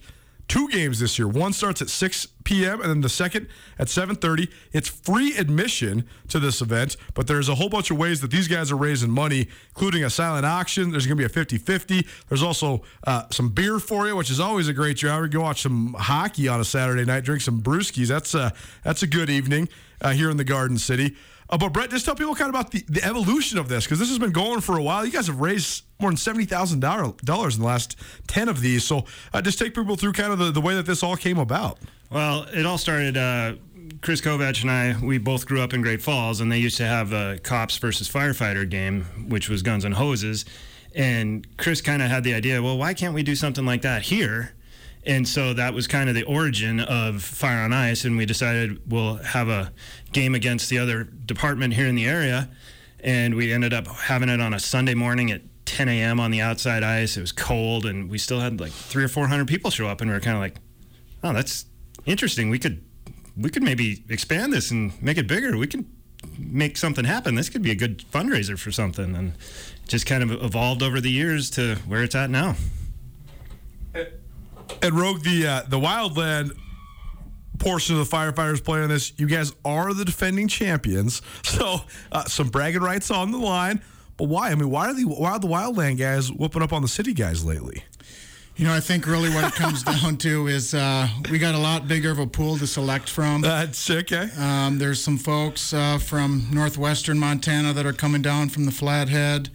Two 0.48 0.68
games 0.68 1.00
this 1.00 1.18
year. 1.18 1.28
One 1.28 1.52
starts 1.52 1.80
at 1.80 1.88
6 1.88 2.26
p.m. 2.44 2.80
and 2.80 2.90
then 2.90 3.00
the 3.00 3.08
second 3.08 3.48
at 3.78 3.86
7:30. 3.86 4.50
It's 4.72 4.88
free 4.88 5.36
admission 5.36 6.06
to 6.28 6.38
this 6.38 6.60
event, 6.60 6.96
but 7.14 7.26
there's 7.26 7.48
a 7.48 7.54
whole 7.54 7.68
bunch 7.68 7.90
of 7.90 7.98
ways 7.98 8.20
that 8.20 8.30
these 8.30 8.48
guys 8.48 8.70
are 8.70 8.76
raising 8.76 9.10
money, 9.10 9.48
including 9.70 10.04
a 10.04 10.10
silent 10.10 10.44
auction. 10.44 10.90
There's 10.90 11.06
going 11.06 11.16
to 11.16 11.28
be 11.28 11.40
a 11.40 11.44
50-50. 11.44 12.06
There's 12.28 12.42
also 12.42 12.82
uh, 13.06 13.24
some 13.30 13.50
beer 13.50 13.78
for 13.78 14.06
you, 14.06 14.16
which 14.16 14.30
is 14.30 14.40
always 14.40 14.68
a 14.68 14.72
great 14.72 14.96
job. 14.96 15.30
Go 15.30 15.42
watch 15.42 15.62
some 15.62 15.94
hockey 15.98 16.48
on 16.48 16.60
a 16.60 16.64
Saturday 16.64 17.04
night, 17.04 17.24
drink 17.24 17.40
some 17.42 17.62
brewskis. 17.62 18.08
That's 18.08 18.34
a 18.34 18.52
that's 18.84 19.02
a 19.02 19.06
good 19.06 19.30
evening 19.30 19.68
uh, 20.00 20.10
here 20.10 20.30
in 20.30 20.36
the 20.36 20.44
Garden 20.44 20.76
City. 20.78 21.16
Uh, 21.52 21.58
but 21.58 21.72
Brett, 21.72 21.90
just 21.90 22.06
tell 22.06 22.14
people 22.14 22.34
kind 22.34 22.48
of 22.48 22.54
about 22.54 22.70
the, 22.70 22.82
the 22.88 23.04
evolution 23.04 23.58
of 23.58 23.68
this 23.68 23.84
because 23.84 23.98
this 23.98 24.08
has 24.08 24.18
been 24.18 24.32
going 24.32 24.62
for 24.62 24.78
a 24.78 24.82
while. 24.82 25.04
You 25.04 25.12
guys 25.12 25.26
have 25.26 25.38
raised 25.38 25.84
more 26.00 26.10
than 26.10 26.16
seventy 26.16 26.46
thousand 26.46 26.80
dollars 26.80 27.54
in 27.56 27.60
the 27.60 27.66
last 27.66 27.96
ten 28.26 28.48
of 28.48 28.62
these. 28.62 28.84
So 28.84 29.04
uh, 29.34 29.42
just 29.42 29.58
take 29.58 29.74
people 29.74 29.94
through 29.96 30.14
kind 30.14 30.32
of 30.32 30.38
the, 30.38 30.50
the 30.50 30.62
way 30.62 30.74
that 30.74 30.86
this 30.86 31.02
all 31.02 31.14
came 31.14 31.38
about. 31.38 31.78
Well, 32.10 32.46
it 32.54 32.64
all 32.64 32.78
started. 32.78 33.18
Uh, 33.18 33.54
Chris 34.00 34.20
Kovac 34.22 34.62
and 34.62 34.70
I, 34.70 34.96
we 35.04 35.18
both 35.18 35.46
grew 35.46 35.60
up 35.60 35.74
in 35.74 35.82
Great 35.82 36.00
Falls, 36.00 36.40
and 36.40 36.50
they 36.50 36.58
used 36.58 36.78
to 36.78 36.86
have 36.86 37.12
a 37.12 37.38
cops 37.42 37.76
versus 37.76 38.08
firefighter 38.08 38.68
game, 38.68 39.28
which 39.28 39.48
was 39.48 39.62
guns 39.62 39.84
and 39.84 39.94
hoses. 39.94 40.46
And 40.94 41.46
Chris 41.58 41.80
kind 41.80 42.00
of 42.02 42.08
had 42.08 42.24
the 42.24 42.34
idea, 42.34 42.62
well, 42.62 42.78
why 42.78 42.94
can't 42.94 43.14
we 43.14 43.22
do 43.22 43.34
something 43.34 43.64
like 43.64 43.82
that 43.82 44.02
here? 44.02 44.54
And 45.04 45.26
so 45.26 45.52
that 45.54 45.74
was 45.74 45.86
kind 45.86 46.08
of 46.08 46.14
the 46.14 46.22
origin 46.22 46.78
of 46.78 47.22
Fire 47.22 47.64
on 47.64 47.72
Ice, 47.72 48.04
and 48.04 48.16
we 48.16 48.24
decided 48.24 48.80
we'll 48.90 49.16
have 49.16 49.48
a 49.48 49.72
game 50.12 50.34
against 50.34 50.70
the 50.70 50.78
other 50.78 51.04
department 51.04 51.74
here 51.74 51.86
in 51.86 51.96
the 51.96 52.06
area. 52.06 52.48
And 53.00 53.34
we 53.34 53.52
ended 53.52 53.74
up 53.74 53.88
having 53.88 54.28
it 54.28 54.40
on 54.40 54.54
a 54.54 54.60
Sunday 54.60 54.94
morning 54.94 55.32
at 55.32 55.42
10 55.66 55.88
a.m. 55.88 56.20
on 56.20 56.30
the 56.30 56.40
outside 56.40 56.84
ice. 56.84 57.16
It 57.16 57.20
was 57.20 57.32
cold, 57.32 57.84
and 57.84 58.08
we 58.08 58.18
still 58.18 58.38
had 58.38 58.60
like 58.60 58.70
three 58.70 59.02
or 59.02 59.08
400 59.08 59.48
people 59.48 59.70
show 59.70 59.88
up, 59.88 60.00
and 60.00 60.10
we 60.10 60.14
were 60.14 60.20
kind 60.20 60.36
of 60.36 60.42
like, 60.42 60.56
oh, 61.24 61.32
that's 61.32 61.66
interesting. 62.06 62.48
We 62.48 62.60
could 62.60 62.84
we 63.36 63.50
could 63.50 63.62
maybe 63.62 64.04
expand 64.08 64.52
this 64.52 64.70
and 64.70 65.00
make 65.02 65.16
it 65.16 65.26
bigger. 65.26 65.56
We 65.56 65.66
could 65.66 65.86
make 66.38 66.76
something 66.76 67.04
happen. 67.04 67.34
This 67.34 67.48
could 67.48 67.62
be 67.62 67.70
a 67.70 67.74
good 67.74 68.04
fundraiser 68.12 68.58
for 68.58 68.70
something, 68.70 69.16
and 69.16 69.32
just 69.88 70.06
kind 70.06 70.22
of 70.22 70.30
evolved 70.30 70.82
over 70.82 71.00
the 71.00 71.10
years 71.10 71.50
to 71.50 71.76
where 71.86 72.02
it's 72.04 72.14
at 72.14 72.30
now. 72.30 72.54
And 74.80 74.98
Rogue, 74.98 75.22
the 75.22 75.46
uh, 75.46 75.62
the 75.68 75.78
Wildland 75.78 76.52
portion 77.58 77.96
of 77.98 78.08
the 78.08 78.16
firefighters 78.16 78.62
playing 78.62 78.88
this, 78.88 79.12
you 79.18 79.26
guys 79.26 79.52
are 79.64 79.94
the 79.94 80.04
defending 80.04 80.48
champions. 80.48 81.22
So 81.44 81.80
uh, 82.10 82.24
some 82.24 82.48
bragging 82.48 82.80
rights 82.80 83.10
on 83.10 83.30
the 83.30 83.38
line. 83.38 83.82
But 84.16 84.24
why? 84.24 84.50
I 84.50 84.54
mean, 84.54 84.70
why 84.70 84.88
are 84.88 84.94
the 84.94 85.04
why 85.04 85.32
are 85.32 85.38
the 85.38 85.48
Wildland 85.48 85.98
guys 85.98 86.32
whooping 86.32 86.62
up 86.62 86.72
on 86.72 86.82
the 86.82 86.88
city 86.88 87.12
guys 87.12 87.44
lately? 87.44 87.84
You 88.56 88.66
know, 88.66 88.74
I 88.74 88.80
think 88.80 89.06
really 89.06 89.30
what 89.30 89.44
it 89.44 89.54
comes 89.54 89.82
down 90.00 90.16
to 90.18 90.46
is 90.46 90.74
uh, 90.74 91.08
we 91.30 91.38
got 91.38 91.54
a 91.54 91.58
lot 91.58 91.88
bigger 91.88 92.10
of 92.10 92.18
a 92.18 92.26
pool 92.26 92.56
to 92.58 92.66
select 92.66 93.08
from. 93.08 93.40
That's 93.42 93.90
okay. 93.90 94.28
Um, 94.38 94.78
there's 94.78 95.02
some 95.02 95.18
folks 95.18 95.72
uh, 95.72 95.98
from 95.98 96.46
northwestern 96.52 97.18
Montana 97.18 97.72
that 97.72 97.86
are 97.86 97.92
coming 97.92 98.22
down 98.22 98.48
from 98.48 98.64
the 98.64 98.72
Flathead. 98.72 99.50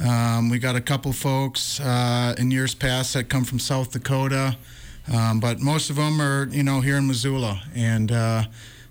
Um, 0.00 0.48
we 0.48 0.58
got 0.58 0.74
a 0.74 0.80
couple 0.80 1.12
folks 1.12 1.80
uh, 1.80 2.34
in 2.38 2.50
years 2.50 2.74
past 2.74 3.12
that 3.14 3.28
come 3.28 3.44
from 3.44 3.58
South 3.58 3.92
Dakota, 3.92 4.56
um, 5.12 5.38
but 5.38 5.60
most 5.60 5.90
of 5.90 5.96
them 5.96 6.20
are, 6.20 6.48
you 6.50 6.62
know, 6.62 6.80
here 6.80 6.96
in 6.96 7.06
Missoula. 7.06 7.62
And 7.74 8.10
uh, 8.10 8.44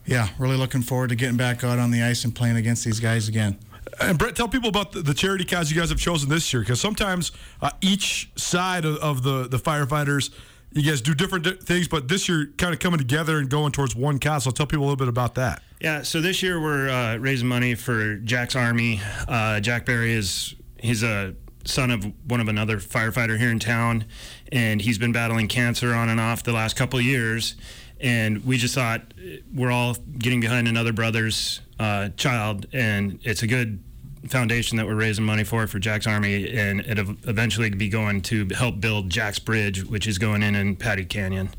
yeah, 0.06 0.30
really 0.38 0.58
looking 0.58 0.82
forward 0.82 1.10
to 1.10 1.16
getting 1.16 1.38
back 1.38 1.64
out 1.64 1.80
on 1.80 1.92
the 1.92 2.04
ice 2.04 2.24
and 2.24 2.36
playing 2.36 2.58
against 2.58 2.86
these 2.86 3.00
guys 3.00 3.28
again. 3.28 3.58
And 4.00 4.18
Brett, 4.18 4.36
tell 4.36 4.48
people 4.48 4.70
about 4.70 4.92
the, 4.92 5.02
the 5.02 5.14
charity 5.14 5.44
cause 5.44 5.72
you 5.72 5.80
guys 5.80 5.90
have 5.90 6.00
chosen 6.00 6.30
this 6.30 6.54
year, 6.54 6.62
because 6.62 6.80
sometimes 6.80 7.32
uh, 7.62 7.72
each 7.82 8.30
side 8.36 8.86
of, 8.86 8.98
of 8.98 9.24
the 9.24 9.48
the 9.48 9.58
firefighters, 9.58 10.30
you 10.72 10.84
guys 10.84 11.02
do 11.02 11.14
different 11.14 11.44
di- 11.44 11.58
things, 11.58 11.88
but 11.88 12.08
this 12.08 12.30
year 12.30 12.54
kind 12.58 12.74
of 12.74 12.80
coming 12.80 13.00
together 13.00 13.40
and 13.40 13.50
going 13.50 13.72
towards 13.72 13.96
one 13.96 14.20
cause. 14.20 14.44
So 14.44 14.52
tell 14.52 14.68
people 14.68 14.86
a 14.86 14.88
little 14.88 14.96
bit 14.98 15.08
about 15.08 15.36
that. 15.36 15.62
Yeah, 15.82 16.04
so 16.04 16.22
this 16.22 16.44
year 16.44 16.62
we're 16.62 16.90
uh, 16.90 17.18
raising 17.18 17.48
money 17.48 17.74
for 17.74 18.18
Jack's 18.18 18.56
Army. 18.56 19.02
Uh, 19.28 19.60
Jack 19.60 19.86
Berry 19.86 20.14
is 20.14 20.56
he's 20.82 21.04
a 21.04 21.36
son 21.66 21.92
of 21.92 22.06
one 22.26 22.40
of 22.40 22.48
another 22.48 22.78
firefighter 22.78 23.38
here 23.38 23.52
in 23.52 23.60
town, 23.60 24.06
and 24.52 24.82
he's 24.82 24.98
been 24.98 25.12
battling 25.12 25.48
cancer 25.48 25.94
on 25.94 26.10
and 26.10 26.20
off 26.20 26.44
the 26.44 26.54
last 26.54 26.76
couple 26.76 27.00
years. 27.00 27.56
And 28.00 28.44
we 28.46 28.58
just 28.58 28.74
thought 28.74 29.14
uh, 29.18 29.38
we're 29.54 29.72
all 29.72 29.96
getting 30.18 30.42
behind 30.42 30.68
another 30.68 30.92
brother's 30.92 31.62
uh, 31.80 32.10
child, 32.18 32.66
and 32.74 33.20
it's 33.24 33.44
a 33.44 33.48
good 33.48 33.84
foundation 34.28 34.78
that 34.78 34.86
we're 34.86 34.96
raising 34.96 35.26
money 35.26 35.44
for 35.44 35.68
for 35.68 35.80
Jack's 35.80 36.08
Army, 36.08 36.52
and 36.56 36.82
it'll 36.82 37.16
eventually 37.28 37.70
be 37.70 37.90
going 37.90 38.22
to 38.24 38.48
help 38.56 38.80
build 38.80 39.10
Jack's 39.10 39.40
Bridge, 39.40 39.84
which 39.86 40.08
is 40.08 40.18
going 40.18 40.42
in 40.44 40.56
in 40.56 40.76
Patty 40.76 41.06
Canyon. 41.06 41.50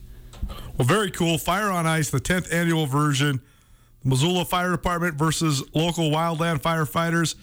Well, 0.77 0.87
very 0.87 1.11
cool. 1.11 1.39
Fire 1.39 1.71
on 1.71 1.87
Ice, 1.87 2.11
the 2.11 2.21
10th 2.21 2.53
annual 2.53 2.87
version. 2.87 3.41
Missoula 4.05 4.45
Fire 4.45 4.73
Department 4.73 5.15
versus 5.15 5.63
local 5.75 6.11
wildland 6.11 6.61
firefighters. 6.61 7.37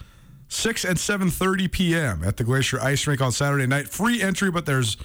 6 0.49 0.83
and 0.83 0.97
7.30 0.97 1.71
p.m. 1.71 2.23
at 2.23 2.37
the 2.37 2.43
Glacier 2.43 2.81
Ice 2.81 3.05
Rink 3.05 3.21
on 3.21 3.31
Saturday 3.31 3.67
night. 3.67 3.87
Free 3.87 4.21
entry, 4.21 4.51
but 4.51 4.65
there's 4.65 4.97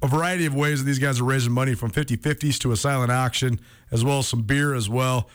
a 0.00 0.06
variety 0.06 0.46
of 0.46 0.54
ways 0.54 0.80
that 0.80 0.86
these 0.86 0.98
guys 0.98 1.20
are 1.20 1.24
raising 1.24 1.52
money 1.52 1.74
from 1.74 1.90
50-50s 1.90 2.58
to 2.58 2.72
a 2.72 2.76
silent 2.76 3.10
auction, 3.10 3.60
as 3.90 4.04
well 4.04 4.20
as 4.20 4.28
some 4.28 4.42
beer 4.42 4.74
as 4.74 4.88
well. 4.88 5.28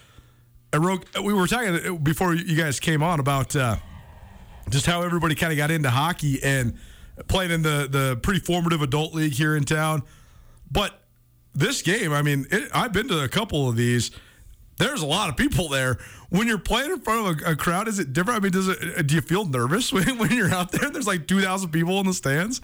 And 0.74 0.84
we 1.24 1.34
were 1.34 1.48
talking 1.48 1.98
before 1.98 2.34
you 2.34 2.58
guys 2.58 2.80
came 2.80 3.04
on 3.04 3.20
about 3.20 3.56
uh, 3.56 3.78
just 4.70 4.86
how 4.86 5.02
everybody 5.02 5.36
kind 5.36 5.52
of 5.52 5.58
got 5.58 5.72
into 5.72 5.90
hockey 5.90 6.42
and 6.44 6.78
playing 7.28 7.52
in 7.52 7.62
the, 7.62 7.88
the 7.90 8.20
pretty 8.22 8.40
formative 8.40 8.82
adult 8.82 9.14
league 9.14 9.34
here 9.34 9.56
in 9.56 9.64
town. 9.64 10.04
But 10.70 11.02
this 11.54 11.82
game, 11.82 12.14
I 12.14 12.22
mean, 12.22 12.46
it, 12.52 12.70
I've 12.74 12.94
been 12.94 13.08
to 13.10 13.24
a 13.24 13.30
couple 13.30 13.70
of 13.70 13.76
these. 13.76 14.12
There's 14.78 15.02
a 15.02 15.06
lot 15.06 15.30
of 15.30 15.38
people 15.38 15.70
there. 15.70 15.98
When 16.30 16.48
you're 16.48 16.58
playing 16.58 16.92
in 16.92 17.00
front 17.00 17.42
of 17.42 17.48
a, 17.48 17.52
a 17.52 17.56
crowd, 17.56 17.88
is 17.88 18.00
it 18.00 18.14
different? 18.14 18.40
I 18.40 18.44
mean, 18.44 18.52
does 18.52 18.68
it? 18.68 19.08
Do 19.08 19.16
you 19.16 19.22
feel 19.22 19.46
nervous 19.46 19.92
when, 19.94 20.18
when 20.18 20.32
you're 20.32 20.54
out 20.54 20.72
there? 20.72 20.90
There's 20.90 21.08
like 21.08 21.28
2,000 21.28 21.72
people 21.72 22.00
in 22.00 22.06
the 22.06 22.14
stands. 22.14 22.62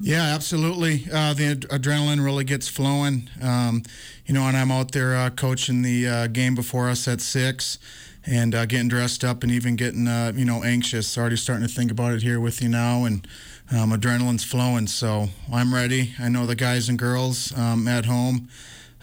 Yeah, 0.00 0.34
absolutely. 0.34 1.06
Uh, 1.12 1.34
the 1.34 1.46
ad- 1.46 1.60
adrenaline 1.68 2.24
really 2.24 2.44
gets 2.44 2.68
flowing. 2.68 3.30
Um, 3.40 3.84
you 4.26 4.34
know, 4.34 4.42
and 4.42 4.56
I'm 4.56 4.72
out 4.72 4.92
there 4.92 5.14
uh, 5.14 5.30
coaching 5.30 5.82
the 5.82 6.08
uh, 6.08 6.26
game 6.26 6.54
before 6.54 6.88
us 6.88 7.06
at 7.06 7.20
six, 7.20 7.78
and 8.26 8.54
uh, 8.54 8.66
getting 8.66 8.88
dressed 8.88 9.22
up, 9.22 9.42
and 9.44 9.52
even 9.52 9.76
getting 9.76 10.08
uh, 10.08 10.32
you 10.34 10.44
know 10.44 10.64
anxious. 10.64 11.16
Already 11.16 11.36
starting 11.36 11.66
to 11.66 11.72
think 11.72 11.92
about 11.92 12.14
it 12.14 12.22
here 12.22 12.40
with 12.40 12.60
you 12.60 12.68
now, 12.68 13.04
and 13.04 13.26
um, 13.70 13.92
adrenaline's 13.92 14.44
flowing. 14.44 14.88
So 14.88 15.28
I'm 15.52 15.72
ready. 15.72 16.14
I 16.18 16.28
know 16.28 16.44
the 16.44 16.56
guys 16.56 16.88
and 16.88 16.98
girls 16.98 17.56
um, 17.56 17.86
at 17.86 18.06
home. 18.06 18.48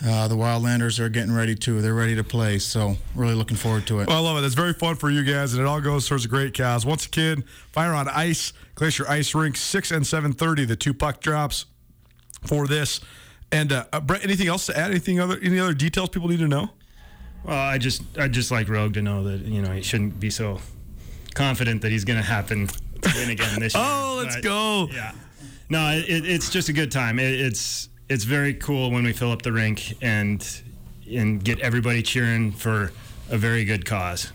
Uh, 0.04 0.28
the 0.28 0.36
Wildlanders 0.36 1.00
are 1.00 1.10
getting 1.10 1.32
ready 1.34 1.54
too. 1.54 1.82
They're 1.82 1.94
ready 1.94 2.16
to 2.16 2.24
play. 2.24 2.58
So 2.58 2.96
really 3.16 3.36
looking 3.36 3.58
forward 3.58 3.86
to 3.88 4.00
it. 4.00 4.08
Well, 4.08 4.18
I 4.18 4.20
love 4.20 4.42
it. 4.42 4.46
It's 4.46 4.56
very 4.56 4.74
fun 4.74 4.96
for 4.96 5.10
you 5.12 5.24
guys, 5.24 5.54
and 5.54 5.62
it 5.62 5.68
all 5.68 5.80
goes 5.82 6.08
towards 6.08 6.26
a 6.26 6.28
great 6.28 6.58
cause. 6.58 6.86
Once 6.86 7.06
a 7.06 7.10
kid, 7.10 7.44
fire 7.72 7.94
on 7.94 8.08
ice, 8.10 8.52
Glacier 8.76 9.08
Ice 9.08 9.36
Rink, 9.36 9.56
six 9.58 9.92
and 9.92 10.06
seven 10.06 10.34
thirty. 10.34 10.66
The 10.66 10.76
two 10.76 10.94
puck 10.94 11.22
drops 11.22 11.66
for 12.46 12.66
this. 12.68 13.00
And 13.52 13.72
uh, 13.72 13.86
uh, 13.94 14.00
Brett, 14.00 14.24
anything 14.24 14.48
else 14.48 14.66
to 14.68 14.78
add? 14.78 14.90
Anything 14.92 15.20
other? 15.20 15.38
Any 15.42 15.60
other 15.60 15.74
details 15.74 16.10
people 16.10 16.30
need 16.30 16.40
to 16.40 16.48
know? 16.48 16.70
Well, 17.44 17.58
I 17.58 17.78
just 17.78 18.02
I 18.18 18.28
just 18.28 18.50
like 18.50 18.70
Rogue 18.70 18.94
to 18.96 19.02
know 19.02 19.24
that 19.26 19.42
you 19.42 19.62
know 19.62 19.72
he 19.72 19.82
shouldn't 19.84 20.20
be 20.20 20.30
so 20.32 20.60
confident 21.36 21.82
that 21.84 21.92
he's 21.92 22.06
going 22.06 22.20
to 22.20 22.26
happen 22.26 22.68
to 22.68 23.12
win 23.16 23.30
again 23.30 23.60
this 23.60 23.74
year. 23.76 23.84
Oh, 23.86 24.22
let's 24.24 24.36
But, 24.38 24.44
go. 24.44 24.88
Yeah. 24.92 25.12
No, 25.70 25.90
it, 25.92 26.26
it's 26.26 26.50
just 26.50 26.70
a 26.70 26.74
good 26.74 26.92
time. 26.92 27.20
It, 27.20 27.40
it's 27.40 27.88
it's 28.12 28.26
very 28.26 28.54
cool 28.54 28.92
when 28.92 29.06
we 29.06 29.14
fill 29.14 29.32
up 29.32 29.42
the 29.42 29.54
rink 29.54 29.96
and 30.02 30.62
and 31.10 31.44
get 31.44 31.60
everybody 31.60 32.02
cheering 32.02 32.52
for 32.52 32.92
a 33.30 33.38
very 33.38 33.64
good 33.64 33.86
cause. 33.86 34.34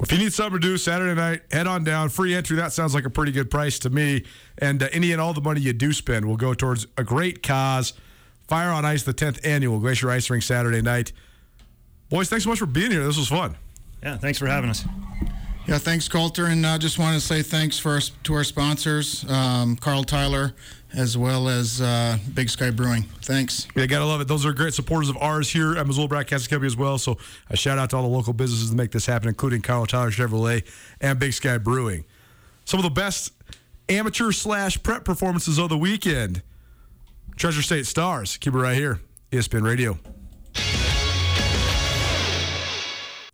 If 0.00 0.10
you 0.10 0.18
need 0.18 0.32
something 0.32 0.58
to 0.58 0.66
do 0.66 0.78
Saturday 0.78 1.14
night, 1.14 1.42
head 1.50 1.66
on 1.66 1.84
down. 1.84 2.08
Free 2.08 2.34
entry. 2.34 2.56
That 2.56 2.72
sounds 2.72 2.94
like 2.94 3.04
a 3.04 3.10
pretty 3.10 3.32
good 3.32 3.50
price 3.50 3.78
to 3.80 3.90
me. 3.90 4.24
And 4.56 4.82
uh, 4.82 4.88
any 4.92 5.12
and 5.12 5.20
all 5.20 5.34
the 5.34 5.42
money 5.42 5.60
you 5.60 5.74
do 5.74 5.92
spend 5.92 6.26
will 6.26 6.38
go 6.38 6.54
towards 6.54 6.86
a 6.96 7.04
great 7.04 7.42
cause. 7.42 7.92
Fire 8.48 8.70
on 8.70 8.86
Ice, 8.86 9.02
the 9.02 9.14
10th 9.14 9.46
annual 9.46 9.78
Glacier 9.78 10.10
Ice 10.10 10.28
Rink 10.30 10.42
Saturday 10.42 10.80
night. 10.80 11.12
Boys, 12.08 12.30
thanks 12.30 12.44
so 12.44 12.50
much 12.50 12.58
for 12.58 12.66
being 12.66 12.90
here. 12.90 13.04
This 13.04 13.18
was 13.18 13.28
fun. 13.28 13.56
Yeah, 14.02 14.16
thanks 14.16 14.38
for 14.38 14.46
having 14.46 14.70
us. 14.70 14.84
Yeah, 15.66 15.78
thanks, 15.78 16.08
Colter, 16.08 16.46
and 16.46 16.66
I 16.66 16.78
just 16.78 16.98
want 16.98 17.14
to 17.14 17.24
say 17.24 17.42
thanks 17.42 17.84
our, 17.86 18.00
to 18.24 18.34
our 18.34 18.42
sponsors, 18.44 19.24
um, 19.30 19.76
Carl 19.76 20.02
Tyler, 20.02 20.52
as 20.94 21.16
well 21.16 21.48
as 21.48 21.80
uh, 21.80 22.18
Big 22.34 22.48
Sky 22.50 22.70
Brewing. 22.70 23.02
Thanks. 23.22 23.68
Yeah, 23.76 23.86
gotta 23.86 24.04
love 24.04 24.20
it. 24.20 24.26
Those 24.26 24.44
are 24.44 24.52
great 24.52 24.74
supporters 24.74 25.08
of 25.08 25.16
ours 25.18 25.48
here 25.48 25.76
at 25.76 25.86
Missoula 25.86 26.08
Broadcasting 26.08 26.50
Company 26.50 26.66
as 26.66 26.76
well. 26.76 26.98
So 26.98 27.18
a 27.50 27.56
shout 27.56 27.78
out 27.78 27.90
to 27.90 27.96
all 27.96 28.02
the 28.02 28.08
local 28.08 28.32
businesses 28.32 28.70
that 28.70 28.76
make 28.76 28.90
this 28.90 29.06
happen, 29.06 29.28
including 29.28 29.62
Carl 29.62 29.86
Tyler 29.86 30.10
Chevrolet 30.10 30.64
and 31.00 31.18
Big 31.20 31.32
Sky 31.34 31.58
Brewing. 31.58 32.04
Some 32.64 32.80
of 32.80 32.84
the 32.84 32.90
best 32.90 33.32
amateur 33.88 34.32
slash 34.32 34.82
prep 34.82 35.04
performances 35.04 35.58
of 35.58 35.68
the 35.68 35.78
weekend. 35.78 36.42
Treasure 37.36 37.62
State 37.62 37.86
Stars. 37.86 38.36
Keep 38.38 38.54
it 38.54 38.58
right 38.58 38.76
here. 38.76 39.00
ESPN 39.30 39.62
Radio. 39.62 39.98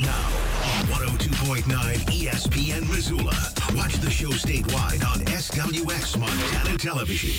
Now 0.00 0.26
on 0.78 0.86
102.9 0.86 1.64
ESPN 1.64 2.88
Missoula. 2.88 3.36
Watch 3.76 3.96
the 3.96 4.10
show 4.10 4.30
statewide 4.30 5.04
on 5.04 5.20
SWX 5.26 6.18
Montana 6.18 6.78
Television. 6.78 7.30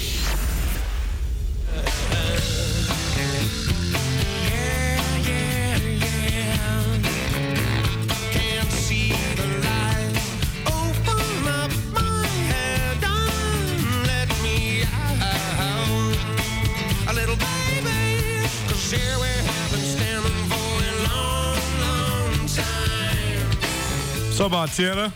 So, 24.31 24.47
Montana, 24.47 25.13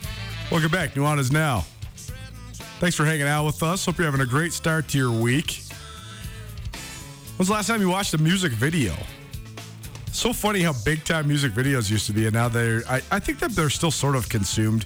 welcome 0.51 0.69
back. 0.69 0.93
Nuanez 0.93 1.31
now. 1.31 1.61
Thanks 2.79 2.95
for 2.97 3.05
hanging 3.05 3.25
out 3.25 3.45
with 3.45 3.63
us. 3.63 3.85
Hope 3.85 3.97
you're 3.97 4.05
having 4.05 4.21
a 4.21 4.25
great 4.25 4.51
start 4.51 4.89
to 4.89 4.97
your 4.97 5.09
week. 5.09 5.63
When's 7.37 7.47
the 7.47 7.53
last 7.53 7.67
time 7.67 7.79
you 7.79 7.89
watched 7.89 8.13
a 8.13 8.17
music 8.17 8.51
video? 8.51 8.93
So 10.11 10.33
funny 10.33 10.61
how 10.61 10.73
big 10.83 11.05
time 11.05 11.27
music 11.29 11.53
videos 11.53 11.89
used 11.89 12.05
to 12.07 12.13
be, 12.13 12.25
and 12.25 12.33
now 12.33 12.49
they're, 12.49 12.83
I, 12.89 13.01
I 13.09 13.19
think 13.19 13.39
that 13.39 13.51
they're 13.51 13.69
still 13.69 13.89
sort 13.89 14.17
of 14.17 14.27
consumed. 14.27 14.85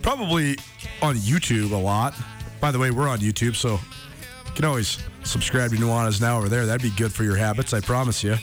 Probably 0.00 0.56
on 1.02 1.16
YouTube 1.16 1.72
a 1.72 1.76
lot. 1.76 2.14
By 2.60 2.70
the 2.70 2.78
way, 2.78 2.92
we're 2.92 3.08
on 3.08 3.18
YouTube, 3.18 3.56
so 3.56 3.72
you 3.72 4.52
can 4.54 4.64
always 4.64 4.98
subscribe 5.24 5.72
to 5.72 5.76
Nuanez 5.76 6.20
now 6.20 6.38
over 6.38 6.48
there. 6.48 6.66
That'd 6.66 6.82
be 6.82 6.96
good 6.96 7.12
for 7.12 7.24
your 7.24 7.36
habits, 7.36 7.74
I 7.74 7.80
promise 7.80 8.22
you. 8.22 8.36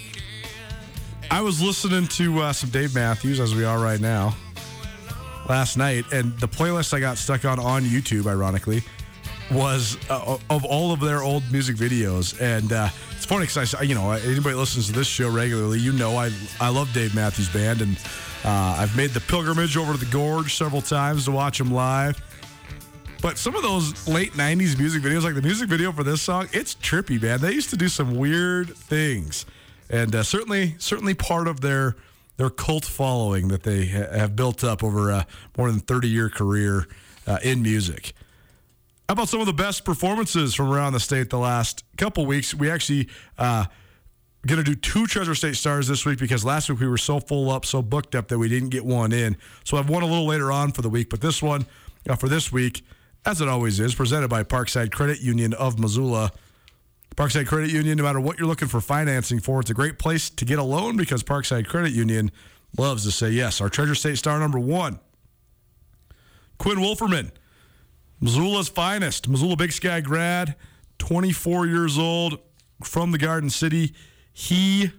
I 1.31 1.41
was 1.41 1.61
listening 1.61 2.07
to 2.07 2.41
uh, 2.41 2.53
some 2.53 2.69
Dave 2.69 2.93
Matthews, 2.93 3.39
as 3.39 3.55
we 3.55 3.63
are 3.63 3.79
right 3.79 4.01
now 4.01 4.35
last 5.47 5.77
night, 5.77 6.05
and 6.11 6.37
the 6.39 6.47
playlist 6.47 6.93
I 6.93 6.99
got 6.99 7.17
stuck 7.17 7.45
on 7.45 7.59
on 7.59 7.83
YouTube, 7.83 8.27
ironically, 8.27 8.83
was 9.51 9.97
uh, 10.09 10.37
of 10.49 10.65
all 10.65 10.91
of 10.91 10.99
their 10.99 11.21
old 11.21 11.43
music 11.51 11.75
videos. 11.75 12.39
And 12.39 12.71
uh, 12.71 12.89
it's 13.15 13.25
funny 13.25 13.45
because 13.45 13.75
I, 13.75 13.83
you 13.83 13.95
know, 13.95 14.11
anybody 14.11 14.55
listens 14.55 14.87
to 14.87 14.93
this 14.93 15.07
show 15.07 15.29
regularly, 15.29 15.79
you 15.79 15.91
know, 15.93 16.17
I 16.17 16.31
I 16.59 16.69
love 16.69 16.91
Dave 16.93 17.15
Matthews 17.15 17.49
Band, 17.49 17.81
and 17.81 17.97
uh, 18.43 18.77
I've 18.79 18.95
made 18.95 19.11
the 19.11 19.21
pilgrimage 19.21 19.77
over 19.77 19.93
to 19.93 19.99
the 19.99 20.11
Gorge 20.11 20.55
several 20.55 20.81
times 20.81 21.25
to 21.25 21.31
watch 21.31 21.57
them 21.57 21.71
live. 21.71 22.21
But 23.21 23.37
some 23.37 23.55
of 23.55 23.61
those 23.61 24.07
late 24.07 24.33
'90s 24.33 24.77
music 24.77 25.01
videos, 25.01 25.23
like 25.23 25.35
the 25.35 25.41
music 25.41 25.69
video 25.69 25.91
for 25.91 26.03
this 26.03 26.21
song, 26.21 26.49
it's 26.51 26.75
trippy, 26.75 27.21
man. 27.21 27.39
They 27.39 27.53
used 27.53 27.69
to 27.69 27.77
do 27.77 27.87
some 27.87 28.15
weird 28.15 28.75
things, 28.75 29.45
and 29.89 30.13
uh, 30.13 30.23
certainly, 30.23 30.75
certainly 30.77 31.13
part 31.13 31.47
of 31.47 31.61
their 31.61 31.95
their 32.37 32.49
cult 32.49 32.85
following 32.85 33.47
that 33.49 33.63
they 33.63 33.87
ha- 33.87 34.11
have 34.11 34.35
built 34.35 34.63
up 34.63 34.83
over 34.83 35.09
a 35.09 35.27
more 35.57 35.69
than 35.71 35.79
30 35.79 36.07
year 36.07 36.29
career 36.29 36.87
uh, 37.27 37.39
in 37.43 37.61
music. 37.61 38.13
How 39.07 39.13
about 39.13 39.29
some 39.29 39.41
of 39.41 39.45
the 39.45 39.53
best 39.53 39.83
performances 39.83 40.55
from 40.55 40.71
around 40.71 40.93
the 40.93 40.99
state 40.99 41.29
the 41.29 41.37
last 41.37 41.83
couple 41.97 42.25
weeks? 42.25 42.53
We 42.53 42.69
actually 42.69 43.09
uh, 43.37 43.65
going 44.47 44.63
to 44.63 44.63
do 44.63 44.75
two 44.75 45.07
Treasure 45.07 45.35
State 45.35 45.55
stars 45.55 45.87
this 45.87 46.05
week 46.05 46.19
because 46.19 46.43
last 46.43 46.69
week 46.69 46.79
we 46.79 46.87
were 46.87 46.97
so 46.97 47.19
full 47.19 47.49
up, 47.49 47.65
so 47.65 47.81
booked 47.81 48.15
up 48.15 48.27
that 48.29 48.37
we 48.37 48.49
didn't 48.49 48.69
get 48.69 48.85
one 48.85 49.11
in. 49.11 49.37
So 49.63 49.77
I 49.77 49.81
have 49.81 49.89
one 49.89 50.03
a 50.03 50.05
little 50.05 50.25
later 50.25 50.51
on 50.51 50.71
for 50.71 50.81
the 50.81 50.89
week, 50.89 51.09
but 51.09 51.21
this 51.21 51.41
one 51.41 51.65
uh, 52.07 52.15
for 52.15 52.27
this 52.27 52.51
week, 52.51 52.85
as 53.25 53.39
it 53.39 53.47
always 53.47 53.79
is, 53.79 53.95
presented 53.95 54.29
by 54.29 54.43
Parkside 54.43 54.91
Credit 54.91 55.21
Union 55.21 55.53
of 55.53 55.79
Missoula. 55.79 56.31
Parkside 57.15 57.45
Credit 57.45 57.69
Union, 57.69 57.97
no 57.97 58.03
matter 58.03 58.19
what 58.19 58.39
you're 58.39 58.47
looking 58.47 58.67
for 58.67 58.81
financing 58.81 59.39
for, 59.39 59.59
it's 59.59 59.69
a 59.69 59.73
great 59.73 59.99
place 59.99 60.29
to 60.31 60.45
get 60.45 60.57
a 60.57 60.63
loan 60.63 60.97
because 60.97 61.23
Parkside 61.23 61.67
Credit 61.67 61.91
Union 61.91 62.31
loves 62.77 63.05
to 63.05 63.11
say 63.11 63.29
yes. 63.29 63.61
Our 63.61 63.69
Treasure 63.69 63.93
State 63.93 64.17
star 64.17 64.39
number 64.39 64.59
one, 64.59 64.99
Quinn 66.57 66.77
Wolferman, 66.77 67.31
Missoula's 68.19 68.67
finest, 68.67 69.27
Missoula 69.27 69.55
Big 69.55 69.71
Sky 69.71 70.01
grad, 70.01 70.55
24 70.97 71.67
years 71.67 71.99
old, 71.99 72.39
from 72.83 73.11
the 73.11 73.17
Garden 73.19 73.49
City. 73.49 73.93
He 74.31 74.91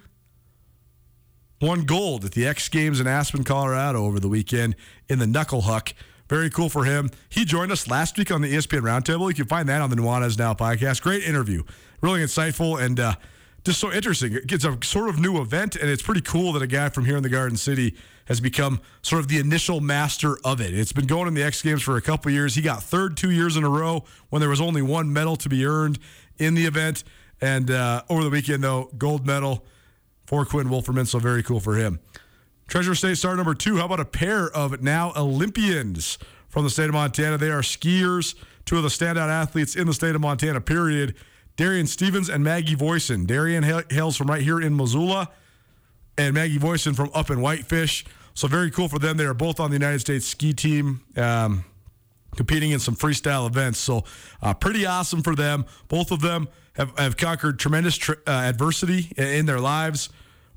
won 1.60 1.84
gold 1.84 2.24
at 2.24 2.32
the 2.32 2.46
X 2.46 2.68
Games 2.68 3.00
in 3.00 3.08
Aspen, 3.08 3.42
Colorado 3.42 4.04
over 4.04 4.20
the 4.20 4.28
weekend 4.28 4.76
in 5.08 5.18
the 5.18 5.26
Knuckle 5.26 5.62
Huck. 5.62 5.94
Very 6.28 6.48
cool 6.50 6.68
for 6.68 6.84
him. 6.84 7.10
He 7.28 7.44
joined 7.44 7.70
us 7.70 7.88
last 7.88 8.16
week 8.16 8.30
on 8.30 8.40
the 8.40 8.52
ESPN 8.52 8.80
Roundtable. 8.80 9.28
You 9.28 9.34
can 9.34 9.46
find 9.46 9.68
that 9.68 9.82
on 9.82 9.90
the 9.90 9.96
Nuanez 9.96 10.38
Now 10.38 10.54
podcast. 10.54 11.02
Great 11.02 11.22
interview. 11.22 11.64
Really 12.00 12.20
insightful 12.20 12.82
and 12.82 12.98
uh, 12.98 13.14
just 13.64 13.80
so 13.80 13.92
interesting. 13.92 14.38
It's 14.48 14.64
a 14.64 14.78
sort 14.82 15.08
of 15.08 15.18
new 15.18 15.40
event, 15.40 15.76
and 15.76 15.90
it's 15.90 16.02
pretty 16.02 16.20
cool 16.20 16.52
that 16.52 16.62
a 16.62 16.66
guy 16.66 16.88
from 16.88 17.04
here 17.04 17.16
in 17.16 17.22
the 17.22 17.28
Garden 17.28 17.56
City 17.56 17.94
has 18.26 18.40
become 18.40 18.80
sort 19.02 19.20
of 19.20 19.28
the 19.28 19.38
initial 19.38 19.80
master 19.80 20.38
of 20.44 20.60
it. 20.60 20.74
It's 20.74 20.92
been 20.92 21.06
going 21.06 21.28
in 21.28 21.34
the 21.34 21.42
X 21.42 21.60
Games 21.62 21.82
for 21.82 21.96
a 21.96 22.02
couple 22.02 22.30
years. 22.30 22.54
He 22.54 22.62
got 22.62 22.82
third 22.82 23.16
two 23.16 23.30
years 23.30 23.56
in 23.56 23.64
a 23.64 23.68
row 23.68 24.04
when 24.30 24.40
there 24.40 24.48
was 24.48 24.60
only 24.60 24.82
one 24.82 25.12
medal 25.12 25.36
to 25.36 25.48
be 25.48 25.64
earned 25.66 25.98
in 26.38 26.54
the 26.54 26.64
event. 26.64 27.04
And 27.40 27.70
uh, 27.70 28.02
over 28.08 28.24
the 28.24 28.30
weekend, 28.30 28.64
though, 28.64 28.90
gold 28.96 29.26
medal 29.26 29.64
for 30.26 30.44
Quinn 30.46 30.68
Wolferman, 30.68 31.06
so 31.06 31.18
very 31.18 31.42
cool 31.42 31.60
for 31.60 31.74
him. 31.74 32.00
Treasure 32.66 32.94
State 32.94 33.18
star 33.18 33.36
number 33.36 33.54
two. 33.54 33.76
How 33.76 33.86
about 33.86 34.00
a 34.00 34.04
pair 34.04 34.48
of 34.50 34.82
now 34.82 35.12
Olympians 35.16 36.18
from 36.48 36.64
the 36.64 36.70
state 36.70 36.88
of 36.88 36.94
Montana? 36.94 37.38
They 37.38 37.50
are 37.50 37.60
skiers, 37.60 38.34
two 38.64 38.76
of 38.76 38.82
the 38.82 38.88
standout 38.88 39.28
athletes 39.28 39.76
in 39.76 39.86
the 39.86 39.94
state 39.94 40.14
of 40.14 40.20
Montana, 40.20 40.60
period. 40.60 41.14
Darian 41.56 41.86
Stevens 41.86 42.28
and 42.28 42.42
Maggie 42.42 42.74
Voisin. 42.74 43.26
Darian 43.26 43.62
hails 43.62 44.16
from 44.16 44.28
right 44.28 44.42
here 44.42 44.60
in 44.60 44.76
Missoula, 44.76 45.30
and 46.18 46.34
Maggie 46.34 46.58
Voisin 46.58 46.94
from 46.94 47.10
up 47.14 47.30
in 47.30 47.40
Whitefish. 47.40 48.04
So 48.34 48.48
very 48.48 48.70
cool 48.70 48.88
for 48.88 48.98
them. 48.98 49.16
They 49.16 49.24
are 49.24 49.34
both 49.34 49.60
on 49.60 49.70
the 49.70 49.76
United 49.76 50.00
States 50.00 50.26
ski 50.26 50.52
team. 50.52 51.02
Um, 51.16 51.64
competing 52.34 52.72
in 52.72 52.80
some 52.80 52.94
freestyle 52.94 53.46
events. 53.46 53.78
So, 53.78 54.04
uh, 54.42 54.54
pretty 54.54 54.86
awesome 54.86 55.22
for 55.22 55.34
them. 55.34 55.64
Both 55.88 56.10
of 56.10 56.20
them 56.20 56.48
have, 56.74 56.96
have 56.98 57.16
conquered 57.16 57.58
tremendous 57.58 57.96
tr- 57.96 58.14
uh, 58.26 58.30
adversity 58.30 59.12
in, 59.16 59.26
in 59.26 59.46
their 59.46 59.60
lives. 59.60 60.08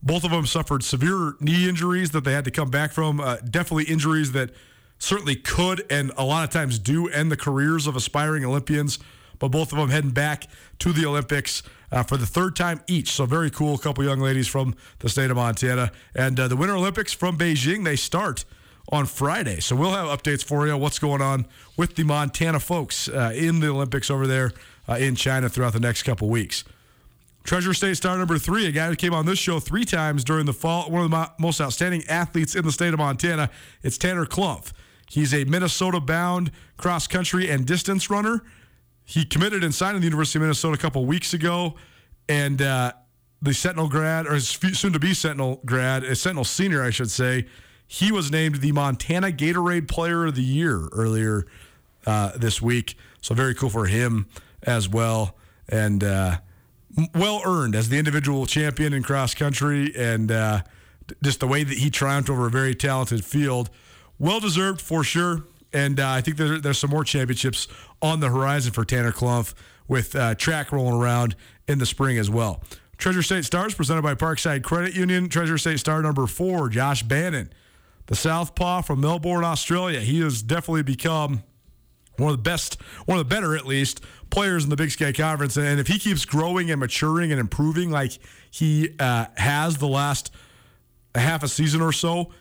Both 0.01 0.23
of 0.23 0.31
them 0.31 0.45
suffered 0.45 0.83
severe 0.83 1.33
knee 1.39 1.67
injuries 1.67 2.11
that 2.11 2.23
they 2.23 2.33
had 2.33 2.45
to 2.45 2.51
come 2.51 2.69
back 2.69 2.91
from. 2.91 3.19
Uh, 3.19 3.37
definitely 3.37 3.85
injuries 3.85 4.31
that 4.33 4.51
certainly 4.99 5.35
could 5.35 5.85
and 5.89 6.11
a 6.17 6.23
lot 6.23 6.43
of 6.43 6.49
times 6.49 6.79
do 6.79 7.07
end 7.07 7.31
the 7.31 7.37
careers 7.37 7.87
of 7.87 7.95
aspiring 7.95 8.45
Olympians. 8.45 8.99
But 9.39 9.49
both 9.49 9.71
of 9.71 9.77
them 9.77 9.89
heading 9.89 10.11
back 10.11 10.47
to 10.79 10.91
the 10.91 11.05
Olympics 11.05 11.61
uh, 11.91 12.03
for 12.03 12.17
the 12.17 12.25
third 12.25 12.55
time 12.55 12.81
each. 12.87 13.11
So 13.11 13.25
very 13.25 13.51
cool. 13.51 13.77
Couple 13.77 14.03
young 14.03 14.19
ladies 14.19 14.47
from 14.47 14.75
the 14.99 15.09
state 15.09 15.29
of 15.29 15.37
Montana. 15.37 15.91
And 16.15 16.39
uh, 16.39 16.47
the 16.47 16.55
Winter 16.55 16.75
Olympics 16.75 17.13
from 17.13 17.37
Beijing, 17.37 17.83
they 17.83 17.95
start 17.95 18.45
on 18.91 19.05
Friday. 19.05 19.59
So 19.59 19.75
we'll 19.75 19.91
have 19.91 20.07
updates 20.07 20.43
for 20.43 20.65
you 20.65 20.73
on 20.73 20.79
what's 20.79 20.99
going 20.99 21.21
on 21.21 21.45
with 21.75 21.95
the 21.95 22.03
Montana 22.03 22.59
folks 22.59 23.07
uh, 23.09 23.31
in 23.35 23.59
the 23.59 23.67
Olympics 23.67 24.09
over 24.09 24.25
there 24.25 24.53
uh, 24.87 24.93
in 24.93 25.15
China 25.15 25.49
throughout 25.49 25.73
the 25.73 25.79
next 25.79 26.03
couple 26.03 26.29
weeks. 26.29 26.63
Treasure 27.47 27.73
State 27.73 27.95
star 27.95 28.17
number 28.17 28.37
three, 28.37 28.65
a 28.67 28.73
guy 28.73 28.89
who 28.89 28.95
came 28.97 29.13
on 29.13 29.25
this 29.25 29.39
show 29.39 29.61
three 29.61 29.85
times 29.85 30.25
during 30.25 30.45
the 30.45 30.51
fall, 30.51 30.91
one 30.91 31.03
of 31.03 31.09
the 31.09 31.31
most 31.39 31.61
outstanding 31.61 32.03
athletes 32.09 32.55
in 32.55 32.65
the 32.65 32.73
state 32.73 32.91
of 32.91 32.99
Montana. 32.99 33.49
It's 33.81 33.97
Tanner 33.97 34.25
Klumpf. 34.25 34.73
He's 35.09 35.33
a 35.33 35.45
Minnesota 35.45 36.01
bound 36.01 36.51
cross 36.75 37.07
country 37.07 37.49
and 37.49 37.65
distance 37.65 38.09
runner. 38.09 38.43
He 39.05 39.23
committed 39.23 39.63
and 39.63 39.73
signed 39.73 39.95
to 39.95 39.99
the 40.01 40.07
University 40.07 40.39
of 40.39 40.41
Minnesota 40.41 40.73
a 40.73 40.77
couple 40.77 41.05
weeks 41.05 41.33
ago, 41.33 41.75
and 42.27 42.61
uh, 42.61 42.91
the 43.41 43.53
Sentinel 43.53 43.87
grad, 43.87 44.27
or 44.27 44.41
soon 44.41 44.91
to 44.91 44.99
be 44.99 45.13
Sentinel 45.13 45.61
grad, 45.65 46.03
a 46.03 46.17
Sentinel 46.17 46.43
senior, 46.43 46.83
I 46.83 46.89
should 46.89 47.09
say, 47.09 47.45
he 47.87 48.11
was 48.11 48.29
named 48.29 48.55
the 48.55 48.73
Montana 48.73 49.31
Gatorade 49.31 49.87
Player 49.87 50.25
of 50.25 50.35
the 50.35 50.43
Year 50.43 50.89
earlier 50.91 51.47
uh, 52.05 52.33
this 52.35 52.61
week. 52.61 52.97
So 53.21 53.33
very 53.33 53.55
cool 53.55 53.69
for 53.69 53.85
him 53.85 54.27
as 54.63 54.89
well, 54.89 55.37
and 55.69 56.03
uh, 56.03 56.39
well 57.13 57.41
earned 57.45 57.75
as 57.75 57.89
the 57.89 57.97
individual 57.97 58.45
champion 58.45 58.93
in 58.93 59.03
cross 59.03 59.33
country, 59.33 59.93
and 59.95 60.31
uh, 60.31 60.61
just 61.23 61.39
the 61.39 61.47
way 61.47 61.63
that 61.63 61.77
he 61.77 61.89
triumphed 61.89 62.29
over 62.29 62.47
a 62.47 62.49
very 62.49 62.75
talented 62.75 63.23
field, 63.23 63.69
well 64.19 64.39
deserved 64.39 64.81
for 64.81 65.03
sure. 65.03 65.43
And 65.73 65.99
uh, 65.99 66.09
I 66.09 66.21
think 66.21 66.37
there, 66.37 66.59
there's 66.59 66.79
some 66.79 66.89
more 66.89 67.03
championships 67.03 67.67
on 68.01 68.19
the 68.19 68.29
horizon 68.29 68.71
for 68.71 68.85
Tanner 68.85 69.11
Klumpf 69.11 69.53
with 69.87 70.15
uh, 70.15 70.35
track 70.35 70.71
rolling 70.71 70.95
around 70.95 71.35
in 71.67 71.79
the 71.79 71.85
spring 71.85 72.17
as 72.17 72.29
well. 72.29 72.63
Treasure 72.97 73.21
State 73.21 73.45
Stars 73.45 73.75
presented 73.75 74.01
by 74.01 74.15
Parkside 74.15 74.63
Credit 74.63 74.95
Union. 74.95 75.29
Treasure 75.29 75.57
State 75.57 75.79
Star 75.79 76.01
number 76.01 76.25
four, 76.25 76.67
Josh 76.69 77.03
Bannon, 77.03 77.51
the 78.07 78.15
Southpaw 78.15 78.81
from 78.81 79.01
Melbourne, 79.01 79.43
Australia. 79.43 79.99
He 79.99 80.19
has 80.21 80.41
definitely 80.41 80.83
become 80.83 81.43
one 82.17 82.31
of 82.31 82.37
the 82.37 82.43
best, 82.43 82.81
one 83.05 83.19
of 83.19 83.29
the 83.29 83.35
better 83.35 83.55
at 83.55 83.67
least 83.67 84.03
players 84.29 84.63
in 84.63 84.69
the 84.69 84.75
Big 84.75 84.91
Sky 84.91 85.11
Conference. 85.11 85.57
And 85.57 85.79
if 85.79 85.87
he 85.87 85.99
keeps 85.99 86.25
growing 86.25 86.71
and 86.71 86.79
maturing 86.79 87.31
and 87.31 87.39
improving 87.39 87.91
like 87.91 88.17
he 88.51 88.89
uh, 88.99 89.25
has 89.35 89.77
the 89.77 89.87
last 89.87 90.33
half 91.15 91.43
a 91.43 91.47
season 91.47 91.81
or 91.81 91.91
so, 91.91 92.31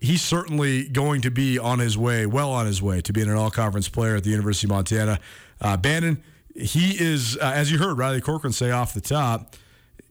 he's 0.00 0.22
certainly 0.22 0.88
going 0.88 1.22
to 1.22 1.30
be 1.30 1.58
on 1.58 1.78
his 1.78 1.96
way, 1.96 2.26
well 2.26 2.50
on 2.52 2.66
his 2.66 2.82
way 2.82 3.00
to 3.00 3.12
being 3.12 3.28
an 3.28 3.36
all 3.36 3.50
conference 3.50 3.88
player 3.88 4.16
at 4.16 4.24
the 4.24 4.30
University 4.30 4.66
of 4.66 4.70
Montana. 4.70 5.18
Uh, 5.60 5.76
Bannon, 5.76 6.22
he 6.54 6.90
is, 6.98 7.36
uh, 7.36 7.52
as 7.54 7.70
you 7.70 7.78
heard 7.78 7.98
Riley 7.98 8.20
Corcoran 8.20 8.52
say 8.52 8.70
off 8.70 8.94
the 8.94 9.00
top, 9.00 9.54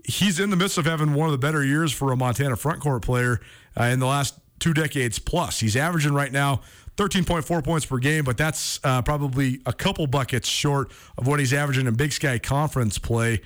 he's 0.03 0.39
in 0.39 0.49
the 0.49 0.55
midst 0.55 0.77
of 0.77 0.85
having 0.85 1.13
one 1.13 1.27
of 1.27 1.31
the 1.31 1.37
better 1.37 1.63
years 1.63 1.91
for 1.91 2.11
a 2.11 2.17
Montana 2.17 2.55
front 2.55 2.79
court 2.79 3.01
player 3.03 3.39
uh, 3.79 3.83
in 3.83 3.99
the 3.99 4.05
last 4.05 4.35
two 4.59 4.73
decades 4.73 5.19
plus. 5.19 5.59
He's 5.59 5.75
averaging 5.75 6.13
right 6.13 6.31
now 6.31 6.61
13.4 6.97 7.63
points 7.63 7.85
per 7.85 7.97
game, 7.99 8.23
but 8.23 8.37
that's 8.37 8.79
uh, 8.83 9.01
probably 9.03 9.61
a 9.65 9.73
couple 9.73 10.07
buckets 10.07 10.49
short 10.49 10.91
of 11.17 11.27
what 11.27 11.39
he's 11.39 11.53
averaging 11.53 11.85
in 11.85 11.93
Big 11.93 12.11
Sky 12.11 12.39
Conference 12.39 12.97
play. 12.97 13.41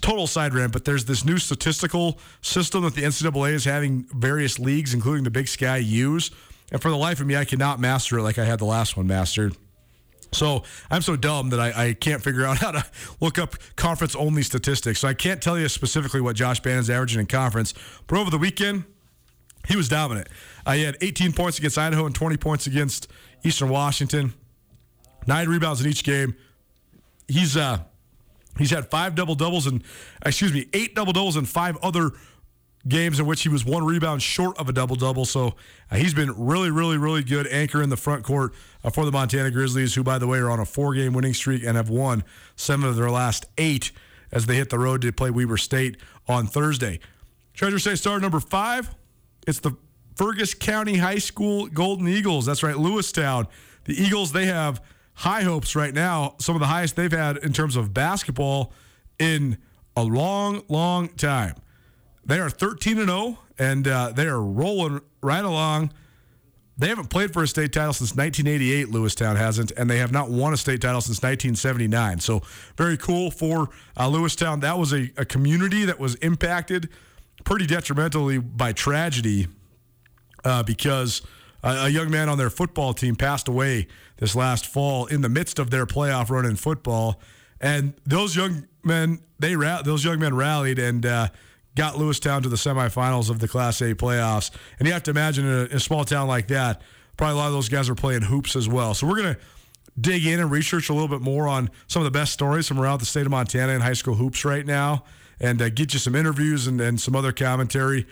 Total 0.00 0.28
side 0.28 0.54
rant, 0.54 0.72
but 0.72 0.84
there's 0.84 1.04
this 1.04 1.24
new 1.24 1.36
statistical 1.36 2.20
system 2.42 2.84
that 2.84 2.94
the 2.94 3.02
NCAA 3.02 3.52
is 3.54 3.64
having 3.64 4.06
various 4.14 4.60
leagues, 4.60 4.94
including 4.94 5.24
the 5.24 5.30
Big 5.30 5.48
Sky, 5.48 5.78
use. 5.78 6.30
And 6.70 6.80
for 6.80 6.90
the 6.90 6.96
life 6.96 7.20
of 7.20 7.26
me, 7.26 7.36
I 7.36 7.44
cannot 7.44 7.80
master 7.80 8.18
it 8.18 8.22
like 8.22 8.38
I 8.38 8.44
had 8.44 8.60
the 8.60 8.66
last 8.66 8.96
one 8.96 9.08
mastered. 9.08 9.56
So 10.30 10.62
I'm 10.90 11.02
so 11.02 11.16
dumb 11.16 11.50
that 11.50 11.60
I, 11.60 11.88
I 11.88 11.92
can't 11.94 12.22
figure 12.22 12.44
out 12.44 12.58
how 12.58 12.70
to 12.70 12.84
look 13.20 13.38
up 13.38 13.56
conference 13.74 14.14
only 14.14 14.42
statistics. 14.42 15.00
So 15.00 15.08
I 15.08 15.14
can't 15.14 15.42
tell 15.42 15.58
you 15.58 15.68
specifically 15.68 16.20
what 16.20 16.36
Josh 16.36 16.60
Bannon's 16.60 16.90
averaging 16.90 17.20
in 17.20 17.26
conference. 17.26 17.74
But 18.06 18.18
over 18.18 18.30
the 18.30 18.38
weekend, 18.38 18.84
he 19.66 19.76
was 19.76 19.88
dominant. 19.88 20.28
Uh, 20.66 20.72
he 20.72 20.82
had 20.82 20.96
18 21.00 21.32
points 21.32 21.58
against 21.58 21.78
Idaho 21.78 22.06
and 22.06 22.14
20 22.14 22.36
points 22.36 22.66
against 22.66 23.08
Eastern 23.44 23.68
Washington. 23.68 24.32
Nine 25.26 25.48
rebounds 25.48 25.80
in 25.80 25.90
each 25.90 26.04
game. 26.04 26.34
He's 27.28 27.56
uh 27.56 27.78
he's 28.58 28.70
had 28.70 28.90
five 28.90 29.14
double 29.14 29.34
doubles 29.34 29.66
and 29.66 29.82
excuse 30.24 30.52
me 30.52 30.66
eight 30.74 30.94
double 30.94 31.12
doubles 31.12 31.36
and 31.36 31.48
five 31.48 31.76
other 31.82 32.10
games 32.86 33.18
in 33.18 33.26
which 33.26 33.42
he 33.42 33.48
was 33.48 33.64
one 33.64 33.84
rebound 33.84 34.22
short 34.22 34.58
of 34.58 34.68
a 34.68 34.72
double 34.72 34.96
double. 34.96 35.24
So 35.24 35.54
uh, 35.90 35.96
he's 35.96 36.14
been 36.14 36.32
really, 36.36 36.70
really, 36.70 36.98
really 36.98 37.22
good 37.22 37.46
anchor 37.46 37.82
in 37.82 37.88
the 37.88 37.96
front 37.96 38.24
court 38.24 38.52
uh, 38.82 38.90
for 38.90 39.04
the 39.04 39.12
Montana 39.12 39.50
Grizzlies, 39.50 39.94
who, 39.94 40.02
by 40.02 40.18
the 40.18 40.26
way, 40.26 40.38
are 40.38 40.50
on 40.50 40.60
a 40.60 40.66
four 40.66 40.94
game 40.94 41.12
winning 41.12 41.34
streak 41.34 41.64
and 41.64 41.76
have 41.76 41.88
won 41.88 42.24
seven 42.56 42.88
of 42.88 42.96
their 42.96 43.10
last 43.10 43.46
eight 43.58 43.90
as 44.30 44.46
they 44.46 44.56
hit 44.56 44.70
the 44.70 44.78
road 44.78 45.00
to 45.02 45.12
play 45.12 45.30
Weber 45.30 45.56
State 45.56 45.96
on 46.28 46.46
Thursday. 46.46 47.00
Treasure 47.54 47.78
State 47.78 47.98
star 47.98 48.18
number 48.20 48.40
five. 48.40 48.94
It's 49.46 49.60
the 49.60 49.72
Fergus 50.16 50.54
County 50.54 50.96
High 50.96 51.18
School 51.18 51.66
Golden 51.66 52.08
Eagles. 52.08 52.46
That's 52.46 52.62
right, 52.62 52.76
Lewistown. 52.76 53.46
The 53.84 54.00
Eagles, 54.00 54.32
they 54.32 54.46
have 54.46 54.80
high 55.14 55.42
hopes 55.42 55.76
right 55.76 55.94
now, 55.94 56.34
some 56.38 56.56
of 56.56 56.60
the 56.60 56.66
highest 56.66 56.96
they've 56.96 57.12
had 57.12 57.36
in 57.38 57.52
terms 57.52 57.76
of 57.76 57.94
basketball 57.94 58.72
in 59.18 59.58
a 59.96 60.02
long, 60.02 60.62
long 60.68 61.08
time. 61.08 61.54
They 62.24 62.38
are 62.38 62.50
13 62.50 62.98
and 62.98 63.08
0, 63.08 63.38
and 63.58 63.86
uh, 63.86 64.12
they 64.14 64.26
are 64.26 64.40
rolling 64.40 65.00
right 65.22 65.44
along. 65.44 65.92
They 66.76 66.88
haven't 66.88 67.08
played 67.08 67.32
for 67.32 67.42
a 67.42 67.46
state 67.46 67.72
title 67.72 67.92
since 67.92 68.16
1988. 68.16 68.88
Lewistown 68.88 69.36
hasn't, 69.36 69.70
and 69.72 69.88
they 69.88 69.98
have 69.98 70.10
not 70.10 70.30
won 70.30 70.52
a 70.52 70.56
state 70.56 70.80
title 70.80 71.00
since 71.00 71.18
1979. 71.18 72.18
So 72.18 72.42
very 72.76 72.96
cool 72.96 73.30
for 73.30 73.68
uh, 73.96 74.08
Lewistown. 74.08 74.60
That 74.62 74.78
was 74.78 74.92
a, 74.92 75.12
a 75.16 75.24
community 75.24 75.84
that 75.84 76.00
was 76.00 76.16
impacted 76.16 76.88
pretty 77.44 77.66
detrimentally 77.66 78.38
by 78.38 78.72
tragedy 78.72 79.46
uh, 80.44 80.62
because 80.62 81.22
a, 81.62 81.86
a 81.86 81.88
young 81.88 82.10
man 82.10 82.28
on 82.28 82.38
their 82.38 82.50
football 82.50 82.94
team 82.94 83.16
passed 83.16 83.48
away 83.48 83.86
this 84.16 84.34
last 84.34 84.66
fall 84.66 85.06
in 85.06 85.20
the 85.20 85.28
midst 85.28 85.58
of 85.58 85.70
their 85.70 85.86
playoff 85.86 86.30
run 86.30 86.44
in 86.44 86.56
football, 86.56 87.20
and 87.60 87.94
those 88.04 88.34
young 88.36 88.66
men 88.82 89.20
they 89.38 89.56
ra- 89.56 89.82
those 89.82 90.04
young 90.04 90.18
men 90.18 90.34
rallied 90.34 90.78
and. 90.78 91.06
Uh, 91.06 91.28
got 91.76 91.94
Lewistown 91.94 92.40
to 92.40 92.48
the 92.48 92.54
semifinals 92.54 93.30
of 93.30 93.40
the 93.40 93.48
Class 93.48 93.80
A 93.80 93.96
playoffs. 93.96 94.52
And 94.78 94.86
you 94.86 94.94
have 94.94 95.02
to 95.02 95.10
imagine 95.10 95.44
in 95.44 95.52
a, 95.52 95.64
in 95.64 95.76
a 95.78 95.80
small 95.80 96.04
town 96.04 96.28
like 96.28 96.46
that, 96.46 96.82
probably 97.16 97.34
a 97.34 97.36
lot 97.36 97.48
of 97.48 97.52
those 97.52 97.68
guys 97.68 97.88
are 97.88 97.96
playing 97.96 98.22
hoops 98.22 98.54
as 98.54 98.68
well. 98.68 98.94
So 98.94 99.08
we're 99.08 99.16
going 99.16 99.34
to 99.34 99.40
dig 100.00 100.26
in 100.26 100.40
and 100.40 100.50
research 100.50 100.88
a 100.88 100.92
little 100.92 101.08
bit 101.08 101.20
more 101.20 101.48
on 101.48 101.70
some 101.86 102.00
of 102.00 102.04
the 102.04 102.16
best 102.16 102.32
stories 102.32 102.68
from 102.68 102.80
around 102.80 103.00
the 103.00 103.06
state 103.06 103.26
of 103.26 103.30
Montana 103.30 103.72
in 103.72 103.80
high 103.80 103.92
school 103.92 104.14
hoops 104.14 104.44
right 104.44 104.64
now 104.64 105.04
and 105.40 105.60
uh, 105.60 105.68
get 105.68 105.92
you 105.92 105.98
some 105.98 106.14
interviews 106.14 106.66
and, 106.66 106.80
and 106.80 107.00
some 107.00 107.14
other 107.16 107.32
commentary 107.32 108.06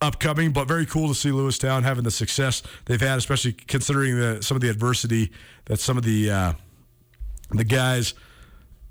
upcoming, 0.00 0.52
but 0.52 0.66
very 0.66 0.84
cool 0.84 1.08
to 1.08 1.14
see 1.14 1.30
Lewistown 1.30 1.82
having 1.84 2.04
the 2.04 2.10
success 2.10 2.62
they've 2.86 3.00
had, 3.00 3.18
especially 3.18 3.52
considering 3.52 4.18
the, 4.18 4.42
some 4.42 4.56
of 4.56 4.60
the 4.60 4.68
adversity 4.68 5.30
that 5.66 5.78
some 5.78 5.96
of 5.96 6.04
the 6.04 6.30
uh, 6.30 6.52
the 7.50 7.64
guys 7.64 8.14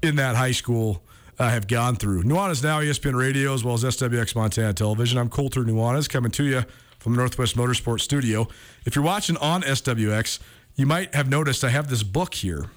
in 0.01 0.15
that 0.15 0.35
high 0.35 0.51
school 0.51 1.03
uh, 1.39 1.49
have 1.49 1.67
gone 1.67 1.95
through. 1.95 2.23
Nuanez 2.23 2.63
now 2.63 2.79
ESPN 2.79 3.15
Radio 3.15 3.53
as 3.53 3.63
well 3.63 3.73
as 3.73 3.83
SWX 3.83 4.35
Montana 4.35 4.73
Television. 4.73 5.17
I'm 5.17 5.29
Colter 5.29 5.63
Nuanez 5.63 6.09
coming 6.09 6.31
to 6.31 6.43
you 6.43 6.63
from 6.99 7.13
the 7.13 7.17
Northwest 7.17 7.55
Motorsports 7.55 8.01
Studio. 8.01 8.47
If 8.85 8.95
you're 8.95 9.03
watching 9.03 9.37
on 9.37 9.63
SWX, 9.63 10.39
you 10.75 10.85
might 10.85 11.13
have 11.15 11.27
noticed 11.29 11.63
I 11.63 11.69
have 11.69 11.89
this 11.89 12.03
book 12.03 12.35
here. 12.35 12.67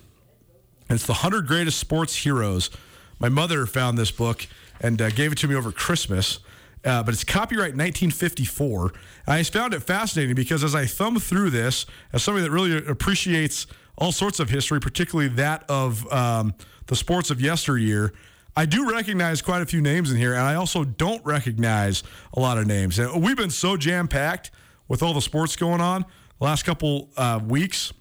It's 0.88 1.06
the 1.06 1.12
100 1.12 1.46
Greatest 1.46 1.78
Sports 1.78 2.16
Heroes. 2.16 2.70
My 3.18 3.28
mother 3.28 3.66
found 3.66 3.96
this 3.96 4.10
book 4.10 4.46
and 4.80 5.00
uh, 5.00 5.10
gave 5.10 5.32
it 5.32 5.38
to 5.38 5.48
me 5.48 5.54
over 5.54 5.72
Christmas. 5.72 6.40
Uh, 6.84 7.02
but 7.02 7.14
it's 7.14 7.24
copyright 7.24 7.74
1954. 7.74 8.92
I 9.26 9.42
found 9.42 9.72
it 9.72 9.80
fascinating 9.80 10.34
because 10.34 10.62
as 10.62 10.74
I 10.74 10.84
thumb 10.84 11.18
through 11.18 11.50
this, 11.50 11.86
as 12.12 12.22
somebody 12.22 12.44
that 12.46 12.50
really 12.50 12.76
appreciates 12.86 13.66
all 13.96 14.12
sorts 14.12 14.38
of 14.38 14.50
history, 14.50 14.80
particularly 14.80 15.28
that 15.36 15.64
of 15.68 16.10
um, 16.12 16.54
the 16.86 16.96
sports 16.96 17.30
of 17.30 17.40
yesteryear, 17.40 18.12
I 18.56 18.66
do 18.66 18.90
recognize 18.90 19.40
quite 19.42 19.62
a 19.62 19.66
few 19.66 19.80
names 19.80 20.12
in 20.12 20.18
here, 20.18 20.32
and 20.34 20.42
I 20.42 20.54
also 20.54 20.84
don't 20.84 21.24
recognize 21.24 22.02
a 22.34 22.40
lot 22.40 22.58
of 22.58 22.66
names. 22.66 22.98
And 22.98 23.22
we've 23.22 23.36
been 23.36 23.50
so 23.50 23.76
jam 23.76 24.06
packed 24.06 24.50
with 24.86 25.02
all 25.02 25.14
the 25.14 25.22
sports 25.22 25.56
going 25.56 25.80
on 25.80 26.04
the 26.38 26.44
last 26.44 26.64
couple 26.64 27.10
uh, 27.16 27.40
weeks 27.44 27.92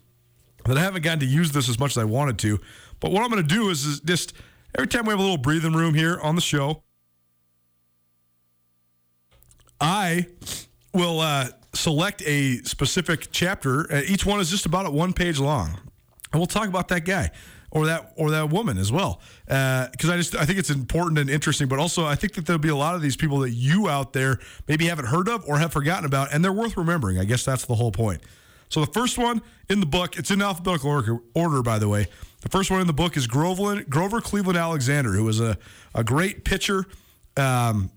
that 0.65 0.78
I 0.78 0.82
haven't 0.82 1.01
gotten 1.01 1.19
to 1.19 1.26
use 1.26 1.51
this 1.51 1.69
as 1.69 1.80
much 1.80 1.91
as 1.91 1.97
I 1.97 2.03
wanted 2.03 2.38
to. 2.39 2.59
But 2.99 3.11
what 3.11 3.24
I'm 3.24 3.30
going 3.30 3.45
to 3.45 3.55
do 3.55 3.69
is, 3.69 3.86
is 3.86 3.99
just 3.99 4.34
every 4.76 4.88
time 4.88 5.05
we 5.05 5.11
have 5.11 5.19
a 5.19 5.21
little 5.21 5.38
breathing 5.38 5.74
room 5.74 5.93
here 5.93 6.19
on 6.21 6.36
the 6.36 6.41
show, 6.41 6.84
I 9.80 10.28
will 10.93 11.19
uh, 11.19 11.49
select 11.74 12.21
a 12.26 12.57
specific 12.59 13.28
chapter. 13.32 13.91
Uh, 13.91 14.01
each 14.07 14.26
one 14.26 14.39
is 14.39 14.49
just 14.49 14.65
about 14.65 14.91
one 14.93 15.13
page 15.13 15.39
long, 15.39 15.69
and 16.32 16.39
we'll 16.39 16.45
talk 16.45 16.67
about 16.67 16.88
that 16.89 17.05
guy 17.05 17.32
or 17.71 17.88
that 17.88 18.13
or 18.15 18.30
that 18.32 18.49
woman 18.49 18.78
as 18.78 18.91
well. 18.91 19.19
Because 19.45 20.09
I 20.09 20.17
just 20.17 20.36
I 20.36 20.45
think 20.45 20.59
it's 20.59 20.69
important 20.69 21.19
and 21.19 21.30
interesting, 21.30 21.67
but 21.67 21.80
also 21.80 22.05
I 22.05 22.15
think 22.15 22.34
that 22.34 22.45
there'll 22.45 22.59
be 22.59 22.69
a 22.69 22.76
lot 22.76 22.95
of 22.95 23.01
these 23.01 23.17
people 23.17 23.39
that 23.39 23.51
you 23.51 23.89
out 23.89 24.13
there 24.13 24.39
maybe 24.67 24.86
haven't 24.86 25.07
heard 25.07 25.28
of 25.28 25.43
or 25.47 25.59
have 25.59 25.74
forgotten 25.74 26.05
about, 26.05 26.32
and 26.34 26.43
they're 26.43 26.53
worth 26.53 26.78
remembering. 26.78 27.19
I 27.19 27.26
guess 27.26 27.43
that's 27.43 27.65
the 27.65 27.76
whole 27.76 27.91
point. 27.91 28.21
So 28.69 28.80
the 28.80 28.91
first 28.91 29.17
one 29.17 29.41
in 29.69 29.80
the 29.80 29.86
book, 29.86 30.17
it's 30.17 30.32
in 30.32 30.41
alphabetical 30.41 30.89
order, 30.89 31.17
order 31.36 31.61
by 31.61 31.78
the 31.78 31.89
way. 31.89 32.07
The 32.43 32.49
first 32.49 32.69
one 32.69 32.81
in 32.81 32.87
the 32.87 32.93
book 32.93 33.15
is 33.15 33.25
Groveland, 33.25 33.89
Grover 33.89 34.19
Cleveland 34.19 34.57
Alexander, 34.57 35.13
who 35.13 35.23
was 35.23 35.39
a, 35.39 35.57
a 35.95 36.03
great 36.03 36.43
pitcher 36.43 36.85
um, 37.37 37.89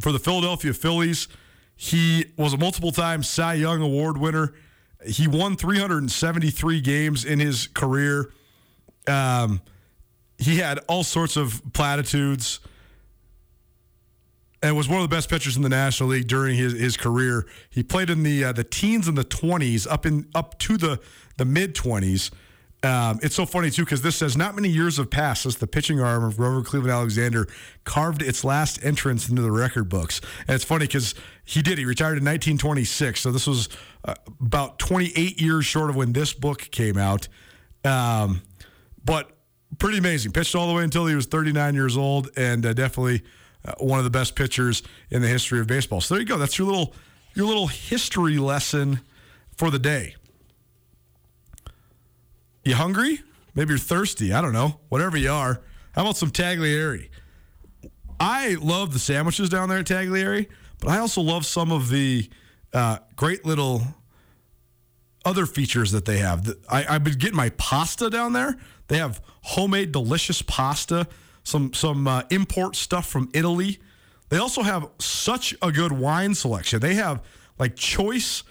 for 0.00 0.12
the 0.12 0.20
Philadelphia 0.20 0.72
Phillies. 0.72 1.26
He 1.74 2.26
was 2.36 2.52
a 2.52 2.56
multiple 2.56 2.92
time 2.92 3.24
Cy 3.24 3.54
Young 3.54 3.82
Award 3.82 4.16
winner. 4.16 4.54
He 5.04 5.26
won 5.26 5.56
373 5.56 6.80
games 6.82 7.24
in 7.24 7.40
his 7.40 7.66
career. 7.66 8.32
Um, 9.08 9.60
he 10.38 10.58
had 10.58 10.78
all 10.86 11.02
sorts 11.02 11.36
of 11.36 11.60
platitudes 11.72 12.60
and 14.62 14.76
was 14.76 14.88
one 14.88 15.00
of 15.00 15.10
the 15.10 15.14
best 15.14 15.28
pitchers 15.28 15.56
in 15.56 15.62
the 15.62 15.68
National 15.68 16.10
League 16.10 16.28
during 16.28 16.56
his, 16.56 16.74
his 16.74 16.96
career. 16.96 17.44
He 17.70 17.82
played 17.82 18.08
in 18.08 18.22
the 18.22 18.44
uh, 18.44 18.52
the 18.52 18.64
teens 18.64 19.08
and 19.08 19.18
the 19.18 19.24
20s, 19.24 19.90
up 19.90 20.06
in 20.06 20.28
up 20.32 20.60
to 20.60 20.76
the 20.76 21.00
the 21.38 21.44
mid 21.44 21.74
20s. 21.74 22.30
Um, 22.84 23.18
it's 23.22 23.34
so 23.34 23.46
funny 23.46 23.70
too 23.70 23.84
because 23.84 24.02
this 24.02 24.16
says 24.16 24.36
not 24.36 24.54
many 24.54 24.68
years 24.68 24.98
have 24.98 25.08
passed 25.08 25.44
since 25.44 25.54
the 25.56 25.66
pitching 25.66 26.00
arm 26.00 26.22
of 26.22 26.36
Grover 26.36 26.62
Cleveland 26.62 26.92
Alexander 26.92 27.46
carved 27.84 28.20
its 28.20 28.44
last 28.44 28.78
entrance 28.84 29.28
into 29.28 29.40
the 29.40 29.50
record 29.50 29.88
books. 29.88 30.20
And 30.46 30.54
it's 30.54 30.64
funny 30.64 30.86
because 30.86 31.14
he 31.44 31.62
did. 31.62 31.78
He 31.78 31.86
retired 31.86 32.18
in 32.18 32.24
1926, 32.24 33.20
so 33.20 33.32
this 33.32 33.46
was 33.46 33.70
uh, 34.04 34.14
about 34.38 34.78
28 34.78 35.40
years 35.40 35.64
short 35.64 35.88
of 35.88 35.96
when 35.96 36.12
this 36.12 36.34
book 36.34 36.68
came 36.70 36.98
out. 36.98 37.26
Um, 37.84 38.42
but 39.02 39.30
pretty 39.78 39.96
amazing. 39.96 40.32
Pitched 40.32 40.54
all 40.54 40.68
the 40.68 40.74
way 40.74 40.84
until 40.84 41.06
he 41.06 41.14
was 41.14 41.24
39 41.26 41.74
years 41.74 41.96
old, 41.96 42.30
and 42.36 42.66
uh, 42.66 42.74
definitely 42.74 43.22
uh, 43.64 43.72
one 43.78 43.98
of 43.98 44.04
the 44.04 44.10
best 44.10 44.36
pitchers 44.36 44.82
in 45.10 45.22
the 45.22 45.28
history 45.28 45.58
of 45.58 45.66
baseball. 45.66 46.02
So 46.02 46.14
there 46.14 46.20
you 46.20 46.28
go. 46.28 46.36
That's 46.36 46.58
your 46.58 46.66
little 46.66 46.94
your 47.34 47.46
little 47.46 47.66
history 47.66 48.38
lesson 48.38 49.00
for 49.56 49.70
the 49.70 49.78
day. 49.78 50.16
You 52.64 52.74
hungry? 52.74 53.20
Maybe 53.54 53.70
you're 53.70 53.78
thirsty. 53.78 54.32
I 54.32 54.40
don't 54.40 54.52
know. 54.52 54.80
Whatever 54.88 55.16
you 55.16 55.30
are. 55.30 55.60
How 55.92 56.02
about 56.02 56.16
some 56.16 56.30
Taglieri? 56.30 57.10
I 58.18 58.56
love 58.60 58.92
the 58.92 58.98
sandwiches 58.98 59.48
down 59.48 59.68
there 59.68 59.78
at 59.78 59.86
Taglieri, 59.86 60.48
but 60.80 60.88
I 60.88 60.98
also 60.98 61.20
love 61.20 61.44
some 61.44 61.70
of 61.70 61.90
the 61.90 62.28
uh, 62.72 62.98
great 63.16 63.44
little 63.44 63.82
other 65.24 65.46
features 65.46 65.92
that 65.92 66.04
they 66.04 66.18
have. 66.18 66.54
I, 66.70 66.86
I've 66.88 67.04
been 67.04 67.18
getting 67.18 67.36
my 67.36 67.50
pasta 67.50 68.08
down 68.10 68.32
there. 68.32 68.56
They 68.88 68.98
have 68.98 69.20
homemade 69.42 69.92
delicious 69.92 70.42
pasta, 70.42 71.06
some 71.42 71.72
some 71.72 72.06
uh, 72.06 72.22
import 72.30 72.76
stuff 72.76 73.06
from 73.06 73.30
Italy. 73.34 73.78
They 74.30 74.38
also 74.38 74.62
have 74.62 74.88
such 74.98 75.54
a 75.62 75.70
good 75.70 75.92
wine 75.92 76.34
selection. 76.34 76.80
They 76.80 76.94
have 76.94 77.22
like 77.58 77.76
choice 77.76 78.42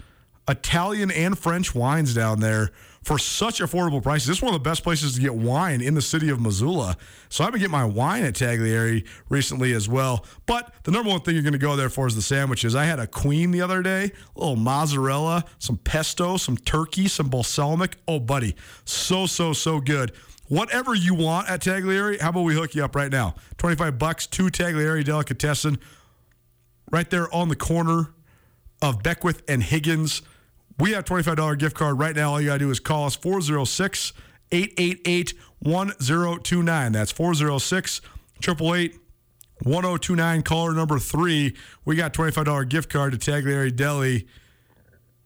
Italian 0.48 1.12
and 1.12 1.38
French 1.38 1.74
wines 1.74 2.14
down 2.14 2.40
there 2.40 2.72
for 3.04 3.18
such 3.18 3.60
affordable 3.60 4.02
prices. 4.02 4.28
This 4.28 4.38
is 4.38 4.44
one 4.44 4.54
of 4.54 4.64
the 4.64 4.70
best 4.70 4.84
places 4.84 5.16
to 5.16 5.22
get 5.22 5.36
wine 5.36 5.82
in 5.82 5.94
the 5.94 6.02
city 6.02 6.30
of 6.30 6.40
Missoula. 6.40 6.98
So 7.30 7.44
I've 7.44 7.52
been 7.52 7.60
getting 7.60 7.72
my 7.72 7.86
wine 7.86 8.24
at 8.24 8.34
Taglieri 8.34 9.06
recently 9.30 9.74
as 9.74 9.90
well. 9.90 10.26
But 10.46 10.74
the 10.84 10.92
number 10.92 11.10
one 11.10 11.22
thing 11.22 11.36
you're 11.36 11.44
going 11.44 11.54
to 11.54 11.60
go 11.60 11.76
there 11.76 11.90
for 11.90 12.08
is 12.08 12.16
the 12.16 12.22
sandwiches. 12.22 12.76
I 12.76 12.86
had 12.86 13.00
a 13.00 13.08
queen 13.08 13.52
the 13.52 13.62
other 13.62 13.82
day, 13.82 14.12
a 14.36 14.40
little 14.40 14.56
mozzarella, 14.56 15.44
some 15.60 15.78
pesto, 15.78 16.38
some 16.38 16.58
turkey, 16.58 17.08
some 17.08 17.30
balsamic. 17.30 17.98
Oh, 18.08 18.20
buddy, 18.20 18.56
so 18.86 19.26
so 19.26 19.54
so 19.54 19.80
good. 19.80 20.14
Whatever 20.48 20.94
you 20.94 21.16
want 21.16 21.50
at 21.50 21.62
Taglieri, 21.62 22.20
how 22.22 22.30
about 22.30 22.42
we 22.42 22.54
hook 22.54 22.76
you 22.76 22.84
up 22.84 22.96
right 22.96 23.12
now? 23.12 23.36
25 23.58 23.98
bucks, 23.98 24.28
two 24.28 24.48
Taglieri 24.48 25.04
delicatessen 25.04 25.80
right 26.92 27.10
there 27.10 27.34
on 27.34 27.50
the 27.50 27.56
corner 27.56 28.14
of 28.82 29.02
Beckwith 29.02 29.42
and 29.48 29.64
Higgins. 29.64 30.22
We 30.80 30.92
have 30.92 31.06
$25 31.06 31.58
gift 31.60 31.76
card 31.76 32.00
right 32.00 32.16
now. 32.16 32.32
All 32.32 32.42
you 32.42 32.48
got 32.48 32.54
to 32.54 32.60
do 32.60 32.72
is 32.72 32.80
call 32.80 33.06
us 33.06 33.16
406 33.16 34.14
888 34.52 35.34
1029. 35.60 36.92
That's 36.92 37.12
406 37.12 38.02
888 38.42 39.00
1029. 39.64 40.42
Caller 40.44 40.74
number 40.74 41.00
three. 41.00 41.56
We 41.86 41.96
got 41.96 42.14
$25 42.14 42.70
gift 42.70 42.90
card 42.90 43.20
to 43.20 43.32
Taglieri 43.32 43.76
Deli. 43.76 44.28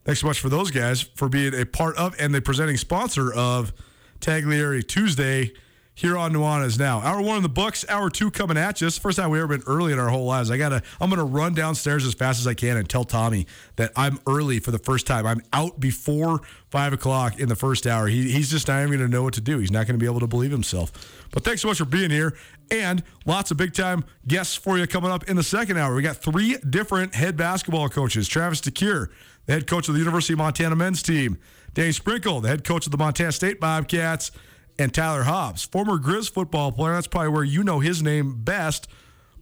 Thanks 0.05 0.21
so 0.21 0.27
much 0.27 0.39
for 0.39 0.49
those 0.49 0.71
guys 0.71 1.01
for 1.01 1.27
being 1.27 1.53
a 1.53 1.65
part 1.65 1.97
of 1.97 2.15
and 2.19 2.33
the 2.33 2.41
presenting 2.41 2.77
sponsor 2.77 3.33
of 3.33 3.73
Taglieri 4.19 4.87
Tuesday 4.87 5.51
here 5.97 6.15
on 6.15 6.31
Nuanez 6.31 6.77
Now. 6.77 6.99
Hour 6.99 7.23
one 7.23 7.37
in 7.37 7.43
the 7.43 7.49
books, 7.49 7.83
hour 7.89 8.11
two 8.11 8.29
coming 8.29 8.55
at 8.55 8.79
you. 8.79 8.85
It's 8.85 8.97
the 8.97 9.01
first 9.01 9.17
time 9.17 9.31
we've 9.31 9.41
ever 9.41 9.57
been 9.57 9.65
early 9.65 9.91
in 9.91 9.97
our 9.97 10.09
whole 10.09 10.25
lives. 10.25 10.51
I 10.51 10.57
gotta 10.57 10.83
I'm 11.01 11.09
gonna 11.09 11.25
run 11.25 11.55
downstairs 11.55 12.05
as 12.05 12.13
fast 12.13 12.39
as 12.39 12.45
I 12.45 12.53
can 12.53 12.77
and 12.77 12.87
tell 12.87 13.03
Tommy 13.03 13.47
that 13.77 13.93
I'm 13.95 14.19
early 14.27 14.59
for 14.59 14.69
the 14.69 14.77
first 14.77 15.07
time. 15.07 15.25
I'm 15.25 15.41
out 15.53 15.79
before 15.79 16.41
five 16.69 16.93
o'clock 16.93 17.39
in 17.39 17.49
the 17.49 17.55
first 17.55 17.87
hour. 17.87 18.07
He, 18.07 18.31
he's 18.31 18.51
just 18.51 18.67
not 18.67 18.83
even 18.83 18.99
gonna 18.99 19.07
know 19.07 19.23
what 19.23 19.33
to 19.33 19.41
do. 19.41 19.57
He's 19.57 19.71
not 19.71 19.87
gonna 19.87 19.97
be 19.97 20.05
able 20.05 20.19
to 20.19 20.27
believe 20.27 20.51
himself. 20.51 20.91
But 21.31 21.43
thanks 21.43 21.63
so 21.63 21.67
much 21.67 21.79
for 21.79 21.85
being 21.85 22.11
here. 22.11 22.37
And 22.69 23.01
lots 23.25 23.49
of 23.49 23.57
big 23.57 23.73
time 23.73 24.05
guests 24.27 24.53
for 24.55 24.77
you 24.77 24.85
coming 24.85 25.09
up 25.09 25.27
in 25.27 25.35
the 25.35 25.43
second 25.43 25.77
hour. 25.77 25.95
We 25.95 26.03
got 26.03 26.17
three 26.17 26.57
different 26.69 27.15
head 27.15 27.35
basketball 27.35 27.89
coaches. 27.89 28.27
Travis 28.27 28.61
DeCuire, 28.61 29.07
the 29.47 29.53
head 29.53 29.65
coach 29.65 29.87
of 29.87 29.95
the 29.95 29.99
University 29.99 30.33
of 30.33 30.37
Montana 30.37 30.75
men's 30.75 31.01
team. 31.01 31.39
Danny 31.73 31.91
Sprinkle, 31.91 32.39
the 32.41 32.49
head 32.49 32.63
coach 32.63 32.85
of 32.85 32.91
the 32.91 32.97
Montana 32.99 33.31
State 33.31 33.59
Bobcats 33.59 34.29
and 34.79 34.93
Tyler 34.93 35.23
Hobbs, 35.23 35.63
former 35.63 35.97
Griz 35.97 36.27
football 36.27 36.71
player. 36.71 36.93
That's 36.93 37.07
probably 37.07 37.29
where 37.29 37.43
you 37.43 37.63
know 37.63 37.79
his 37.79 38.03
name 38.03 38.43
best. 38.43 38.87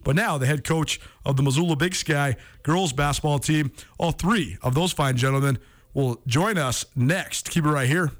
But 0.04 0.16
now 0.16 0.38
the 0.38 0.46
head 0.46 0.62
coach 0.64 1.00
of 1.24 1.36
the 1.36 1.42
Missoula 1.42 1.76
Big 1.76 1.94
Sky 1.94 2.36
girls 2.62 2.92
basketball 2.92 3.38
team. 3.38 3.72
All 3.98 4.12
three 4.12 4.56
of 4.62 4.74
those 4.74 4.92
fine 4.92 5.16
gentlemen 5.16 5.58
will 5.94 6.22
join 6.26 6.58
us 6.58 6.84
next. 6.94 7.50
Keep 7.50 7.64
it 7.64 7.70
right 7.70 7.88
here. 7.88 8.12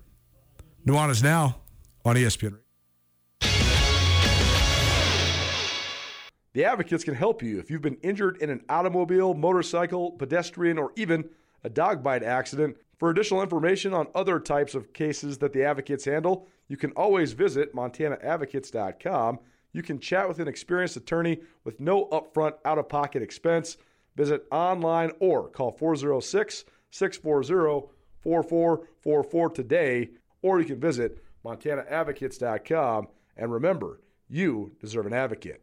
Nuanez 0.87 1.23
now 1.23 1.61
on 2.05 2.17
ESPN. 2.17 2.59
The 6.55 6.65
Advocates 6.65 7.05
can 7.05 7.15
help 7.15 7.43
you 7.43 7.59
if 7.59 7.71
you've 7.71 7.83
been 7.83 7.99
injured 8.03 8.39
in 8.39 8.49
an 8.49 8.65
automobile, 8.71 9.35
motorcycle, 9.35 10.13
pedestrian, 10.13 10.79
or 10.79 10.91
even 10.97 11.29
a 11.65 11.69
dog 11.69 12.03
bite 12.03 12.23
accident. 12.23 12.79
For 12.99 13.11
additional 13.11 13.43
information 13.43 13.93
on 13.93 14.07
other 14.15 14.41
types 14.41 14.75
of 14.75 14.93
cases 14.93 15.39
that 15.39 15.53
the 15.53 15.65
Advocates 15.65 16.07
handle, 16.07 16.49
you 16.69 16.77
can 16.77 16.93
always 16.93 17.33
visit 17.33 17.75
montanaadvocates.com. 17.75 19.39
You 19.73 19.83
can 19.83 20.01
chat 20.01 20.27
with 20.27 20.39
an 20.39 20.49
experienced 20.49 20.97
attorney 20.97 21.41
with 21.65 21.79
no 21.79 22.07
upfront 22.07 22.55
out 22.65 22.79
of 22.79 22.89
pocket 22.89 23.23
expense. 23.23 23.77
Visit 24.17 24.47
online 24.51 25.13
or 25.21 25.49
call 25.49 25.73
406 25.73 26.65
640 26.91 27.89
4444 28.23 29.51
today, 29.51 30.11
or 30.41 30.59
you 30.59 30.65
can 30.65 30.81
visit 30.81 31.23
montanaadvocates.com. 31.45 33.09
And 33.37 33.53
remember, 33.53 34.01
you 34.29 34.73
deserve 34.81 35.07
an 35.07 35.13
advocate. 35.13 35.63